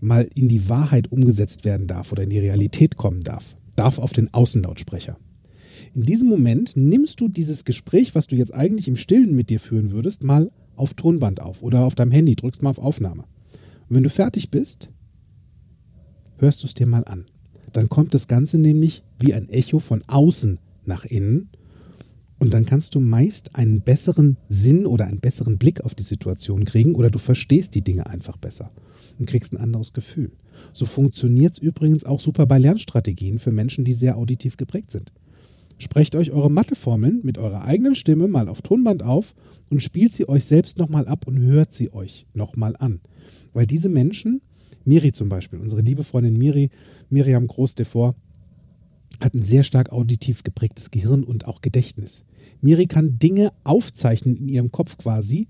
mal 0.00 0.28
in 0.34 0.50
die 0.50 0.68
Wahrheit 0.68 1.10
umgesetzt 1.10 1.64
werden 1.64 1.86
darf 1.86 2.12
oder 2.12 2.24
in 2.24 2.28
die 2.28 2.40
Realität 2.40 2.98
kommen 2.98 3.22
darf, 3.22 3.56
darf 3.74 3.98
auf 3.98 4.12
den 4.12 4.34
Außenlautsprecher. 4.34 5.16
In 5.94 6.02
diesem 6.02 6.28
Moment 6.28 6.76
nimmst 6.76 7.22
du 7.22 7.28
dieses 7.28 7.64
Gespräch, 7.64 8.14
was 8.14 8.26
du 8.26 8.36
jetzt 8.36 8.52
eigentlich 8.52 8.86
im 8.86 8.96
Stillen 8.96 9.34
mit 9.34 9.48
dir 9.48 9.60
führen 9.60 9.92
würdest, 9.92 10.22
mal 10.22 10.50
auf 10.76 10.92
Tonband 10.92 11.40
auf 11.40 11.62
oder 11.62 11.86
auf 11.86 11.94
deinem 11.94 12.12
Handy, 12.12 12.36
drückst 12.36 12.62
mal 12.62 12.68
auf 12.68 12.78
Aufnahme. 12.78 13.22
Und 13.88 13.96
wenn 13.96 14.02
du 14.02 14.10
fertig 14.10 14.50
bist, 14.50 14.90
hörst 16.36 16.62
du 16.62 16.66
es 16.66 16.74
dir 16.74 16.86
mal 16.86 17.04
an. 17.04 17.24
Dann 17.72 17.88
kommt 17.88 18.12
das 18.12 18.28
Ganze 18.28 18.58
nämlich 18.58 19.04
wie 19.18 19.32
ein 19.32 19.48
Echo 19.48 19.78
von 19.78 20.02
außen 20.06 20.58
nach 20.84 21.06
innen 21.06 21.48
und 22.40 22.54
dann 22.54 22.64
kannst 22.64 22.94
du 22.94 23.00
meist 23.00 23.54
einen 23.54 23.82
besseren 23.82 24.38
Sinn 24.48 24.86
oder 24.86 25.06
einen 25.06 25.20
besseren 25.20 25.58
Blick 25.58 25.82
auf 25.82 25.94
die 25.94 26.02
Situation 26.02 26.64
kriegen 26.64 26.94
oder 26.94 27.10
du 27.10 27.18
verstehst 27.18 27.74
die 27.74 27.82
Dinge 27.82 28.06
einfach 28.06 28.38
besser 28.38 28.72
und 29.18 29.26
kriegst 29.26 29.52
ein 29.52 29.58
anderes 29.58 29.92
Gefühl. 29.92 30.32
So 30.72 30.86
funktioniert 30.86 31.52
es 31.52 31.58
übrigens 31.58 32.04
auch 32.04 32.18
super 32.18 32.46
bei 32.46 32.58
Lernstrategien 32.58 33.38
für 33.38 33.52
Menschen, 33.52 33.84
die 33.84 33.92
sehr 33.92 34.16
auditiv 34.16 34.56
geprägt 34.56 34.90
sind. 34.90 35.12
Sprecht 35.78 36.16
euch 36.16 36.32
eure 36.32 36.50
Matheformeln 36.50 37.20
mit 37.22 37.36
eurer 37.36 37.64
eigenen 37.64 37.94
Stimme 37.94 38.26
mal 38.26 38.48
auf 38.48 38.62
Tonband 38.62 39.02
auf 39.02 39.34
und 39.68 39.82
spielt 39.82 40.14
sie 40.14 40.28
euch 40.28 40.44
selbst 40.44 40.78
nochmal 40.78 41.08
ab 41.08 41.26
und 41.26 41.38
hört 41.38 41.74
sie 41.74 41.92
euch 41.92 42.26
nochmal 42.32 42.74
an. 42.78 43.00
Weil 43.52 43.66
diese 43.66 43.90
Menschen, 43.90 44.40
Miri 44.86 45.12
zum 45.12 45.28
Beispiel, 45.28 45.58
unsere 45.58 45.82
liebe 45.82 46.04
Freundin 46.04 46.38
Miri, 46.38 46.70
Miriam 47.10 47.46
Groß-Devor, 47.46 48.14
hat 49.20 49.34
ein 49.34 49.42
sehr 49.42 49.62
stark 49.62 49.92
auditiv 49.92 50.42
geprägtes 50.42 50.90
Gehirn 50.90 51.22
und 51.22 51.46
auch 51.46 51.60
Gedächtnis. 51.60 52.24
Miri 52.60 52.86
kann 52.86 53.18
Dinge 53.18 53.52
aufzeichnen 53.64 54.36
in 54.36 54.48
ihrem 54.48 54.70
Kopf 54.72 54.98
quasi 54.98 55.48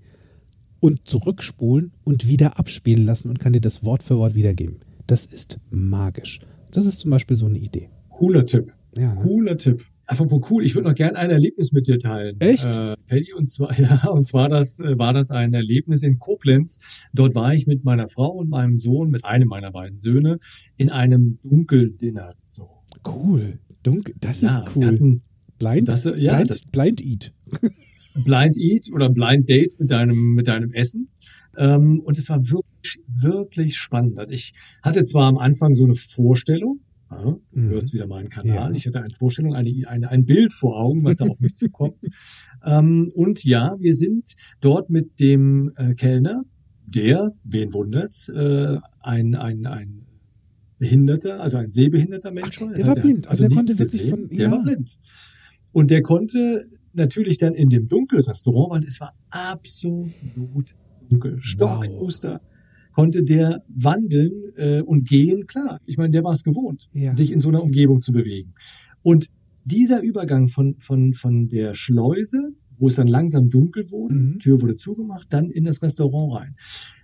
und 0.79 1.07
zurückspulen 1.07 1.91
und 2.03 2.27
wieder 2.27 2.57
abspielen 2.59 3.05
lassen 3.05 3.29
und 3.29 3.39
kann 3.39 3.53
dir 3.53 3.61
das 3.61 3.83
Wort 3.83 4.03
für 4.03 4.17
Wort 4.17 4.35
wiedergeben. 4.35 4.77
Das 5.07 5.25
ist 5.25 5.59
magisch. 5.69 6.39
Das 6.71 6.85
ist 6.85 6.99
zum 6.99 7.11
Beispiel 7.11 7.37
so 7.37 7.45
eine 7.45 7.57
Idee. 7.59 7.89
Cooler 8.09 8.45
Tipp. 8.45 8.71
Ja, 8.97 9.13
ne? 9.13 9.21
Cooler 9.21 9.57
Tipp. 9.57 9.83
Apropos 10.05 10.41
cool, 10.51 10.65
ich 10.65 10.75
würde 10.75 10.89
noch 10.89 10.95
gerne 10.95 11.17
ein 11.17 11.29
Erlebnis 11.31 11.71
mit 11.71 11.87
dir 11.87 11.97
teilen. 11.97 12.39
Echt? 12.41 12.65
Äh, 12.65 12.95
Paddy, 13.07 13.33
und 13.33 13.49
zwar, 13.49 13.73
ja, 13.79 14.09
und 14.09 14.25
zwar 14.27 14.49
das, 14.49 14.79
äh, 14.79 14.97
war 14.97 15.13
das 15.13 15.31
ein 15.31 15.53
Erlebnis 15.53 16.03
in 16.03 16.19
Koblenz. 16.19 16.79
Dort 17.13 17.33
war 17.35 17.53
ich 17.53 17.65
mit 17.65 17.85
meiner 17.85 18.09
Frau 18.09 18.29
und 18.31 18.49
meinem 18.49 18.77
Sohn, 18.77 19.09
mit 19.09 19.23
einem 19.23 19.47
meiner 19.47 19.71
beiden 19.71 19.99
Söhne, 19.99 20.39
in 20.75 20.89
einem 20.89 21.39
Dunkeldinner. 21.43 22.33
So. 22.49 22.69
Cool. 23.07 23.59
Dunkel, 23.83 24.15
das 24.19 24.41
Ja, 24.41 24.65
ist 24.65 24.75
wir 24.75 24.81
cool. 24.81 24.85
hatten 24.93 25.21
Blind, 25.61 25.87
das, 25.87 26.05
äh, 26.05 26.15
ja, 26.17 26.35
blind, 26.35 26.49
das- 26.49 26.63
blind 26.63 27.01
Eat. 27.01 27.33
Blind 28.25 28.57
Eat 28.57 28.91
oder 28.93 29.09
Blind 29.09 29.47
Date 29.49 29.79
mit 29.79 29.89
deinem, 29.89 30.33
mit 30.33 30.47
deinem 30.49 30.73
Essen. 30.73 31.07
Ähm, 31.57 32.01
und 32.01 32.17
es 32.17 32.29
war 32.29 32.39
wirklich, 32.49 32.99
wirklich 33.07 33.77
spannend. 33.77 34.17
Also 34.19 34.33
ich 34.33 34.53
hatte 34.83 35.05
zwar 35.05 35.27
am 35.27 35.37
Anfang 35.37 35.75
so 35.75 35.85
eine 35.85 35.95
Vorstellung, 35.95 36.81
ja, 37.09 37.21
du 37.23 37.41
Mhm. 37.53 37.69
hörst 37.69 37.93
wieder 37.93 38.07
meinen 38.07 38.29
Kanal, 38.29 38.71
Ja. 38.71 38.75
ich 38.75 38.85
hatte 38.87 38.99
eine 38.99 39.13
Vorstellung, 39.17 39.53
eine, 39.53 39.69
eine, 39.87 40.09
ein 40.09 40.25
Bild 40.25 40.51
vor 40.53 40.77
Augen, 40.79 41.03
was 41.05 41.17
da 41.17 41.25
auf 41.25 41.39
mich 41.39 41.55
zukommt. 41.55 41.95
Ähm, 42.63 43.11
und 43.15 43.43
ja, 43.43 43.75
wir 43.79 43.95
sind 43.95 44.35
dort 44.59 44.89
mit 44.91 45.19
dem 45.19 45.71
äh, 45.77 45.95
Kellner, 45.95 46.41
der, 46.85 47.31
wen 47.43 47.73
wundert's, 47.73 48.29
äh, 48.29 48.77
ein, 48.99 49.33
ein, 49.35 49.65
ein 49.65 50.05
Behinderter, 50.77 51.41
also 51.41 51.57
ein 51.57 51.71
sehbehinderter 51.71 52.31
Mensch 52.31 52.59
war. 52.61 52.71
der 52.71 52.85
war 52.87 52.95
blind, 52.95 53.27
also 53.27 53.41
der 53.43 53.49
nichts 53.49 53.65
konnte 53.67 53.79
wirklich 53.79 54.01
gesehen. 54.03 54.09
von- 54.27 54.29
Der 54.29 54.45
ja. 54.45 54.51
war 54.51 54.61
blind. 54.63 54.97
Und 55.71 55.91
der 55.91 56.01
konnte 56.01 56.65
natürlich 56.93 57.37
dann 57.37 57.53
in 57.53 57.69
dem 57.69 57.87
Dunkelrestaurant, 57.87 58.69
weil 58.71 58.83
es 58.87 58.99
war 58.99 59.13
absolut 59.29 60.75
dunkel, 61.09 61.37
stockduster, 61.41 62.41
konnte 62.93 63.23
der 63.23 63.63
wandeln 63.69 64.31
äh, 64.57 64.81
und 64.81 65.07
gehen. 65.07 65.47
Klar, 65.47 65.79
ich 65.85 65.97
meine, 65.97 66.11
der 66.11 66.23
war 66.23 66.33
es 66.33 66.43
gewohnt, 66.43 66.89
Ja. 66.93 67.13
sich 67.13 67.31
in 67.31 67.39
so 67.39 67.49
einer 67.49 67.63
Umgebung 67.63 68.01
zu 68.01 68.11
bewegen. 68.11 68.53
Und 69.01 69.27
dieser 69.63 70.01
Übergang 70.01 70.47
von, 70.47 70.75
von, 70.79 71.13
von 71.13 71.47
der 71.47 71.73
Schleuse, 71.73 72.51
wo 72.77 72.87
es 72.87 72.95
dann 72.95 73.07
langsam 73.07 73.49
dunkel 73.49 73.89
wurde, 73.91 74.15
Mhm. 74.15 74.39
Tür 74.39 74.61
wurde 74.61 74.75
zugemacht, 74.75 75.27
dann 75.29 75.49
in 75.49 75.63
das 75.63 75.81
Restaurant 75.81 76.33
rein. 76.35 76.55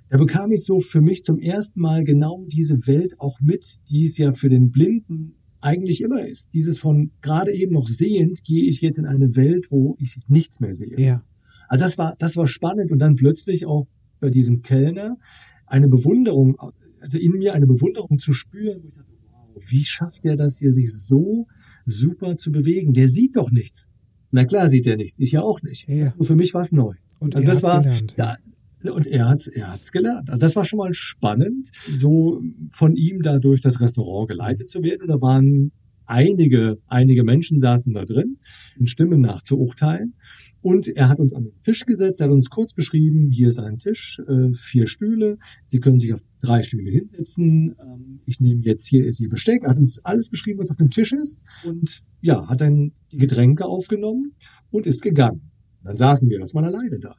Da 0.10 0.18
bekam 0.18 0.52
ich 0.52 0.64
so 0.64 0.80
für 0.80 1.02
mich 1.02 1.24
zum 1.24 1.38
ersten 1.40 1.80
Mal 1.82 2.04
genau 2.04 2.46
diese 2.48 2.88
Welt 2.88 3.14
auch 3.20 3.40
mit, 3.42 3.78
die 3.90 4.06
es 4.06 4.18
ja 4.18 4.34
für 4.34 4.50
den 4.50 4.72
Blinden 4.72 5.36
eigentlich 5.62 6.02
immer 6.02 6.26
ist. 6.26 6.54
Dieses 6.54 6.78
von 6.78 7.12
gerade 7.22 7.52
eben 7.54 7.74
noch 7.74 7.88
sehend 7.88 8.44
gehe 8.44 8.66
ich 8.66 8.82
jetzt 8.82 9.00
in 9.00 9.06
eine 9.06 9.36
Welt, 9.36 9.72
wo 9.72 9.96
ich 10.00 10.20
nichts 10.28 10.60
mehr 10.60 10.74
sehe. 10.74 11.00
Ja. 11.00 11.24
Also 11.68 11.84
das 11.84 11.98
war, 11.98 12.16
das 12.20 12.38
war 12.38 12.48
spannend 12.48 12.92
und 12.92 13.00
dann 13.00 13.16
plötzlich 13.16 13.66
auch 13.66 13.88
bei 14.20 14.30
diesem 14.30 14.62
Kellner 14.62 15.18
eine 15.66 15.88
Bewunderung, 15.88 16.58
also 17.02 17.18
in 17.18 17.32
mir 17.34 17.54
eine 17.54 17.68
Bewunderung 17.68 18.18
zu 18.20 18.34
spüren, 18.34 18.82
wo 18.84 18.88
ich 18.88 18.94
dachte, 18.96 19.12
wow, 19.32 19.64
wie 19.68 19.84
schafft 19.84 20.24
der 20.24 20.36
das 20.36 20.58
hier, 20.58 20.72
sich 20.72 20.94
so 20.94 21.48
super 21.86 22.38
zu 22.38 22.52
bewegen? 22.52 22.94
Der 22.94 23.10
sieht 23.10 23.36
doch 23.36 23.52
nichts. 23.52 23.88
Na 24.32 24.46
klar 24.46 24.68
sieht 24.70 24.88
er 24.88 24.96
nichts, 24.98 25.20
ich 25.20 25.32
ja 25.34 25.42
auch 25.42 25.62
nicht. 25.62 25.88
Ja. 25.90 26.14
Nur 26.18 26.26
für 26.26 26.36
mich 26.36 26.54
war 26.54 26.62
es 26.62 26.72
neu. 26.72 26.94
Und 27.20 27.36
Also 27.36 27.48
das 27.48 27.64
war- 27.64 27.82
gelernt. 27.82 28.16
Ja, 28.18 28.38
und 28.84 29.08
er 29.08 29.28
hat's, 29.28 29.48
er 29.48 29.72
hat's 29.74 29.92
gelernt. 29.92 30.30
Also 30.30 30.46
das 30.46 30.56
war 30.56 30.66
schon 30.66 30.78
mal 30.78 30.94
spannend, 30.94 31.70
so 31.90 32.42
von 32.70 32.96
ihm 32.96 33.22
da 33.22 33.40
durch 33.40 33.62
das 33.62 33.82
Restaurant 33.82 34.30
geleitet 34.30 34.70
zu 34.70 34.84
werden. 34.84 35.04
Und 35.04 35.08
da 35.10 35.22
waren 35.22 35.72
einige, 36.06 36.78
einige 36.88 37.24
Menschen 37.24 37.60
saßen 37.60 37.94
da 37.94 38.06
drin, 38.06 38.38
in 38.80 38.88
Stimmen 38.88 39.22
nach 39.22 39.44
zu 39.44 39.58
urteilen. 39.58 40.14
Und 40.62 40.88
er 40.88 41.08
hat 41.08 41.20
uns 41.20 41.34
an 41.34 41.44
den 41.44 41.62
Tisch 41.62 41.86
gesetzt, 41.86 42.20
er 42.20 42.26
hat 42.26 42.34
uns 42.34 42.50
kurz 42.50 42.74
beschrieben, 42.74 43.30
hier 43.32 43.50
ist 43.50 43.60
ein 43.60 43.78
Tisch, 43.78 44.20
äh, 44.28 44.52
vier 44.54 44.88
Stühle, 44.88 45.38
Sie 45.66 45.80
können 45.80 46.00
sich 46.00 46.14
auf 46.14 46.22
drei 46.42 46.64
Stühle 46.64 46.90
hinsetzen, 46.90 47.76
ähm, 47.80 48.20
ich 48.26 48.40
nehme 48.40 48.62
jetzt 48.64 48.88
hier 48.88 49.06
ist 49.06 49.20
Ihr 49.20 49.30
Besteck, 49.30 49.64
er 49.64 49.70
hat 49.70 49.78
uns 49.78 50.04
alles 50.04 50.30
beschrieben, 50.30 50.60
was 50.60 50.72
auf 50.72 50.78
dem 50.78 50.90
Tisch 50.90 51.14
ist 51.14 51.42
und 51.64 52.02
ja, 52.22 52.48
hat 52.48 52.62
dann 52.62 52.92
die 53.12 53.18
Getränke 53.18 53.66
aufgenommen 53.66 54.34
und 54.72 54.88
ist 54.88 55.02
gegangen. 55.02 55.52
Dann 55.84 55.96
saßen 55.96 56.28
wir 56.28 56.40
erstmal 56.40 56.66
alleine 56.66 57.00
da. 57.00 57.16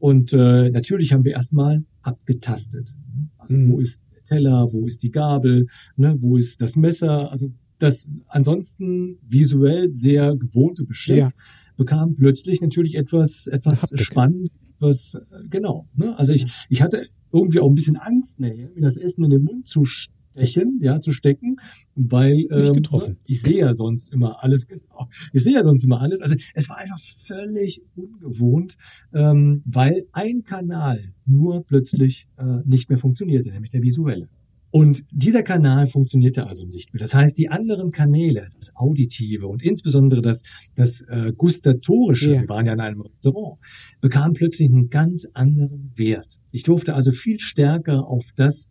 Und 0.00 0.32
äh, 0.32 0.70
natürlich 0.70 1.12
haben 1.12 1.24
wir 1.24 1.32
erstmal 1.32 1.84
abgetastet. 2.02 2.92
Also 3.36 3.54
mhm. 3.54 3.72
wo 3.72 3.80
ist 3.80 4.02
der 4.12 4.24
Teller, 4.24 4.72
wo 4.72 4.86
ist 4.86 5.02
die 5.02 5.10
Gabel, 5.10 5.66
ne, 5.96 6.16
wo 6.20 6.36
ist 6.38 6.60
das 6.60 6.74
Messer, 6.74 7.30
also 7.30 7.52
das 7.78 8.08
ansonsten 8.26 9.18
visuell 9.28 9.88
sehr 9.88 10.36
gewohnte 10.36 10.84
Besteck 10.84 11.18
ja. 11.18 11.30
bekam 11.76 12.14
plötzlich 12.14 12.60
natürlich 12.60 12.94
etwas, 12.94 13.46
etwas 13.46 13.90
spannend, 13.94 14.50
etwas, 14.76 15.14
äh, 15.14 15.48
genau. 15.48 15.86
Ne? 15.94 16.18
Also 16.18 16.32
ich, 16.32 16.46
ich 16.70 16.82
hatte 16.82 17.06
irgendwie 17.32 17.60
auch 17.60 17.68
ein 17.68 17.74
bisschen 17.74 17.96
Angst, 17.96 18.40
ne, 18.40 18.70
mir 18.74 18.82
das 18.82 18.96
Essen 18.96 19.24
in 19.24 19.30
den 19.30 19.44
Mund 19.44 19.66
zu 19.66 19.84
stechen, 20.32 20.78
ja, 20.82 21.00
zu 21.00 21.12
stecken, 21.12 21.56
weil 21.94 22.46
ähm, 22.50 23.16
ich 23.24 23.42
sehe 23.42 23.58
ja 23.58 23.74
sonst 23.74 24.12
immer 24.12 24.42
alles, 24.42 24.66
genau. 24.66 25.08
Ich 25.32 25.42
sehe 25.42 25.54
ja 25.54 25.62
sonst 25.62 25.84
immer 25.84 26.00
alles. 26.00 26.20
Also 26.20 26.36
es 26.54 26.68
war 26.68 26.78
einfach 26.78 27.00
völlig 27.00 27.82
ungewohnt, 27.94 28.76
ähm, 29.12 29.62
weil 29.64 30.06
ein 30.12 30.42
Kanal 30.44 31.12
nur 31.26 31.64
plötzlich 31.64 32.28
äh, 32.38 32.60
nicht 32.64 32.88
mehr 32.88 32.98
funktionierte, 32.98 33.50
nämlich 33.50 33.70
der 33.70 33.82
visuelle. 33.82 34.28
Und 34.72 35.04
dieser 35.10 35.42
Kanal 35.42 35.88
funktionierte 35.88 36.46
also 36.46 36.64
nicht 36.64 36.94
mehr. 36.94 37.00
Das 37.00 37.12
heißt, 37.12 37.36
die 37.36 37.48
anderen 37.48 37.90
Kanäle, 37.90 38.48
das 38.54 38.74
Auditive 38.76 39.48
und 39.48 39.62
insbesondere 39.62 40.22
das, 40.22 40.44
das 40.76 41.00
äh, 41.02 41.32
Gustatorische, 41.36 42.34
ja. 42.34 42.42
wir 42.42 42.48
waren 42.48 42.66
ja 42.66 42.74
in 42.74 42.80
einem 42.80 43.00
Restaurant, 43.00 43.58
bekamen 44.00 44.34
plötzlich 44.34 44.68
einen 44.68 44.88
ganz 44.88 45.26
anderen 45.34 45.90
Wert. 45.96 46.38
Ich 46.52 46.62
durfte 46.62 46.94
also 46.94 47.10
viel 47.10 47.40
stärker 47.40 48.06
auf 48.06 48.28
das 48.36 48.70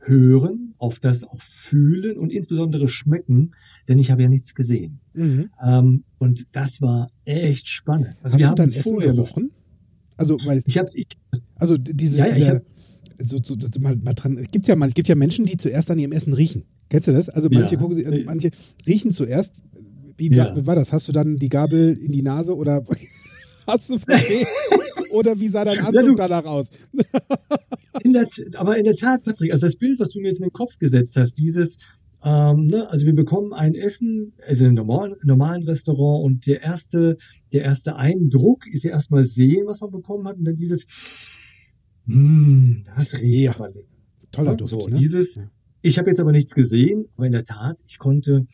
hören, 0.00 0.74
auf 0.78 0.98
das 0.98 1.24
auch 1.24 1.40
fühlen 1.40 2.16
und 2.18 2.32
insbesondere 2.32 2.88
schmecken, 2.88 3.52
denn 3.88 3.98
ich 3.98 4.10
habe 4.10 4.22
ja 4.22 4.28
nichts 4.28 4.54
gesehen. 4.54 5.00
Mhm. 5.12 5.50
Ähm, 5.64 6.04
und 6.18 6.56
das 6.56 6.80
war 6.80 7.10
echt 7.24 7.68
spannend. 7.68 8.16
Also 8.22 8.34
Hast 8.34 8.38
wir 8.38 8.48
haben 8.48 8.56
dein 8.56 8.70
vorher 8.70 9.10
Essen 9.10 9.16
gerochen? 9.16 9.50
Also, 10.16 10.38
weil 10.44 10.62
ich 10.66 10.76
hab's, 10.78 10.94
ich, 10.94 11.06
also 11.56 11.78
dieses, 11.78 12.18
ja, 12.18 12.26
ja, 12.26 12.36
ich 12.36 12.48
hab, 12.50 12.62
so, 13.18 13.38
so, 13.42 13.56
so, 13.58 13.80
mal, 13.80 13.96
mal 13.96 14.14
dran. 14.14 14.36
Es 14.38 14.50
gibt 14.50 14.66
ja 14.68 14.76
mal, 14.76 14.88
es 14.88 14.94
gibt 14.94 15.08
ja 15.08 15.14
Menschen, 15.14 15.44
die 15.44 15.56
zuerst 15.56 15.90
an 15.90 15.98
ihrem 15.98 16.12
Essen 16.12 16.32
riechen. 16.32 16.64
Kennst 16.88 17.08
du 17.08 17.12
das? 17.12 17.28
Also 17.28 17.48
manche 17.50 17.76
ja. 17.76 17.80
gucken 17.80 17.96
sie, 17.96 18.24
manche 18.24 18.50
riechen 18.86 19.12
zuerst. 19.12 19.62
Wie, 20.16 20.30
ja. 20.30 20.56
war, 20.56 20.66
war, 20.66 20.74
das? 20.74 20.92
Hast 20.92 21.08
du 21.08 21.12
dann 21.12 21.36
die 21.36 21.48
Gabel 21.48 21.96
in 21.96 22.12
die 22.12 22.22
Nase 22.22 22.54
oder 22.54 22.84
hast 23.66 23.88
du 23.88 23.98
oder 25.10 25.38
wie 25.38 25.48
sah 25.48 25.64
dein 25.64 25.80
Anzug 25.80 26.18
ja, 26.18 26.28
danach 26.28 26.44
aus? 26.44 26.70
in 28.02 28.12
der, 28.12 28.26
aber 28.54 28.78
in 28.78 28.84
der 28.84 28.96
Tat, 28.96 29.22
Patrick, 29.24 29.52
also 29.52 29.66
das 29.66 29.76
Bild, 29.76 29.98
was 29.98 30.10
du 30.10 30.20
mir 30.20 30.28
jetzt 30.28 30.40
in 30.40 30.48
den 30.48 30.52
Kopf 30.52 30.78
gesetzt 30.78 31.16
hast, 31.16 31.34
dieses, 31.34 31.78
ähm, 32.24 32.66
ne, 32.66 32.88
also 32.90 33.06
wir 33.06 33.14
bekommen 33.14 33.52
ein 33.52 33.74
Essen, 33.74 34.32
also 34.46 34.64
in 34.64 34.70
einem 34.70 34.86
normalen, 34.86 35.14
normalen 35.22 35.62
Restaurant 35.64 36.24
und 36.24 36.46
der 36.46 36.62
erste, 36.62 37.16
der 37.52 37.62
erste 37.62 37.96
Eindruck 37.96 38.66
ist 38.66 38.84
ja 38.84 38.90
erstmal 38.90 39.22
sehen, 39.22 39.66
was 39.66 39.80
man 39.80 39.90
bekommen 39.90 40.26
hat 40.28 40.36
und 40.36 40.44
dann 40.44 40.56
dieses, 40.56 40.86
Mm, 42.06 42.82
das 42.96 43.14
riecht 43.14 43.42
ja. 43.42 43.54
aber 43.54 43.68
lecker. 43.68 43.86
Toller 44.32 44.56
Duft. 44.56 44.70
So, 44.70 44.88
ne? 44.88 44.98
dieses, 44.98 45.38
ich 45.82 45.98
habe 45.98 46.10
jetzt 46.10 46.20
aber 46.20 46.32
nichts 46.32 46.54
gesehen, 46.54 47.06
aber 47.16 47.26
in 47.26 47.32
der 47.32 47.44
Tat, 47.44 47.78
ich 47.86 47.98
konnte 47.98 48.46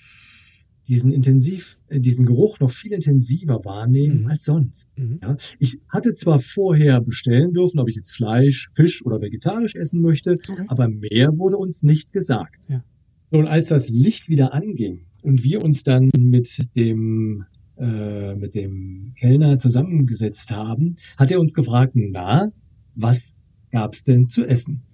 diesen 0.88 1.12
intensiv, 1.12 1.78
äh, 1.88 2.00
diesen 2.00 2.26
Geruch 2.26 2.60
noch 2.60 2.70
viel 2.70 2.92
intensiver 2.92 3.64
wahrnehmen 3.64 4.22
mhm. 4.22 4.26
als 4.28 4.44
sonst. 4.44 4.88
Mhm. 4.96 5.20
Ja, 5.22 5.36
ich 5.58 5.78
hatte 5.88 6.14
zwar 6.14 6.40
vorher 6.40 7.00
bestellen 7.00 7.52
dürfen, 7.52 7.80
ob 7.80 7.88
ich 7.88 7.96
jetzt 7.96 8.12
Fleisch, 8.12 8.70
Fisch 8.72 9.04
oder 9.04 9.20
vegetarisch 9.20 9.74
essen 9.74 10.00
möchte, 10.00 10.32
okay. 10.32 10.64
aber 10.68 10.88
mehr 10.88 11.36
wurde 11.38 11.56
uns 11.56 11.82
nicht 11.82 12.12
gesagt. 12.12 12.64
Ja. 12.68 12.84
Und 13.30 13.46
als 13.46 13.68
das 13.68 13.88
Licht 13.88 14.28
wieder 14.28 14.54
anging 14.54 15.00
und 15.22 15.42
wir 15.42 15.64
uns 15.64 15.82
dann 15.82 16.10
mit 16.16 16.76
dem 16.76 17.44
äh, 17.78 18.34
mit 18.34 18.54
dem 18.54 19.12
Kellner 19.18 19.58
zusammengesetzt 19.58 20.50
haben, 20.50 20.96
hat 21.18 21.30
er 21.30 21.40
uns 21.40 21.52
gefragt, 21.52 21.92
na, 21.94 22.50
was 22.94 23.34
gab's 23.70 24.02
denn 24.02 24.28
zu 24.28 24.44
essen? 24.44 24.85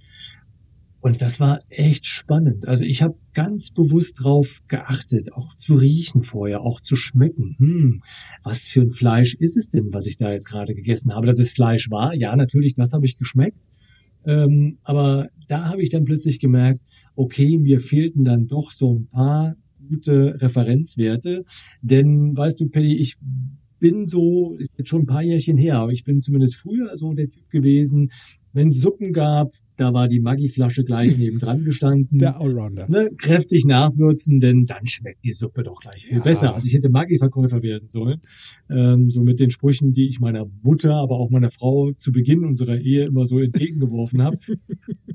Und 1.03 1.21
das 1.21 1.41
war 1.41 1.59
echt 1.69 2.07
spannend. 2.07 2.69
Also 2.69 2.85
ich 2.85 3.03
habe 3.03 3.17
ganz 3.35 3.73
bewusst 3.73 4.21
drauf 4.23 4.63
geachtet, 4.69 5.33
auch 5.33 5.57
zu 5.57 5.75
riechen 5.75 6.23
vorher, 6.23 6.61
auch 6.61 6.81
zu 6.81 6.95
schmecken. 6.95 7.57
Hm, 7.59 8.03
was 8.45 8.69
für 8.69 8.83
ein 8.83 8.93
Fleisch 8.93 9.35
ist 9.35 9.57
es 9.57 9.69
denn, 9.69 9.93
was 9.93 10.07
ich 10.07 10.17
da 10.17 10.31
jetzt 10.31 10.47
gerade 10.47 10.77
gegessen 10.77 11.13
habe? 11.13 11.27
Dass 11.27 11.41
es 11.41 11.51
Fleisch 11.51 11.91
war, 11.91 12.15
ja, 12.15 12.37
natürlich, 12.37 12.75
das 12.75 12.93
habe 12.93 13.05
ich 13.05 13.19
geschmeckt. 13.19 13.67
Ähm, 14.25 14.79
aber 14.85 15.29
da 15.49 15.69
habe 15.71 15.83
ich 15.83 15.91
dann 15.91 16.05
plötzlich 16.05 16.39
gemerkt, 16.39 16.79
okay, 17.17 17.59
mir 17.59 17.81
fehlten 17.81 18.23
dann 18.23 18.47
doch 18.47 18.71
so 18.71 18.95
ein 18.95 19.07
paar 19.09 19.57
gute 19.89 20.41
Referenzwerte. 20.41 21.45
Denn, 21.81 22.37
weißt 22.37 22.61
du, 22.61 22.69
Paddy, 22.69 22.99
ich 22.99 23.17
bin 23.81 24.07
so, 24.07 24.55
ist 24.61 24.71
jetzt 24.79 24.89
schon 24.89 25.03
ein 25.03 25.07
paar 25.07 25.25
Jährchen 25.25 25.57
her, 25.57 25.79
aber 25.79 25.91
ich 25.91 26.05
bin 26.05 26.21
zumindest 26.21 26.55
früher 26.55 26.97
so 26.97 27.13
der 27.13 27.29
Typ 27.29 27.51
gewesen, 27.51 28.13
wenn 28.53 28.69
es 28.69 28.81
Suppen 28.81 29.13
gab, 29.13 29.51
da 29.77 29.93
war 29.93 30.09
die 30.09 30.21
Maggi-Flasche 30.21 30.85
gleich 30.85 31.17
nebendran 31.17 31.65
gestanden. 31.65 32.19
Der 32.19 32.41
Allrounder. 32.41 32.89
Ne, 32.89 33.11
kräftig 33.17 33.65
nachwürzen, 33.65 34.41
denn 34.41 34.65
dann 34.65 34.87
schmeckt 34.87 35.25
die 35.25 35.33
Suppe 35.33 35.63
doch 35.63 35.81
gleich 35.81 36.07
viel 36.07 36.19
ja. 36.19 36.23
besser. 36.23 36.55
Also 36.55 36.67
ich 36.67 36.75
hätte 36.75 36.91
Maggi-Verkäufer 36.91 37.63
werden 37.63 37.89
sollen. 37.89 38.21
Ähm, 38.71 39.11
so 39.11 39.23
mit 39.23 39.41
den 39.41 39.51
Sprüchen, 39.51 39.93
die 39.93 40.09
ich 40.09 40.21
meiner 40.21 40.47
Mutter, 40.63 40.95
aber 40.95 41.17
auch 41.17 41.31
meiner 41.31 41.51
Frau 41.51 41.93
zu 41.93 42.13
Beginn 42.13 42.45
unserer 42.45 42.79
Ehe 42.79 43.07
immer 43.07 43.25
so 43.25 43.39
entgegengeworfen 43.39 44.23
habe. 44.23 44.39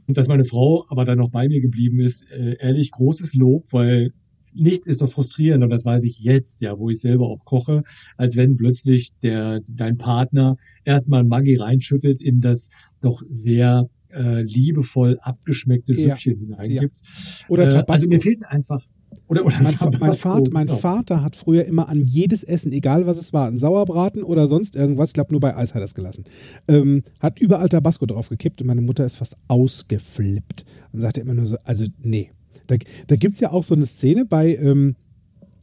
Und 0.07 0.17
dass 0.17 0.27
meine 0.27 0.45
Frau 0.45 0.85
aber 0.89 1.05
dann 1.05 1.19
noch 1.19 1.29
bei 1.29 1.47
mir 1.47 1.61
geblieben 1.61 1.99
ist, 1.99 2.25
äh, 2.31 2.57
ehrlich 2.59 2.91
großes 2.91 3.35
Lob, 3.35 3.65
weil 3.71 4.11
nichts 4.53 4.87
ist 4.87 5.01
doch 5.01 5.11
frustrierender, 5.11 5.65
und 5.65 5.71
das 5.71 5.85
weiß 5.85 6.03
ich 6.03 6.19
jetzt, 6.19 6.61
ja, 6.61 6.77
wo 6.77 6.89
ich 6.89 6.99
selber 6.99 7.27
auch 7.27 7.45
koche, 7.45 7.83
als 8.17 8.35
wenn 8.35 8.57
plötzlich 8.57 9.11
der, 9.21 9.61
dein 9.67 9.97
Partner 9.97 10.57
erstmal 10.83 11.23
Maggi 11.23 11.55
reinschüttet 11.55 12.21
in 12.21 12.39
das 12.39 12.69
doch 13.01 13.21
sehr 13.29 13.87
äh, 14.11 14.41
liebevoll 14.41 15.19
abgeschmeckte 15.21 15.93
Süppchen 15.93 16.33
ja, 16.33 16.57
hineingibt. 16.57 16.97
Ja. 16.97 17.45
Oder 17.49 17.67
äh, 17.67 17.69
Tabasco. 17.69 17.91
Also 17.91 18.07
mir 18.07 18.19
fehlt 18.19 18.45
einfach 18.45 18.81
oder, 19.27 19.45
oder 19.45 19.55
mein, 19.61 19.75
mein, 19.99 20.13
Vater, 20.13 20.51
mein 20.51 20.67
genau. 20.67 20.79
Vater, 20.79 21.23
hat 21.23 21.35
früher 21.35 21.65
immer 21.65 21.89
an 21.89 22.01
jedes 22.01 22.43
Essen, 22.43 22.71
egal 22.71 23.07
was 23.07 23.17
es 23.17 23.33
war, 23.33 23.47
ein 23.47 23.57
Sauerbraten 23.57 24.23
oder 24.23 24.47
sonst 24.47 24.75
irgendwas, 24.75 25.09
ich 25.09 25.13
glaube 25.13 25.31
nur 25.31 25.39
bei 25.39 25.55
Eis 25.55 25.73
hat 25.73 25.81
er 25.81 25.85
es 25.85 25.95
gelassen, 25.95 26.25
ähm, 26.67 27.03
hat 27.19 27.39
überall 27.39 27.69
Tabasco 27.69 28.05
drauf 28.05 28.29
gekippt 28.29 28.61
und 28.61 28.67
meine 28.67 28.81
Mutter 28.81 29.05
ist 29.05 29.17
fast 29.17 29.37
ausgeflippt 29.47 30.65
und 30.91 31.01
sagte 31.01 31.21
immer 31.21 31.33
nur 31.33 31.47
so, 31.47 31.57
also 31.63 31.85
nee, 32.01 32.31
da, 32.67 32.75
da 33.07 33.15
gibt 33.15 33.35
es 33.35 33.39
ja 33.39 33.51
auch 33.51 33.63
so 33.63 33.75
eine 33.75 33.85
Szene 33.85 34.25
bei, 34.25 34.55
ähm, 34.55 34.95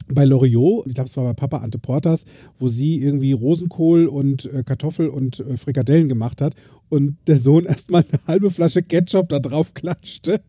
bei 0.09 0.24
Loriot, 0.24 0.86
ich 0.86 0.94
glaube, 0.94 1.09
es 1.09 1.16
war 1.16 1.24
bei 1.24 1.32
Papa 1.32 1.59
Ante 1.59 1.78
Portas, 1.78 2.24
wo 2.59 2.68
sie 2.68 3.00
irgendwie 3.00 3.32
Rosenkohl 3.32 4.07
und 4.07 4.46
äh, 4.46 4.62
Kartoffel 4.64 5.09
und 5.09 5.40
äh, 5.40 5.57
Frikadellen 5.57 6.09
gemacht 6.09 6.40
hat 6.40 6.55
und 6.88 7.16
der 7.26 7.38
Sohn 7.38 7.64
erstmal 7.66 8.05
eine 8.11 8.20
halbe 8.26 8.50
Flasche 8.50 8.82
Ketchup 8.82 9.28
da 9.28 9.38
drauf 9.38 9.74
klatschte. 9.74 10.40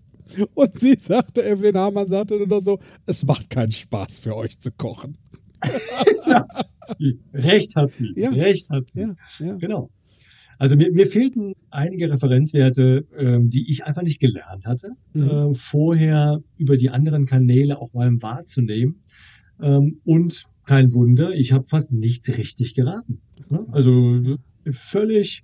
Und 0.56 0.80
sie 0.80 0.98
sagte, 1.00 1.44
Evelyn 1.44 1.78
Hamann 1.78 2.08
sagte 2.08 2.38
nur 2.38 2.48
noch 2.48 2.60
so, 2.60 2.80
es 3.06 3.24
macht 3.24 3.50
keinen 3.52 3.72
Spaß 3.72 4.20
für 4.20 4.36
euch 4.36 4.60
zu 4.60 4.72
kochen. 4.72 5.18
Recht 7.34 7.76
hat 7.76 7.96
sie. 7.96 8.12
Ja. 8.16 8.32
Recht 8.32 8.70
hat 8.72 8.90
sie. 8.90 9.02
Ja, 9.02 9.16
ja. 9.40 9.56
Genau. 9.56 9.90
Also 10.58 10.78
mir, 10.78 10.92
mir 10.92 11.08
fehlten 11.08 11.54
einige 11.70 12.10
Referenzwerte, 12.10 13.06
ähm, 13.18 13.50
die 13.50 13.70
ich 13.70 13.86
einfach 13.86 14.04
nicht 14.04 14.20
gelernt 14.20 14.66
hatte, 14.66 14.92
mhm. 15.14 15.30
äh, 15.30 15.54
vorher 15.54 16.42
über 16.58 16.78
die 16.78 16.90
anderen 16.90 17.26
Kanäle 17.26 17.80
auch 17.80 17.94
mal 17.94 18.10
wahrzunehmen. 18.22 19.02
Ähm, 19.62 20.00
und 20.04 20.46
kein 20.66 20.94
Wunder, 20.94 21.34
ich 21.34 21.52
habe 21.52 21.66
fast 21.66 21.94
nichts 21.94 22.28
richtig 22.30 22.74
geraten. 22.74 23.22
Ne? 23.50 23.66
Also 23.72 24.38
völlig, 24.72 25.44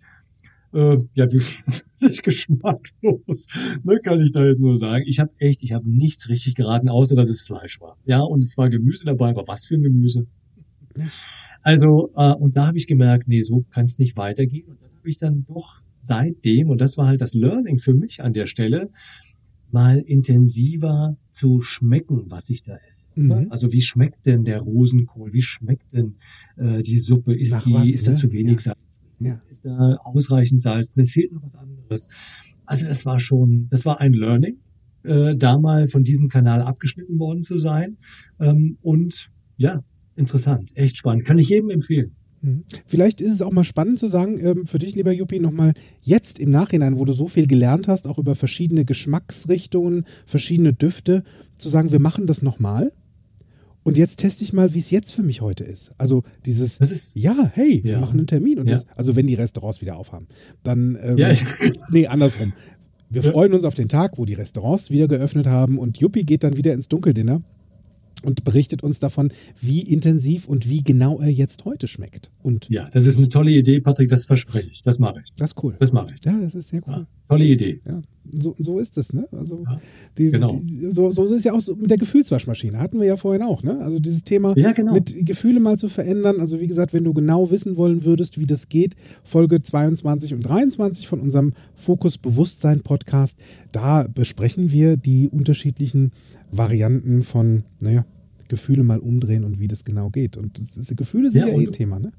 äh, 0.73 0.97
ja, 1.13 1.31
wirklich 1.31 1.63
geschmacklos, 2.23 3.47
ne, 3.83 3.99
kann 4.03 4.19
ich 4.21 4.31
da 4.31 4.45
jetzt 4.45 4.61
nur 4.61 4.75
sagen. 4.75 5.03
Ich 5.07 5.19
habe 5.19 5.31
echt, 5.37 5.63
ich 5.63 5.73
habe 5.73 5.89
nichts 5.89 6.29
richtig 6.29 6.55
geraten, 6.55 6.89
außer 6.89 7.15
dass 7.15 7.29
es 7.29 7.41
Fleisch 7.41 7.79
war. 7.79 7.97
Ja, 8.05 8.21
und 8.21 8.39
es 8.39 8.57
war 8.57 8.69
Gemüse 8.69 9.05
dabei, 9.05 9.29
aber 9.29 9.47
was 9.47 9.67
für 9.67 9.75
ein 9.75 9.83
Gemüse? 9.83 10.25
Also, 11.61 12.11
äh, 12.15 12.33
und 12.33 12.57
da 12.57 12.67
habe 12.67 12.77
ich 12.77 12.87
gemerkt, 12.87 13.27
nee, 13.27 13.41
so 13.41 13.63
kann 13.71 13.85
es 13.85 13.99
nicht 13.99 14.17
weitergehen. 14.17 14.67
Und 14.67 14.81
habe 14.81 15.09
ich 15.09 15.17
dann 15.17 15.45
doch 15.47 15.81
seitdem, 15.99 16.69
und 16.69 16.81
das 16.81 16.97
war 16.97 17.07
halt 17.07 17.21
das 17.21 17.33
Learning 17.33 17.77
für 17.77 17.93
mich 17.93 18.23
an 18.23 18.33
der 18.33 18.47
Stelle, 18.47 18.89
mal 19.71 19.99
intensiver 19.99 21.17
zu 21.31 21.61
schmecken, 21.61 22.25
was 22.29 22.49
ich 22.49 22.63
da 22.63 22.75
esse. 22.75 23.00
Mhm. 23.15 23.47
Also 23.49 23.71
wie 23.71 23.81
schmeckt 23.81 24.25
denn 24.25 24.43
der 24.43 24.59
Rosenkohl? 24.59 25.33
Wie 25.33 25.41
schmeckt 25.41 25.93
denn 25.93 26.15
äh, 26.57 26.81
die 26.83 26.99
Suppe? 26.99 27.37
Ist 27.37 27.51
Nach 27.51 27.63
die, 27.63 27.73
was, 27.73 27.89
ist 27.89 28.07
da 28.07 28.11
ne? 28.11 28.17
zu 28.17 28.31
wenig 28.31 28.55
ja. 28.55 28.59
Salz? 28.59 28.77
Ja. 29.19 29.41
Ist 29.49 29.65
da 29.65 29.95
ausreichend 30.03 30.61
Salz 30.61 30.89
drin? 30.89 31.07
Fehlt 31.07 31.31
noch 31.31 31.43
was 31.43 31.55
anderes? 31.55 32.09
Also 32.65 32.87
das 32.87 33.05
war 33.05 33.19
schon, 33.19 33.67
das 33.69 33.85
war 33.85 33.99
ein 33.99 34.13
Learning. 34.13 34.57
äh, 35.03 35.35
da 35.35 35.57
mal 35.57 35.87
von 35.87 36.03
diesem 36.03 36.29
Kanal 36.29 36.61
abgeschnitten 36.61 37.19
worden 37.19 37.41
zu 37.41 37.57
sein. 37.57 37.97
Ähm, 38.39 38.77
und 38.81 39.29
ja, 39.57 39.83
interessant, 40.15 40.71
echt 40.75 40.97
spannend. 40.97 41.25
Kann 41.25 41.39
ich 41.39 41.49
jedem 41.49 41.69
empfehlen. 41.69 42.11
Mhm. 42.41 42.63
Vielleicht 42.87 43.21
ist 43.21 43.33
es 43.33 43.41
auch 43.41 43.51
mal 43.51 43.63
spannend 43.63 43.99
zu 43.99 44.07
sagen, 44.07 44.39
ähm, 44.39 44.65
für 44.65 44.79
dich, 44.79 44.95
lieber 44.95 45.11
Juppie, 45.11 45.39
nochmal 45.39 45.73
jetzt 46.01 46.39
im 46.39 46.49
Nachhinein, 46.49 46.97
wo 46.97 47.05
du 47.05 47.13
so 47.13 47.27
viel 47.27 47.47
gelernt 47.47 47.87
hast, 47.87 48.07
auch 48.07 48.17
über 48.17 48.35
verschiedene 48.35 48.85
Geschmacksrichtungen, 48.85 50.05
verschiedene 50.25 50.73
Düfte, 50.73 51.23
zu 51.57 51.69
sagen, 51.69 51.91
wir 51.91 51.99
machen 52.01 52.25
das 52.25 52.41
nochmal. 52.41 52.91
Und 53.83 53.97
jetzt 53.97 54.17
teste 54.17 54.43
ich 54.43 54.53
mal, 54.53 54.73
wie 54.73 54.79
es 54.79 54.91
jetzt 54.91 55.11
für 55.11 55.23
mich 55.23 55.41
heute 55.41 55.63
ist. 55.63 55.91
Also 55.97 56.23
dieses, 56.45 56.77
ist, 56.79 57.15
ja, 57.15 57.49
hey, 57.53 57.77
ja. 57.77 57.83
wir 57.83 57.97
machen 57.99 58.19
einen 58.19 58.27
Termin. 58.27 58.59
Und 58.59 58.67
Ja. 58.69 58.75
das, 58.75 58.85
also 58.95 59.15
wenn 59.15 59.25
die 59.27 59.33
Restaurants 59.35 59.81
wieder 59.81 59.97
aufhaben, 59.97 60.27
dann, 60.63 60.97
ähm, 61.01 61.17
Ja. 61.17 61.29
nee, 61.91 62.07
andersrum. 62.07 62.53
Wir 63.09 63.23
freuen 63.23 63.53
uns 63.53 63.63
auf 63.65 63.73
den 63.73 63.89
Tag, 63.89 64.17
wo 64.17 64.25
die 64.25 64.35
Restaurants 64.35 64.89
wieder 64.89 65.07
geöffnet 65.07 65.45
haben 65.47 65.77
und 65.79 65.97
Juppie 65.97 66.23
geht 66.23 66.43
dann 66.43 66.55
wieder 66.55 66.73
ins 66.73 66.87
Dunkeldinner 66.87 67.41
und 68.23 68.43
berichtet 68.45 68.83
uns 68.83 68.99
davon, 68.99 69.33
wie 69.59 69.81
intensiv 69.81 70.47
und 70.47 70.69
wie 70.69 70.83
genau 70.83 71.19
er 71.19 71.29
jetzt 71.29 71.65
heute 71.65 71.87
schmeckt. 71.87 72.29
Und 72.41 72.69
Ja, 72.69 72.87
das 72.93 73.07
ist 73.07 73.17
eine 73.17 73.27
tolle 73.29 73.51
Idee, 73.51 73.81
Patrick, 73.81 74.07
das 74.09 74.25
verspreche 74.25 74.69
ich. 74.69 74.83
Das 74.83 74.99
mache 74.99 75.21
ich. 75.25 75.33
das 75.35 75.51
ist 75.51 75.63
cool. 75.63 75.75
Das 75.79 75.91
mache 75.91 76.13
ich. 76.17 76.23
Ja, 76.23 76.39
das 76.39 76.53
ist 76.55 76.69
sehr 76.69 76.81
cool. 76.87 76.93
Ja, 76.93 77.07
tolle 77.27 77.45
Idee. 77.45 77.81
Ja, 77.85 78.01
so, 78.29 78.55
so 78.59 78.79
ist 78.79 78.97
es, 78.97 79.13
ne? 79.13 79.27
Also 79.31 79.63
Ja, 79.65 79.81
die, 80.17 80.31
genau. 80.31 80.59
die, 80.61 80.91
so, 80.91 81.11
so 81.11 81.25
ist 81.25 81.31
es 81.31 81.43
ja 81.43 81.53
auch 81.53 81.61
so 81.61 81.75
mit 81.75 81.89
der 81.89 81.97
Gefühlswaschmaschine. 81.97 82.77
Hatten 82.77 82.99
wir 82.99 83.07
ja 83.07 83.17
vorhin 83.17 83.41
auch, 83.41 83.63
ne? 83.63 83.79
Also 83.79 83.99
dieses 83.99 84.23
Thema 84.23 84.53
Ja, 84.57 84.71
genau. 84.71 84.93
mit 84.93 85.25
Gefühle 85.25 85.59
mal 85.59 85.77
zu 85.77 85.89
verändern. 85.89 86.39
Also 86.39 86.59
wie 86.59 86.67
gesagt, 86.67 86.93
wenn 86.93 87.03
du 87.03 87.13
genau 87.13 87.51
wissen 87.51 87.77
wollen 87.77 88.03
würdest, 88.03 88.39
wie 88.39 88.45
das 88.45 88.69
geht, 88.69 88.95
Folge 89.23 89.61
22 89.61 90.33
und 90.33 90.41
23 90.41 91.07
von 91.07 91.19
unserem 91.19 91.53
Fokus 91.75 92.17
Bewusstsein 92.17 92.81
Podcast, 92.81 93.37
da 93.71 94.07
besprechen 94.07 94.71
wir 94.71 94.97
die 94.97 95.29
unterschiedlichen 95.29 96.11
Varianten 96.51 97.23
von, 97.23 97.63
naja, 97.79 98.05
Gefühle 98.47 98.83
mal 98.83 98.99
umdrehen 98.99 99.45
und 99.45 99.59
wie 99.59 99.67
das 99.67 99.85
genau 99.85 100.09
geht. 100.09 100.35
Und 100.35 100.59
das 100.59 100.75
ist, 100.75 100.95
Gefühle 100.97 101.31
sind 101.31 101.41
Ja, 101.41 101.47
ja, 101.47 101.57
eh 101.57 101.67
ein 101.67 101.71
Thema, 101.71 101.99
ne? 101.99 102.11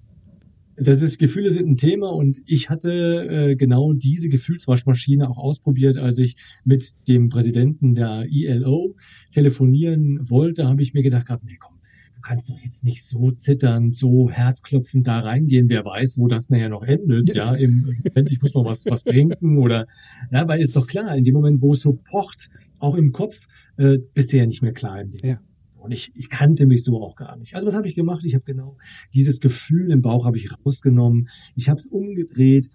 Das 0.77 1.03
ist, 1.03 1.19
Gefühle 1.19 1.51
sind 1.51 1.69
ein 1.69 1.77
Thema 1.77 2.09
und 2.09 2.41
ich 2.47 2.71
hatte 2.71 3.51
äh, 3.51 3.57
genau 3.57 3.93
diese 3.93 4.29
Gefühlswaschmaschine 4.29 5.29
auch 5.29 5.37
ausprobiert, 5.37 5.99
als 5.99 6.19
ich 6.19 6.37
mit 6.65 6.95
dem 7.09 7.29
Präsidenten 7.29 7.95
der 7.95 8.27
ILO 8.29 8.97
telefonieren 9.33 10.31
wollte, 10.31 10.67
habe 10.67 10.83
ich 10.83 10.95
mir 10.95 11.03
gedacht 11.03 11.27
gehabt, 11.27 11.45
nee, 11.45 11.59
komm, 11.61 11.79
du 12.15 12.21
kannst 12.23 12.51
doch 12.51 12.59
jetzt 12.59 12.85
nicht 12.85 13.05
so 13.05 13.33
zittern, 13.33 13.91
so 13.91 14.31
herzklopfend 14.31 15.07
da 15.07 15.21
reingehen, 15.21 15.69
wer 15.69 15.85
weiß, 15.85 16.17
wo 16.17 16.29
das 16.29 16.49
nachher 16.49 16.71
noch 16.71 16.83
endet, 16.83 17.35
ja, 17.35 17.55
im 17.55 17.83
Moment, 18.05 18.31
ich 18.31 18.41
muss 18.41 18.55
noch 18.55 18.65
was, 18.65 18.87
was 18.87 19.05
trinken 19.05 19.59
oder, 19.59 19.87
ja, 20.31 20.49
weil 20.49 20.61
ist 20.61 20.77
doch 20.77 20.87
klar, 20.87 21.15
in 21.17 21.25
dem 21.25 21.35
Moment, 21.35 21.61
wo 21.61 21.73
es 21.73 21.81
so 21.81 21.93
pocht, 21.93 22.51
auch 22.79 22.97
im 22.97 23.13
Kopf, 23.13 23.47
äh, 23.77 23.99
bist 24.15 24.33
du 24.33 24.39
ja 24.39 24.47
nicht 24.47 24.63
mehr 24.63 24.73
klar 24.73 25.01
im 25.01 25.11
Leben. 25.11 25.29
Ja. 25.29 25.41
Und 25.83 25.93
ich, 25.93 26.13
ich 26.15 26.29
kannte 26.31 26.67
mich 26.67 26.85
so 26.85 27.01
auch 27.03 27.17
gar 27.17 27.37
nicht. 27.37 27.55
Also 27.55 27.67
was 27.67 27.75
habe 27.75 27.87
ich 27.89 27.95
gemacht? 27.95 28.25
Ich 28.25 28.35
habe 28.35 28.45
genau 28.45 28.77
dieses 29.15 29.41
Gefühl 29.41 29.91
im 29.91 30.01
Bauch 30.01 30.25
habe 30.25 30.37
ich 30.37 30.49
rausgenommen. 30.65 31.29
Ich 31.57 31.69
habe 31.69 31.79
es 31.81 31.87
umgedreht 31.87 32.69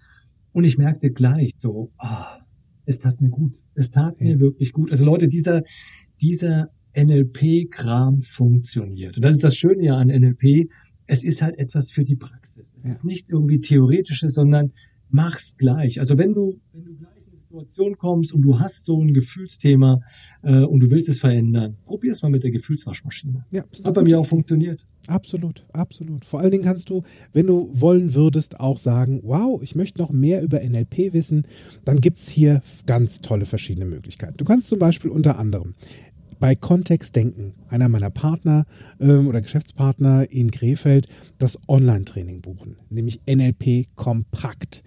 und 0.52 0.64
ich 0.64 0.78
merkte 0.78 1.10
gleich 1.10 1.52
so, 1.58 1.90
ah, 1.98 2.38
es 2.84 2.98
tat 2.98 3.20
mir 3.20 3.30
gut. 3.30 3.54
Es 3.74 3.90
tat 3.90 4.20
mir 4.20 4.32
Ja. 4.32 4.40
wirklich 4.40 4.72
gut. 4.72 4.90
Also 4.90 5.04
Leute, 5.04 5.28
dieser, 5.28 5.62
dieser 6.20 6.68
NLP-Kram 6.96 8.22
funktioniert. 8.22 9.16
Und 9.16 9.24
das 9.24 9.34
ist 9.34 9.44
das 9.44 9.54
Schöne 9.56 9.84
ja 9.84 9.96
an 9.96 10.08
NLP. 10.08 10.68
Es 11.06 11.24
ist 11.24 11.42
halt 11.42 11.58
etwas 11.58 11.90
für 11.90 12.04
die 12.04 12.16
Praxis. 12.16 12.74
Es 12.76 12.84
Ja. 12.84 12.90
ist 12.92 13.04
nichts 13.04 13.30
irgendwie 13.30 13.58
Theoretisches, 13.60 14.34
sondern 14.34 14.72
mach's 15.10 15.56
gleich. 15.56 15.98
Also 16.00 16.18
wenn 16.18 16.32
du, 16.34 16.60
wenn 16.72 16.84
du 16.84 16.94
gleich 16.96 17.17
Situation 17.48 17.96
kommst 17.96 18.32
und 18.34 18.42
du 18.42 18.60
hast 18.60 18.84
so 18.84 19.00
ein 19.00 19.14
Gefühlsthema 19.14 20.00
äh, 20.42 20.62
und 20.64 20.80
du 20.80 20.90
willst 20.90 21.08
es 21.08 21.20
verändern, 21.20 21.76
probier's 21.86 22.22
mal 22.22 22.30
mit 22.30 22.42
der 22.42 22.50
Gefühlswaschmaschine. 22.50 23.46
Ja, 23.50 23.62
eine 23.62 23.84
Hat 23.84 23.94
bei 23.94 24.02
mir 24.02 24.18
auch 24.18 24.26
funktioniert. 24.26 24.84
Absolut, 25.06 25.64
absolut. 25.72 26.26
Vor 26.26 26.40
allen 26.40 26.50
Dingen 26.50 26.64
kannst 26.64 26.90
du, 26.90 27.02
wenn 27.32 27.46
du 27.46 27.70
wollen 27.72 28.14
würdest, 28.14 28.60
auch 28.60 28.78
sagen, 28.78 29.20
wow, 29.22 29.62
ich 29.62 29.74
möchte 29.74 29.98
noch 29.98 30.10
mehr 30.10 30.42
über 30.42 30.60
NLP 30.60 31.14
wissen, 31.14 31.46
dann 31.86 32.02
gibt 32.02 32.18
es 32.18 32.28
hier 32.28 32.60
ganz 32.84 33.22
tolle 33.22 33.46
verschiedene 33.46 33.86
Möglichkeiten. 33.86 34.36
Du 34.36 34.44
kannst 34.44 34.68
zum 34.68 34.78
Beispiel 34.78 35.10
unter 35.10 35.38
anderem 35.38 35.74
bei 36.38 36.54
Kontext 36.54 37.16
Denken, 37.16 37.54
einer 37.68 37.88
meiner 37.88 38.10
Partner 38.10 38.66
ähm, 39.00 39.26
oder 39.26 39.40
Geschäftspartner 39.40 40.30
in 40.30 40.50
Krefeld, 40.50 41.08
das 41.38 41.58
Online-Training 41.66 42.42
buchen, 42.42 42.76
nämlich 42.90 43.22
NLP 43.26 43.88
Kompakt. 43.96 44.84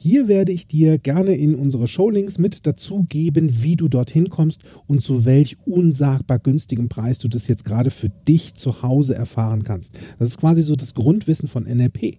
Hier 0.00 0.28
werde 0.28 0.52
ich 0.52 0.68
dir 0.68 0.96
gerne 0.96 1.34
in 1.34 1.56
unsere 1.56 1.88
Showlinks 1.88 2.38
mit 2.38 2.68
dazu 2.68 3.04
geben, 3.08 3.62
wie 3.62 3.74
du 3.74 3.88
dorthin 3.88 4.30
kommst 4.30 4.60
und 4.86 5.02
zu 5.02 5.24
welch 5.24 5.56
unsagbar 5.66 6.38
günstigem 6.38 6.88
Preis 6.88 7.18
du 7.18 7.26
das 7.26 7.48
jetzt 7.48 7.64
gerade 7.64 7.90
für 7.90 8.08
dich 8.08 8.54
zu 8.54 8.82
Hause 8.82 9.16
erfahren 9.16 9.64
kannst. 9.64 9.98
Das 10.20 10.28
ist 10.28 10.38
quasi 10.38 10.62
so 10.62 10.76
das 10.76 10.94
Grundwissen 10.94 11.48
von 11.48 11.64
NLP. 11.64 12.16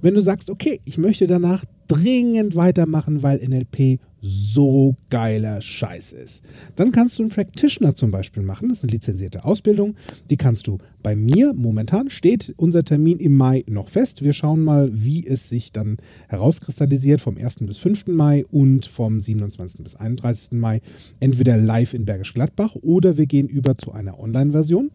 Wenn 0.00 0.14
du 0.14 0.22
sagst, 0.22 0.50
okay, 0.50 0.80
ich 0.84 0.98
möchte 0.98 1.28
danach 1.28 1.64
dringend 1.90 2.54
weitermachen, 2.54 3.22
weil 3.24 3.38
NLP 3.38 3.98
so 4.22 4.96
geiler 5.08 5.60
Scheiß 5.60 6.12
ist, 6.12 6.42
dann 6.76 6.92
kannst 6.92 7.18
du 7.18 7.22
einen 7.22 7.30
Practitioner 7.30 7.94
zum 7.94 8.10
Beispiel 8.10 8.42
machen. 8.42 8.68
Das 8.68 8.78
ist 8.78 8.84
eine 8.84 8.92
lizenzierte 8.92 9.44
Ausbildung. 9.44 9.96
Die 10.28 10.36
kannst 10.36 10.66
du 10.66 10.78
bei 11.02 11.16
mir. 11.16 11.52
Momentan 11.54 12.10
steht 12.10 12.54
unser 12.58 12.84
Termin 12.84 13.18
im 13.18 13.36
Mai 13.36 13.64
noch 13.66 13.88
fest. 13.88 14.22
Wir 14.22 14.34
schauen 14.34 14.62
mal, 14.62 14.90
wie 14.92 15.26
es 15.26 15.48
sich 15.48 15.72
dann 15.72 15.96
herauskristallisiert 16.28 17.20
vom 17.20 17.36
1. 17.38 17.56
bis 17.60 17.78
5. 17.78 18.08
Mai 18.08 18.44
und 18.50 18.86
vom 18.86 19.20
27. 19.20 19.82
bis 19.82 19.96
31. 19.96 20.52
Mai. 20.52 20.82
Entweder 21.18 21.56
live 21.56 21.94
in 21.94 22.04
Bergisch 22.04 22.34
Gladbach 22.34 22.76
oder 22.82 23.16
wir 23.16 23.26
gehen 23.26 23.48
über 23.48 23.78
zu 23.78 23.92
einer 23.92 24.20
Online-Version. 24.20 24.90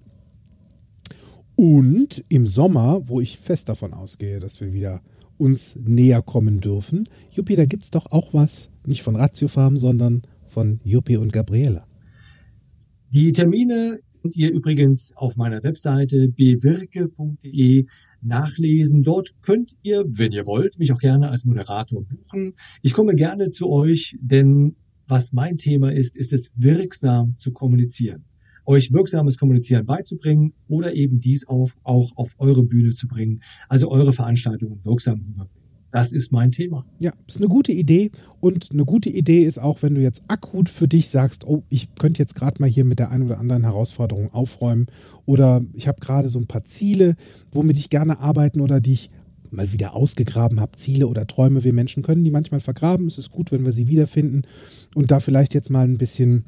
Und 1.55 2.23
im 2.29 2.47
Sommer, 2.47 3.01
wo 3.07 3.21
ich 3.21 3.39
fest 3.39 3.69
davon 3.69 3.93
ausgehe, 3.93 4.39
dass 4.39 4.61
wir 4.61 4.73
wieder 4.73 5.01
uns 5.37 5.75
näher 5.75 6.21
kommen 6.21 6.59
dürfen, 6.59 7.09
Juppie, 7.31 7.55
da 7.55 7.65
gibt 7.65 7.83
es 7.83 7.91
doch 7.91 8.11
auch 8.11 8.33
was, 8.33 8.69
nicht 8.85 9.03
von 9.03 9.15
Ratiofarm, 9.15 9.77
sondern 9.77 10.21
von 10.47 10.79
Juppie 10.83 11.17
und 11.17 11.33
Gabriela. 11.33 11.85
Die 13.13 13.31
Termine 13.31 13.99
könnt 14.21 14.35
ihr 14.35 14.51
übrigens 14.51 15.13
auf 15.15 15.35
meiner 15.35 15.61
Webseite 15.63 16.29
bewirke.de 16.29 17.85
nachlesen. 18.21 19.03
Dort 19.03 19.35
könnt 19.41 19.73
ihr, 19.83 20.03
wenn 20.07 20.31
ihr 20.31 20.47
wollt, 20.47 20.79
mich 20.79 20.91
auch 20.91 20.97
gerne 20.97 21.29
als 21.29 21.45
Moderator 21.45 22.03
buchen. 22.03 22.55
Ich 22.81 22.93
komme 22.93 23.13
gerne 23.13 23.51
zu 23.51 23.69
euch, 23.69 24.17
denn 24.19 24.75
was 25.07 25.31
mein 25.31 25.57
Thema 25.57 25.93
ist, 25.93 26.17
ist 26.17 26.33
es 26.33 26.51
wirksam 26.55 27.37
zu 27.37 27.51
kommunizieren. 27.51 28.25
Euch 28.65 28.91
wirksames 28.91 29.37
Kommunizieren 29.37 29.85
beizubringen 29.85 30.53
oder 30.67 30.93
eben 30.93 31.19
dies 31.19 31.47
auf, 31.47 31.75
auch 31.83 32.11
auf 32.15 32.31
eure 32.37 32.63
Bühne 32.63 32.93
zu 32.93 33.07
bringen, 33.07 33.41
also 33.69 33.89
eure 33.89 34.13
Veranstaltungen 34.13 34.79
wirksam 34.83 35.21
rüberbringen. 35.21 35.65
Das 35.95 36.11
ist 36.11 36.33
mein 36.33 36.51
Thema. 36.51 36.85
Ja, 36.99 37.13
ist 37.25 37.37
eine 37.37 37.47
gute 37.47 37.71
Idee. 37.71 38.11
Und 38.41 38.69
eine 38.73 38.83
gute 38.83 39.09
Idee 39.09 39.45
ist 39.45 39.57
auch, 39.57 39.81
wenn 39.81 39.95
du 39.95 40.01
jetzt 40.01 40.23
akut 40.27 40.67
für 40.67 40.89
dich 40.89 41.07
sagst, 41.07 41.47
oh, 41.47 41.63
ich 41.69 41.95
könnte 41.95 42.21
jetzt 42.21 42.35
gerade 42.35 42.61
mal 42.61 42.69
hier 42.69 42.83
mit 42.83 42.99
der 42.99 43.11
einen 43.11 43.23
oder 43.23 43.39
anderen 43.39 43.63
Herausforderung 43.63 44.33
aufräumen 44.33 44.87
oder 45.25 45.63
ich 45.71 45.87
habe 45.87 46.01
gerade 46.01 46.27
so 46.27 46.37
ein 46.37 46.47
paar 46.47 46.65
Ziele, 46.65 47.15
womit 47.53 47.77
ich 47.77 47.89
gerne 47.89 48.19
arbeiten 48.19 48.59
oder 48.59 48.81
die 48.81 48.91
ich 48.91 49.09
mal 49.51 49.71
wieder 49.71 49.95
ausgegraben 49.95 50.59
habe, 50.59 50.77
Ziele 50.77 51.07
oder 51.07 51.27
Träume. 51.27 51.63
Wir 51.63 51.71
Menschen 51.71 52.03
können 52.03 52.25
die 52.25 52.31
manchmal 52.31 52.59
vergraben. 52.59 53.07
Es 53.07 53.17
ist 53.17 53.31
gut, 53.31 53.53
wenn 53.53 53.63
wir 53.63 53.71
sie 53.71 53.87
wiederfinden 53.87 54.41
und 54.95 55.11
da 55.11 55.21
vielleicht 55.21 55.53
jetzt 55.53 55.69
mal 55.69 55.87
ein 55.87 55.97
bisschen 55.97 56.43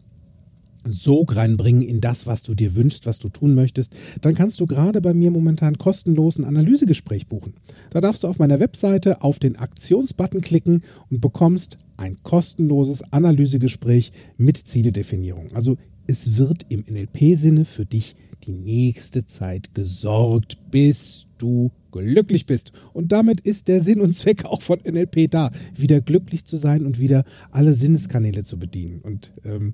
Sog 0.85 1.35
reinbringen 1.35 1.81
in 1.81 2.01
das, 2.01 2.25
was 2.25 2.43
du 2.43 2.53
dir 2.53 2.75
wünschst, 2.75 3.05
was 3.05 3.19
du 3.19 3.29
tun 3.29 3.55
möchtest, 3.55 3.93
dann 4.21 4.35
kannst 4.35 4.59
du 4.59 4.67
gerade 4.67 5.01
bei 5.01 5.13
mir 5.13 5.31
momentan 5.31 5.77
kostenlos 5.77 6.37
ein 6.37 6.45
Analysegespräch 6.45 7.27
buchen. 7.27 7.53
Da 7.89 8.01
darfst 8.01 8.23
du 8.23 8.27
auf 8.27 8.39
meiner 8.39 8.59
Webseite 8.59 9.21
auf 9.21 9.39
den 9.39 9.57
Aktionsbutton 9.57 10.41
klicken 10.41 10.83
und 11.09 11.21
bekommst 11.21 11.77
ein 11.97 12.17
kostenloses 12.23 13.01
Analysegespräch 13.11 14.11
mit 14.37 14.57
Zieledefinierung. 14.57 15.53
Also 15.53 15.77
es 16.07 16.37
wird 16.37 16.65
im 16.69 16.85
NLP-Sinne 16.89 17.65
für 17.65 17.85
dich 17.85 18.15
die 18.45 18.53
nächste 18.53 19.27
Zeit 19.27 19.73
gesorgt, 19.75 20.57
bis 20.71 21.26
du 21.37 21.71
glücklich 21.91 22.45
bist. 22.45 22.71
Und 22.93 23.11
damit 23.11 23.41
ist 23.41 23.67
der 23.67 23.81
Sinn 23.81 24.01
und 24.01 24.13
Zweck 24.13 24.45
auch 24.45 24.61
von 24.61 24.79
NLP 24.79 25.29
da, 25.29 25.51
wieder 25.75 26.01
glücklich 26.01 26.45
zu 26.45 26.57
sein 26.57 26.85
und 26.85 26.99
wieder 26.99 27.23
alle 27.51 27.73
Sinneskanäle 27.73 28.43
zu 28.43 28.59
bedienen. 28.59 28.99
Und 29.01 29.33
ähm, 29.43 29.73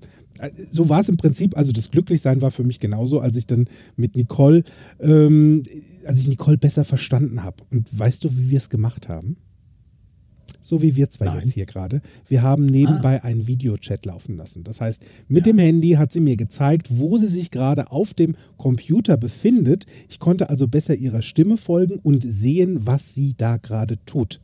so 0.71 0.89
war 0.89 1.01
es 1.01 1.09
im 1.09 1.17
Prinzip, 1.17 1.57
also 1.57 1.71
das 1.71 1.91
Glücklichsein 1.91 2.41
war 2.41 2.51
für 2.51 2.63
mich 2.63 2.79
genauso, 2.79 3.19
als 3.19 3.35
ich 3.35 3.45
dann 3.45 3.67
mit 3.95 4.15
Nicole, 4.15 4.63
ähm, 4.99 5.63
als 6.05 6.19
ich 6.19 6.27
Nicole 6.27 6.57
besser 6.57 6.83
verstanden 6.83 7.43
habe. 7.43 7.57
Und 7.71 7.87
weißt 7.97 8.23
du, 8.23 8.35
wie 8.37 8.49
wir 8.49 8.57
es 8.57 8.69
gemacht 8.69 9.09
haben? 9.09 9.37
So 10.63 10.81
wie 10.81 10.95
wir 10.95 11.11
zwei 11.11 11.25
Nein. 11.25 11.39
jetzt 11.41 11.51
hier 11.53 11.65
gerade. 11.65 12.01
Wir 12.27 12.41
haben 12.41 12.65
nebenbei 12.65 13.21
einen 13.23 13.47
Videochat 13.47 14.05
laufen 14.05 14.37
lassen. 14.37 14.63
Das 14.63 14.79
heißt, 14.79 15.01
mit 15.27 15.45
Ja. 15.45 15.51
dem 15.51 15.59
Handy 15.59 15.89
hat 15.91 16.13
sie 16.13 16.21
mir 16.21 16.37
gezeigt, 16.37 16.87
wo 16.89 17.17
sie 17.17 17.27
sich 17.27 17.51
gerade 17.51 17.91
auf 17.91 18.13
dem 18.13 18.35
Computer 18.57 19.17
befindet. 19.17 19.85
Ich 20.09 20.19
konnte 20.19 20.49
also 20.49 20.67
besser 20.69 20.95
ihrer 20.95 21.21
Stimme 21.21 21.57
folgen 21.57 21.99
und 22.01 22.23
sehen, 22.23 22.87
was 22.87 23.13
sie 23.13 23.35
da 23.37 23.57
gerade 23.57 23.97
tut. 24.05 24.39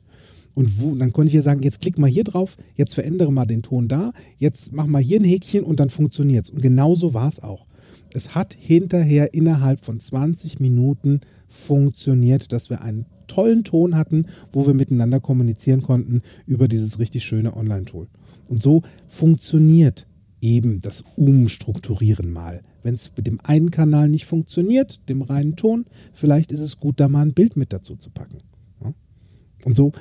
Und 0.56 0.82
wo, 0.82 0.94
dann 0.94 1.14
konnte 1.14 1.30
ich 1.30 1.36
ja 1.36 1.42
sagen, 1.42 1.64
jetzt 1.64 1.80
klick 1.80 1.98
mal 1.98 2.10
hier 2.10 2.26
drauf, 2.26 2.58
jetzt 2.76 2.96
verändere 2.96 3.32
mal 3.32 3.46
den 3.46 3.62
Ton 3.62 3.88
da, 3.88 4.12
jetzt 4.40 4.74
mach 4.74 4.88
mal 4.88 5.02
hier 5.02 5.22
ein 5.22 5.24
Häkchen 5.24 5.64
und 5.64 5.80
dann 5.80 5.90
funktioniert 5.90 6.46
es. 6.46 6.52
Und 6.52 6.62
genauso 6.62 7.14
war 7.14 7.30
es 7.30 7.42
auch. 7.42 7.66
Es 8.14 8.36
hat 8.36 8.58
hinterher 8.60 9.34
innerhalb 9.34 9.86
von 9.86 10.02
20 10.02 10.60
Minuten 10.60 11.22
funktioniert, 11.48 12.52
dass 12.52 12.70
wir 12.70 12.82
einen 12.82 13.06
tollen 13.30 13.64
Ton 13.64 13.96
hatten, 13.96 14.26
wo 14.52 14.68
wir 14.68 14.74
miteinander 14.74 15.22
kommunizieren 15.22 15.82
konnten 15.82 16.22
über 16.46 16.68
dieses 16.68 17.00
richtig 17.00 17.24
schöne 17.24 17.56
Online-Tool. 17.56 18.08
Und 18.50 18.62
so 18.62 18.82
funktioniert 19.08 20.06
eben 20.42 20.82
das 20.82 21.04
Umstrukturieren 21.16 22.32
mal. 22.32 22.62
Wenn 22.84 22.96
es 22.96 23.12
mit 23.16 23.28
dem 23.28 23.40
einen 23.42 23.72
Kanal 23.72 24.10
nicht 24.10 24.26
funktioniert, 24.26 25.08
dem 25.10 25.22
reinen 25.22 25.56
Ton, 25.56 25.86
vielleicht 26.14 26.52
ist 26.52 26.62
es 26.62 26.80
gut, 26.80 27.00
da 27.00 27.08
mal 27.08 27.22
ein 27.22 27.34
Bild 27.34 27.56
mit 27.56 27.74
dazu 27.74 27.96
zu 27.96 28.10
packen. 28.10 28.40
Ja? 28.84 28.94
Und 29.66 29.76
so 29.76 29.92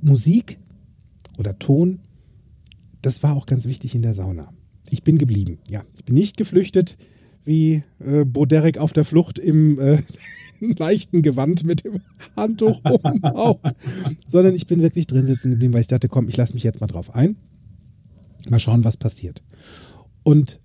Musik 0.00 0.58
oder 1.38 1.58
Ton, 1.58 2.00
das 3.02 3.22
war 3.22 3.34
auch 3.34 3.46
ganz 3.46 3.64
wichtig 3.66 3.94
in 3.94 4.02
der 4.02 4.14
Sauna. 4.14 4.52
Ich 4.90 5.02
bin 5.02 5.18
geblieben, 5.18 5.58
ja. 5.68 5.84
Ich 5.96 6.04
bin 6.04 6.14
nicht 6.14 6.36
geflüchtet 6.36 6.96
wie 7.44 7.82
äh, 8.00 8.24
Boderek 8.24 8.78
auf 8.78 8.92
der 8.92 9.04
Flucht 9.04 9.38
im 9.38 9.78
äh, 9.78 10.02
leichten 10.78 11.22
Gewand 11.22 11.64
mit 11.64 11.84
dem 11.84 12.00
Handtuch 12.36 12.80
um 12.84 13.20
Bauch, 13.20 13.60
sondern 14.28 14.54
ich 14.54 14.66
bin 14.66 14.82
wirklich 14.82 15.06
drin 15.06 15.26
sitzen 15.26 15.50
geblieben, 15.50 15.72
weil 15.74 15.82
ich 15.82 15.86
dachte, 15.86 16.08
komm, 16.08 16.28
ich 16.28 16.36
lasse 16.36 16.54
mich 16.54 16.62
jetzt 16.62 16.80
mal 16.80 16.86
drauf 16.86 17.14
ein. 17.14 17.36
Mal 18.48 18.60
schauen, 18.60 18.84
was 18.84 18.96
passiert. 18.96 19.42
Und 20.22 20.60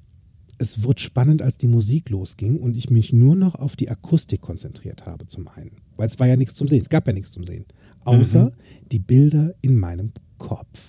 es 0.58 0.84
wurde 0.84 1.02
spannend, 1.02 1.42
als 1.42 1.58
die 1.58 1.68
Musik 1.68 2.10
losging 2.10 2.58
und 2.58 2.78
ich 2.78 2.90
mich 2.90 3.12
nur 3.12 3.36
noch 3.36 3.56
auf 3.56 3.76
die 3.76 3.90
Akustik 3.90 4.42
konzentriert 4.42 5.06
habe, 5.06 5.28
zum 5.28 5.48
einen. 5.48 5.72
Weil 5.98 6.08
es 6.08 6.20
war 6.20 6.28
ja 6.28 6.36
nichts 6.36 6.56
zum 6.56 6.68
Sehen. 6.68 6.82
Es 6.82 6.90
gab 6.90 7.08
ja 7.08 7.14
nichts 7.14 7.32
zum 7.32 7.44
Sehen. 7.44 7.66
Außer 8.06 8.46
mhm. 8.46 8.52
die 8.92 9.00
Bilder 9.00 9.56
in 9.62 9.78
meinem 9.78 10.12
Kopf. 10.38 10.80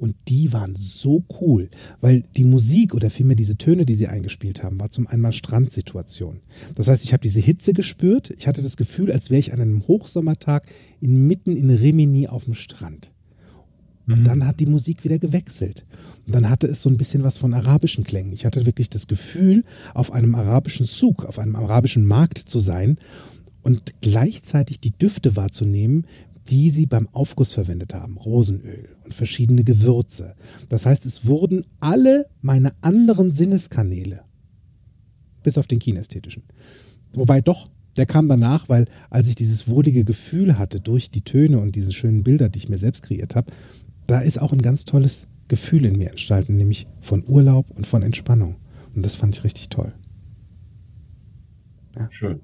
Und 0.00 0.16
die 0.28 0.50
waren 0.54 0.76
so 0.76 1.22
cool, 1.42 1.68
weil 2.00 2.22
die 2.34 2.46
Musik 2.46 2.94
oder 2.94 3.10
vielmehr 3.10 3.36
diese 3.36 3.56
Töne, 3.56 3.84
die 3.84 3.94
sie 3.94 4.08
eingespielt 4.08 4.62
haben, 4.62 4.80
war 4.80 4.90
zum 4.90 5.06
einen 5.06 5.30
Strandsituation. 5.30 6.40
Das 6.74 6.88
heißt, 6.88 7.04
ich 7.04 7.12
habe 7.12 7.20
diese 7.20 7.40
Hitze 7.40 7.74
gespürt. 7.74 8.30
Ich 8.30 8.46
hatte 8.46 8.62
das 8.62 8.78
Gefühl, 8.78 9.12
als 9.12 9.28
wäre 9.28 9.40
ich 9.40 9.52
an 9.52 9.60
einem 9.60 9.86
Hochsommertag 9.86 10.66
inmitten 11.02 11.54
in 11.54 11.68
Rimini 11.68 12.28
auf 12.28 12.44
dem 12.44 12.54
Strand. 12.54 13.10
Und 14.08 14.20
mhm. 14.20 14.24
dann 14.24 14.46
hat 14.46 14.58
die 14.58 14.66
Musik 14.66 15.04
wieder 15.04 15.18
gewechselt. 15.18 15.84
Und 16.26 16.34
dann 16.34 16.48
hatte 16.48 16.66
es 16.66 16.80
so 16.80 16.88
ein 16.88 16.96
bisschen 16.96 17.22
was 17.22 17.36
von 17.36 17.52
arabischen 17.52 18.04
Klängen. 18.04 18.32
Ich 18.32 18.46
hatte 18.46 18.64
wirklich 18.64 18.88
das 18.88 19.06
Gefühl, 19.06 19.64
auf 19.92 20.12
einem 20.12 20.34
arabischen 20.34 20.86
Zug, 20.86 21.26
auf 21.26 21.38
einem 21.38 21.56
arabischen 21.56 22.06
Markt 22.06 22.38
zu 22.38 22.58
sein 22.58 22.96
und 23.62 24.00
gleichzeitig 24.00 24.80
die 24.80 24.92
Düfte 24.92 25.36
wahrzunehmen, 25.36 26.06
die 26.48 26.70
sie 26.70 26.86
beim 26.86 27.08
Aufguss 27.08 27.52
verwendet 27.52 27.94
haben. 27.94 28.16
Rosenöl 28.16 28.96
und 29.04 29.14
verschiedene 29.14 29.64
Gewürze. 29.64 30.34
Das 30.68 30.86
heißt, 30.86 31.06
es 31.06 31.26
wurden 31.26 31.64
alle 31.80 32.26
meine 32.42 32.72
anderen 32.80 33.32
Sinneskanäle, 33.32 34.22
bis 35.42 35.58
auf 35.58 35.66
den 35.66 35.78
kinästhetischen. 35.78 36.42
Wobei 37.12 37.40
doch, 37.40 37.70
der 37.96 38.06
kam 38.06 38.28
danach, 38.28 38.68
weil 38.68 38.86
als 39.10 39.28
ich 39.28 39.34
dieses 39.34 39.68
wohlige 39.68 40.04
Gefühl 40.04 40.58
hatte 40.58 40.80
durch 40.80 41.10
die 41.10 41.22
Töne 41.22 41.58
und 41.58 41.76
diese 41.76 41.92
schönen 41.92 42.22
Bilder, 42.22 42.48
die 42.48 42.58
ich 42.58 42.68
mir 42.68 42.78
selbst 42.78 43.02
kreiert 43.02 43.34
habe, 43.34 43.52
da 44.06 44.20
ist 44.20 44.40
auch 44.40 44.52
ein 44.52 44.62
ganz 44.62 44.84
tolles 44.84 45.26
Gefühl 45.48 45.84
in 45.84 45.98
mir 45.98 46.10
entstanden, 46.10 46.56
nämlich 46.56 46.86
von 47.00 47.24
Urlaub 47.26 47.70
und 47.70 47.86
von 47.86 48.02
Entspannung. 48.02 48.56
Und 48.94 49.04
das 49.04 49.14
fand 49.14 49.36
ich 49.36 49.44
richtig 49.44 49.68
toll. 49.68 49.92
Ja. 51.96 52.08
Schön. 52.10 52.40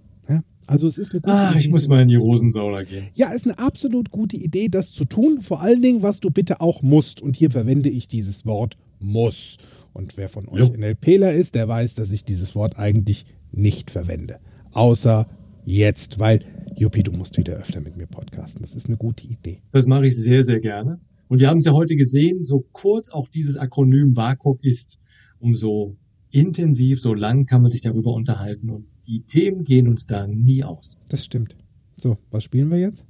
Also 0.66 0.86
es 0.86 0.98
ist 0.98 1.12
eine 1.12 1.20
gute 1.20 1.34
ah, 1.34 1.50
Idee. 1.50 1.58
ich 1.60 1.70
muss 1.70 1.88
mal 1.88 2.00
in 2.00 2.08
die 2.08 2.16
Rosensauna 2.16 2.82
gehen. 2.82 3.08
Ja, 3.14 3.32
ist 3.32 3.46
eine 3.46 3.58
absolut 3.58 4.10
gute 4.10 4.36
Idee, 4.36 4.68
das 4.68 4.92
zu 4.92 5.04
tun. 5.04 5.40
Vor 5.40 5.60
allen 5.60 5.82
Dingen, 5.82 6.02
was 6.02 6.20
du 6.20 6.30
bitte 6.30 6.60
auch 6.60 6.82
musst. 6.82 7.20
Und 7.20 7.36
hier 7.36 7.50
verwende 7.50 7.88
ich 7.88 8.08
dieses 8.08 8.44
Wort 8.44 8.76
muss. 8.98 9.58
Und 9.92 10.16
wer 10.16 10.28
von 10.28 10.48
euch 10.48 10.60
jo. 10.60 10.74
NLPler 10.76 11.32
ist, 11.32 11.54
der 11.54 11.68
weiß, 11.68 11.94
dass 11.94 12.12
ich 12.12 12.24
dieses 12.24 12.54
Wort 12.54 12.78
eigentlich 12.78 13.26
nicht 13.52 13.90
verwende. 13.90 14.38
Außer 14.72 15.28
jetzt, 15.64 16.18
weil, 16.18 16.40
Juppie, 16.76 17.02
du 17.02 17.12
musst 17.12 17.36
wieder 17.38 17.54
öfter 17.54 17.80
mit 17.80 17.96
mir 17.96 18.06
podcasten. 18.06 18.60
Das 18.60 18.74
ist 18.74 18.86
eine 18.86 18.96
gute 18.96 19.26
Idee. 19.26 19.62
Das 19.72 19.86
mache 19.86 20.06
ich 20.06 20.16
sehr, 20.16 20.42
sehr 20.42 20.60
gerne. 20.60 21.00
Und 21.28 21.40
wir 21.40 21.48
haben 21.48 21.58
es 21.58 21.64
ja 21.64 21.72
heute 21.72 21.96
gesehen, 21.96 22.44
so 22.44 22.64
kurz 22.72 23.08
auch 23.08 23.28
dieses 23.28 23.56
Akronym 23.56 24.16
WAKOK 24.16 24.62
ist, 24.62 24.98
umso 25.38 25.96
intensiv, 26.30 27.00
so 27.00 27.14
lang 27.14 27.46
kann 27.46 27.62
man 27.62 27.70
sich 27.70 27.80
darüber 27.80 28.12
unterhalten. 28.12 28.70
Und 28.70 28.86
die 29.06 29.20
Themen 29.20 29.64
gehen 29.64 29.88
uns 29.88 30.06
da 30.06 30.26
nie 30.26 30.64
aus. 30.64 31.00
Das 31.08 31.24
stimmt. 31.24 31.56
So, 31.96 32.18
was 32.30 32.44
spielen 32.44 32.70
wir 32.70 32.78
jetzt? 32.78 33.06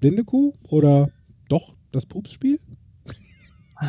Blinde 0.00 0.24
Kuh 0.24 0.52
oder 0.70 1.10
doch 1.48 1.74
das 1.92 2.06
Pupsspiel? 2.06 2.60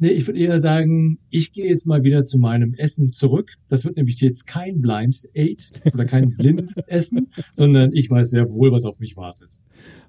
Nee, 0.00 0.10
ich 0.10 0.28
würde 0.28 0.38
eher 0.38 0.60
sagen, 0.60 1.18
ich 1.28 1.52
gehe 1.52 1.66
jetzt 1.66 1.84
mal 1.84 2.04
wieder 2.04 2.24
zu 2.24 2.38
meinem 2.38 2.72
Essen 2.74 3.10
zurück. 3.10 3.54
Das 3.66 3.84
wird 3.84 3.96
nämlich 3.96 4.20
jetzt 4.20 4.46
kein 4.46 4.80
Blind 4.80 5.28
Eight 5.34 5.72
oder 5.92 6.04
kein 6.04 6.30
Blind 6.36 6.72
Essen, 6.86 7.32
sondern 7.56 7.92
ich 7.92 8.08
weiß 8.08 8.30
sehr 8.30 8.48
wohl, 8.48 8.70
was 8.70 8.84
auf 8.84 9.00
mich 9.00 9.16
wartet. 9.16 9.58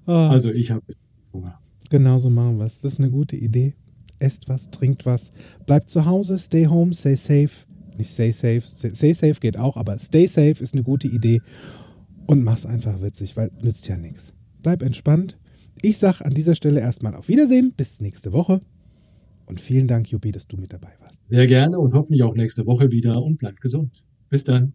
Oh. 0.06 0.12
Also 0.12 0.52
ich 0.52 0.70
habe 0.70 0.84
Hunger. 1.32 1.58
Genau 1.88 2.20
so 2.20 2.30
machen 2.30 2.58
wir 2.58 2.66
es. 2.66 2.80
Das 2.82 2.92
ist 2.92 2.98
eine 3.00 3.10
gute 3.10 3.34
Idee. 3.34 3.74
Esst 4.20 4.48
was, 4.48 4.70
trinkt 4.70 5.06
was, 5.06 5.32
bleibt 5.66 5.90
zu 5.90 6.06
Hause, 6.06 6.38
stay 6.38 6.66
home, 6.68 6.94
stay 6.94 7.16
safe 7.16 7.66
nicht 8.00 8.12
stay 8.12 8.32
safe. 8.32 8.62
Stay 8.62 9.12
safe 9.12 9.40
geht 9.40 9.56
auch, 9.56 9.76
aber 9.76 9.98
stay 9.98 10.26
safe 10.26 10.56
ist 10.62 10.74
eine 10.74 10.82
gute 10.82 11.06
Idee. 11.06 11.40
Und 12.26 12.42
mach's 12.42 12.66
einfach 12.66 13.00
witzig, 13.00 13.36
weil 13.36 13.50
nützt 13.62 13.86
ja 13.88 13.96
nichts. 13.96 14.32
Bleib 14.62 14.82
entspannt. 14.82 15.38
Ich 15.82 15.98
sag 15.98 16.20
an 16.20 16.34
dieser 16.34 16.54
Stelle 16.54 16.80
erstmal 16.80 17.14
auf 17.14 17.28
Wiedersehen. 17.28 17.72
Bis 17.76 18.00
nächste 18.00 18.32
Woche. 18.32 18.60
Und 19.46 19.60
vielen 19.60 19.88
Dank, 19.88 20.10
Juppie, 20.10 20.32
dass 20.32 20.46
du 20.46 20.56
mit 20.56 20.72
dabei 20.72 20.92
warst. 21.00 21.18
Sehr 21.28 21.46
gerne 21.46 21.78
und 21.78 21.94
hoffentlich 21.94 22.22
auch 22.22 22.34
nächste 22.34 22.66
Woche 22.66 22.90
wieder 22.90 23.22
und 23.22 23.38
bleibt 23.38 23.60
gesund. 23.60 24.02
Bis 24.28 24.44
dann. 24.44 24.74